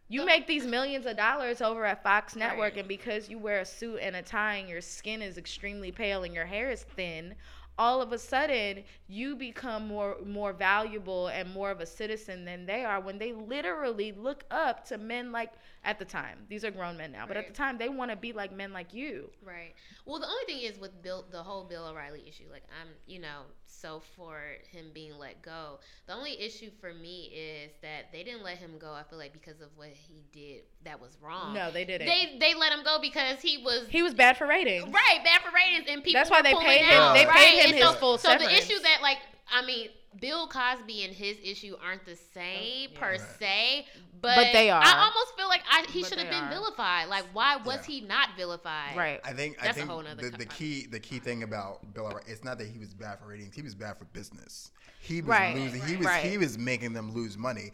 [0.08, 2.80] You make these millions of dollars over at Fox Network, Right.
[2.80, 6.24] and because you wear a suit and a tie and your skin is extremely pale
[6.24, 7.34] and your hair is thin,
[7.78, 12.66] all of a sudden you become more more valuable and more of a citizen than
[12.66, 15.52] they are when they literally look up to men like
[15.84, 16.38] at the time.
[16.48, 18.72] These are grown men now, but at the time they want to be like men
[18.72, 19.30] like you.
[19.44, 19.74] Right.
[20.06, 22.44] Well, the only thing is with Bill, the whole Bill O'Reilly issue.
[22.50, 23.42] Like, I'm, you know,
[23.80, 24.38] so for
[24.70, 25.78] him being let go.
[26.06, 28.92] The only issue for me is that they didn't let him go.
[28.92, 31.54] I feel like because of what he did, that was wrong.
[31.54, 32.06] No, they didn't.
[32.06, 34.84] They they let him go because he was he was bad for ratings.
[34.84, 36.18] right bad for ratings and people.
[36.20, 37.34] That's why they paid him- they right?
[37.34, 39.18] paid him And his so, full So the issue that like
[39.50, 39.88] I mean.
[40.20, 43.00] Bill Cosby and his issue aren't the same Yeah.
[43.00, 43.20] per Right.
[43.40, 43.86] se,
[44.20, 44.80] but, But they are.
[44.80, 46.50] I almost feel like I, he should have been are.
[46.50, 47.08] vilified.
[47.08, 47.82] Like, why was Yeah.
[47.96, 48.96] he not vilified?
[48.96, 49.20] Right.
[49.24, 51.92] I think I That's a think whole nother the, the key the key thing about
[51.94, 53.56] Bill it's not that he was bad for ratings.
[53.56, 54.70] He was bad for business.
[55.00, 55.82] He was Right, losing.
[55.82, 56.24] He was right.
[56.24, 57.72] he was making them lose money.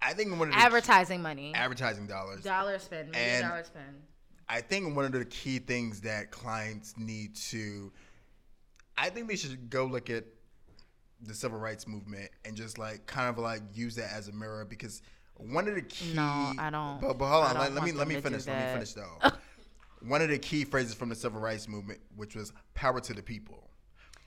[0.00, 1.52] I think one of the Advertising money.
[1.54, 2.42] advertising dollars.
[2.42, 3.10] dollar spend.
[3.10, 4.02] Maybe And- dollar spend.
[4.48, 7.92] I think one of the key things that clients need to,
[8.96, 10.24] I think they should go look at
[11.26, 14.64] the civil rights movement and just like kind of like use that as a mirror
[14.68, 15.02] because
[15.36, 16.12] one of the key.
[16.14, 17.00] No, I don't.
[17.00, 18.46] But, but hold on, let, let me let me them to do finish.
[18.46, 19.30] Let me finish though.
[20.06, 23.22] one of the key phrases from the civil rights movement, which was "power to the
[23.22, 23.58] people."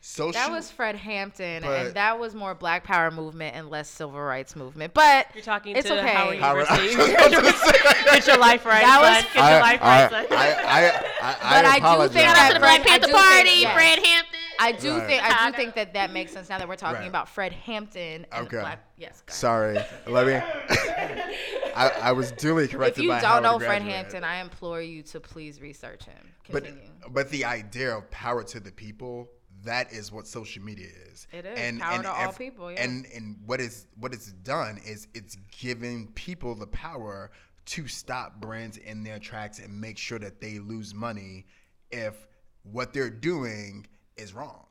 [0.07, 0.33] Social.
[0.33, 4.19] That was Fred Hampton, But- and that was more Black Power movement and less Civil
[4.21, 4.93] Rights movement.
[4.93, 6.13] But You're talking It's to okay.
[6.13, 7.15] Howard Howard- University.
[7.17, 9.23] I was gonna say- Get your life right, That son.
[9.25, 10.25] was- Get your life right, son.
[10.29, 10.87] I, I,
[11.21, 13.63] I, But I do think Shout out to the Fred- Black Panther Party.
[13.63, 14.24] Fred Hampton.
[14.59, 15.07] I do Right.
[15.07, 17.07] think I do think that that makes sense now that we're talking Right.
[17.07, 18.59] about Fred Hampton and Okay.
[18.59, 18.79] Black.
[18.97, 19.35] Yes, guys.
[19.35, 19.77] Sorry,
[20.07, 20.33] let me.
[21.75, 23.81] I, I was duly If you by don't Howard know Fred.
[23.81, 26.31] Hampton, I implore you to please research him.
[26.49, 26.89] But Continue.
[27.11, 29.29] but the idea of power to the people,
[29.63, 31.27] that is what social media is.
[31.33, 31.79] It is.
[31.81, 32.83] Power to all people, yeah.
[32.83, 37.31] And and what is what it's done is it's giving people the power
[37.65, 41.45] to stop brands in their tracks and make sure that they lose money
[41.91, 42.27] if
[42.63, 43.85] what they're doing
[44.17, 44.65] is wrong.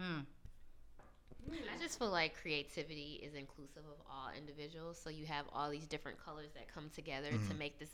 [0.00, 0.20] Hmm.
[1.50, 5.00] I just feel like creativity is inclusive of all individuals.
[5.02, 7.90] So you have all these different colors that come together to make this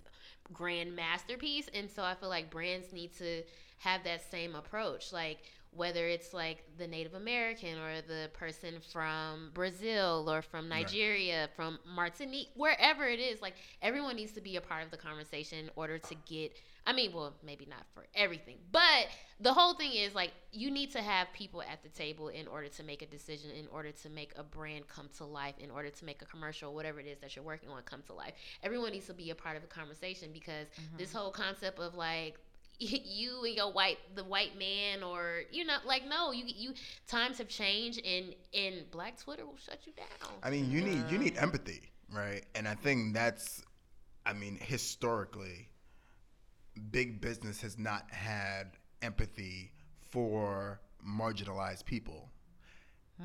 [0.53, 1.69] grand masterpiece.
[1.73, 3.43] And so I feel like brands need to
[3.79, 5.13] have that same approach.
[5.13, 5.39] Like
[5.71, 11.79] whether it's like the Native American or the person from Brazil or from Nigeria, from
[11.87, 15.71] Martinique, wherever it is, like everyone needs to be a part of the conversation in
[15.77, 16.53] order to get
[16.89, 19.09] I mean, well, maybe not for everything, but
[19.41, 22.69] the whole thing is like you need to have people at the table in order
[22.69, 25.91] to make a decision, in order to make a brand come to life, in order
[25.91, 28.33] to make a commercial, whatever it is that you're working on come to life.
[28.63, 30.67] Everyone needs to be a part of the conversation because
[30.97, 31.19] this mm-hmm.
[31.19, 32.39] whole concept of like
[32.79, 36.73] you and your white the white man or you know like no you you
[37.09, 40.09] times have changed and and black twitter will shut you down
[40.43, 41.83] I mean, you need you need empathy,
[42.13, 42.45] right?
[42.55, 43.63] And I think that's,
[44.25, 45.69] I mean, historically,
[46.79, 52.31] big business has not had empathy for marginalized people.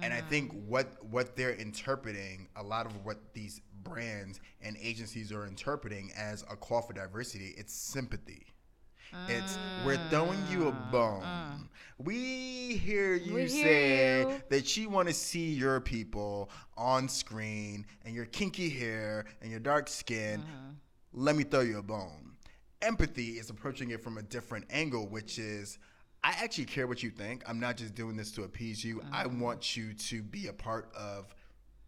[0.01, 0.67] And I think hmm.
[0.67, 6.41] what what they're interpreting, a lot of what these brands and agencies are interpreting as
[6.49, 7.53] a call for diversity.
[7.57, 8.47] It's sympathy.
[9.29, 10.09] It's we're hmm.
[10.09, 10.91] throwing you a hmm.
[10.91, 11.69] bone.
[11.99, 14.41] We hear you We say hear you.
[14.49, 19.59] that you want to see your people on screen and your kinky hair and your
[19.59, 20.41] dark skin.
[20.41, 20.71] Mm-hmm.
[21.13, 22.32] Let me throw you a bone.
[22.83, 25.79] Empathy is approaching it from a different angle, which is
[26.23, 27.43] I actually care what you think.
[27.47, 29.01] I'm not just doing this to appease you.
[29.11, 29.39] I Mm-hmm.
[29.39, 31.33] want you to be a part of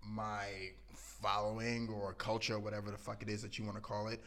[0.04, 0.46] my
[0.94, 4.22] following or culture, whatever the fuck it is that you want to call it.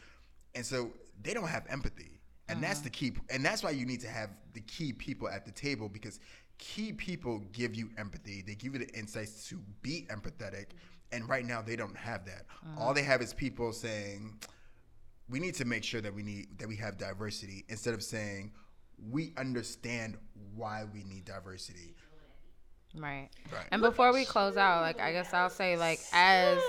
[0.55, 0.91] And so
[1.21, 2.19] they don't have empathy.
[2.47, 3.13] And that's the key.
[3.29, 6.19] And that's why you need to have the key people at the table because
[6.57, 8.41] key people give you empathy.
[8.45, 10.65] They give you the insights to be empathetic.
[11.11, 12.45] And right now they don't have that.
[12.77, 14.39] All they have is people saying,
[15.29, 18.51] we need to make sure that we need that we have diversity instead of saying
[19.11, 20.17] we understand
[20.55, 21.95] why we need diversity.
[22.95, 23.29] Right.
[23.53, 23.65] Right.
[23.71, 26.59] And before we close out, like I guess I'll say like as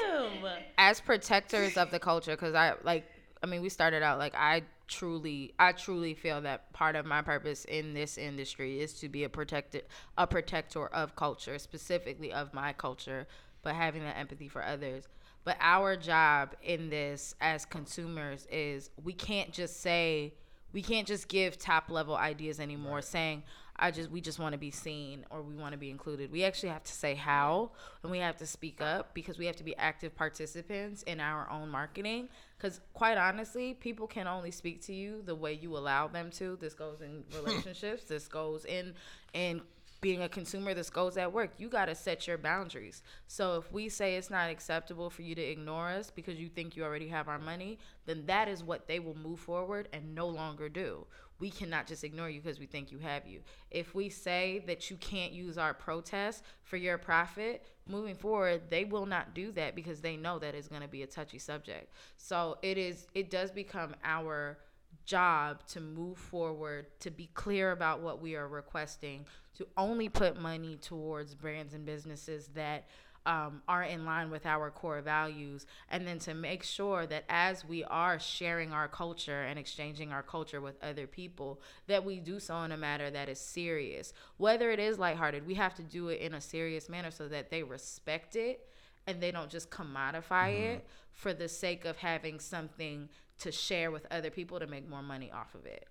[0.78, 3.04] as protectors of the culture because i like
[3.42, 7.22] i mean we started out like i truly i truly feel that part of my
[7.22, 9.84] purpose in this industry is to be a protected
[10.18, 13.26] a protector of culture specifically of my culture
[13.62, 15.04] but having that empathy for others
[15.44, 20.34] but our job in this as consumers is we can't just say
[20.72, 23.42] we can't just give top level ideas anymore saying
[23.80, 26.30] i just we just want to be seen or we want to be included.
[26.30, 27.70] We actually have to say how
[28.02, 31.50] and we have to speak up because we have to be active participants in our
[31.50, 32.28] own marketing.
[32.56, 36.56] Because quite honestly people can only speak to you the way you allow them to.
[36.60, 38.04] This goes in relationships.
[38.04, 38.94] This goes in
[39.32, 39.62] in
[40.00, 41.50] being a consumer this goes at work.
[41.58, 43.02] You got to set your boundaries.
[43.26, 46.76] So if we say it's not acceptable for you to ignore us because you think
[46.76, 50.26] you already have our money then that is what they will move forward and no
[50.26, 51.06] longer do.
[51.38, 53.40] We cannot just ignore you because we think you have you.
[53.70, 58.84] If we say that you can't use our protest for your profit moving forward they
[58.84, 61.92] will not do that because they know that is going to be a touchy subject.
[62.16, 64.58] So it is it does become our
[65.04, 69.26] job to move forward, to be clear about what we are requesting,
[69.60, 72.86] to only put money towards brands and businesses that
[73.26, 77.62] um, are in line with our core values, and then to make sure that as
[77.62, 82.40] we are sharing our culture and exchanging our culture with other people, that we do
[82.40, 84.14] so in a manner that is serious.
[84.38, 87.50] Whether it is lighthearted, we have to do it in a serious manner so that
[87.50, 88.66] they respect it
[89.06, 93.10] and they don't just commodify it for the sake of having something
[93.40, 95.86] to share with other people to make more money off of it.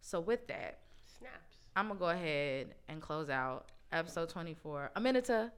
[0.00, 0.78] So with that,
[1.18, 1.51] Snaps.
[1.76, 4.90] I'm gonna go ahead and close out episode 24.
[4.96, 5.50] Aminata,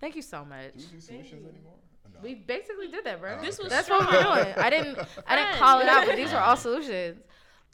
[0.00, 0.72] thank you so much.
[0.74, 1.74] Do we do solutions anymore?
[2.14, 2.20] No.
[2.22, 3.40] We basically did that, bro.
[3.40, 4.54] This was That's what we're doing.
[4.56, 7.20] I didn't I didn't call it out, but these were all solutions.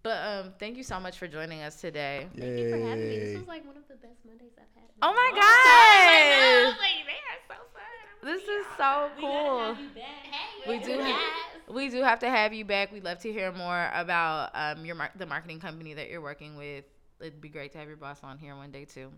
[0.04, 2.28] But um, thank you so much for joining us today.
[2.38, 3.18] Thank you for having me.
[3.18, 4.84] This was like one of the best Mondays I've had.
[5.02, 8.22] Oh my I god, was like, they are so fun.
[8.22, 9.76] this is so cool.
[10.68, 12.92] We do have, we do have to have you back.
[12.92, 16.56] We'd love to hear more about um, your mar- the marketing company that you're working
[16.56, 16.84] with.
[17.20, 19.10] It'd be great to have your boss on here one day too.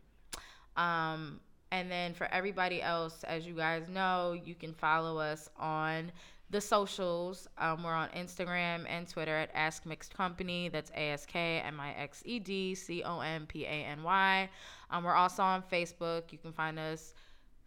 [0.76, 1.40] Um,
[1.72, 6.10] and then for everybody else, as you guys know, you can follow us on
[6.50, 7.46] the socials.
[7.58, 10.68] Um, we're on Instagram and Twitter at Ask Mixed Company.
[10.68, 14.02] That's A S K M I X E D C O M P A N
[14.02, 14.48] Y.
[14.90, 16.32] Um, we're also on Facebook.
[16.32, 17.14] You can find us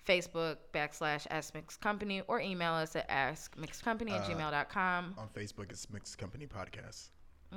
[0.06, 5.16] Facebook backslash Ask Mixed Company or email us at askmixedcompany at Uh, gmail.com.
[5.18, 7.12] On Facebook, it's Mixed Company Podcast.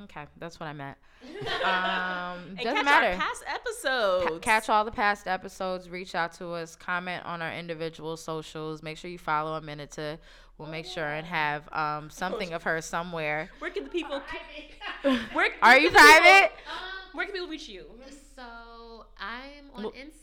[0.04, 0.96] Okay, that's what I meant.
[1.64, 3.06] Um, And doesn't catch matter.
[3.08, 4.26] our past episodes.
[4.30, 5.88] Ca- catch all the past episodes.
[5.88, 6.76] Reach out to us.
[6.76, 8.82] Comment on our individual socials.
[8.82, 10.18] Make sure you follow Aminata.
[10.58, 13.50] We'll make sure and have um, something of her somewhere.
[13.58, 14.22] Where can the people?
[15.32, 16.52] Where Are you private?
[16.66, 17.84] Um, Where can people reach you?
[18.34, 20.18] so I'm on Well- Inst-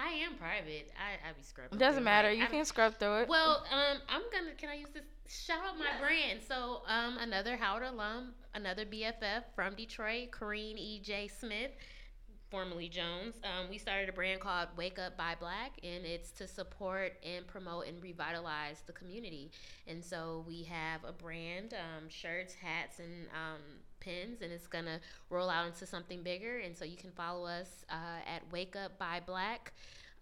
[0.00, 0.92] I am private.
[0.96, 1.76] I I be scrubbing.
[1.76, 2.28] It doesn't through, matter.
[2.28, 3.28] like, You I'm- can scrub through it.
[3.28, 4.54] Well, um, I'm gonna.
[4.56, 5.02] Can I use this?
[5.28, 6.40] Shout out my brand.
[6.46, 11.00] So, um, another Howard alum, another BFF from Detroit, Corrine E.
[11.00, 11.28] J.
[11.28, 11.70] Smith,
[12.50, 13.36] formerly Jones.
[13.44, 17.46] Um, we started a brand called Wake Up by Black, and it's to support and
[17.46, 19.50] promote and revitalize the community.
[19.86, 23.60] And so we have a brand, um, shirts, hats, and um,
[24.00, 25.00] pins, and it's gonna
[25.30, 26.58] roll out into something bigger.
[26.58, 29.72] And so you can follow us uh, at Wake Up by Black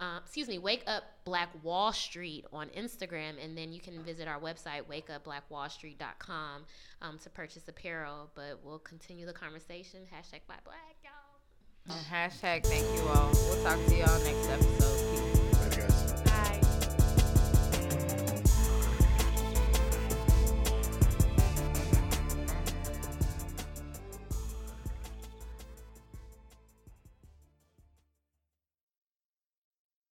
[0.00, 4.28] uh, excuse me, Wake Up Black Wall Street on Instagram, and then you can visit
[4.28, 6.64] our website, wakeupblackwallstreet.com,
[7.02, 8.30] um, to purchase apparel.
[8.34, 10.00] But we'll continue the conversation.
[10.02, 11.96] Hashtag Black Black, y'all.
[12.10, 13.30] Hashtag thank you all.
[13.32, 15.34] We'll talk to y'all next episode.
[15.34, 15.45] Peace.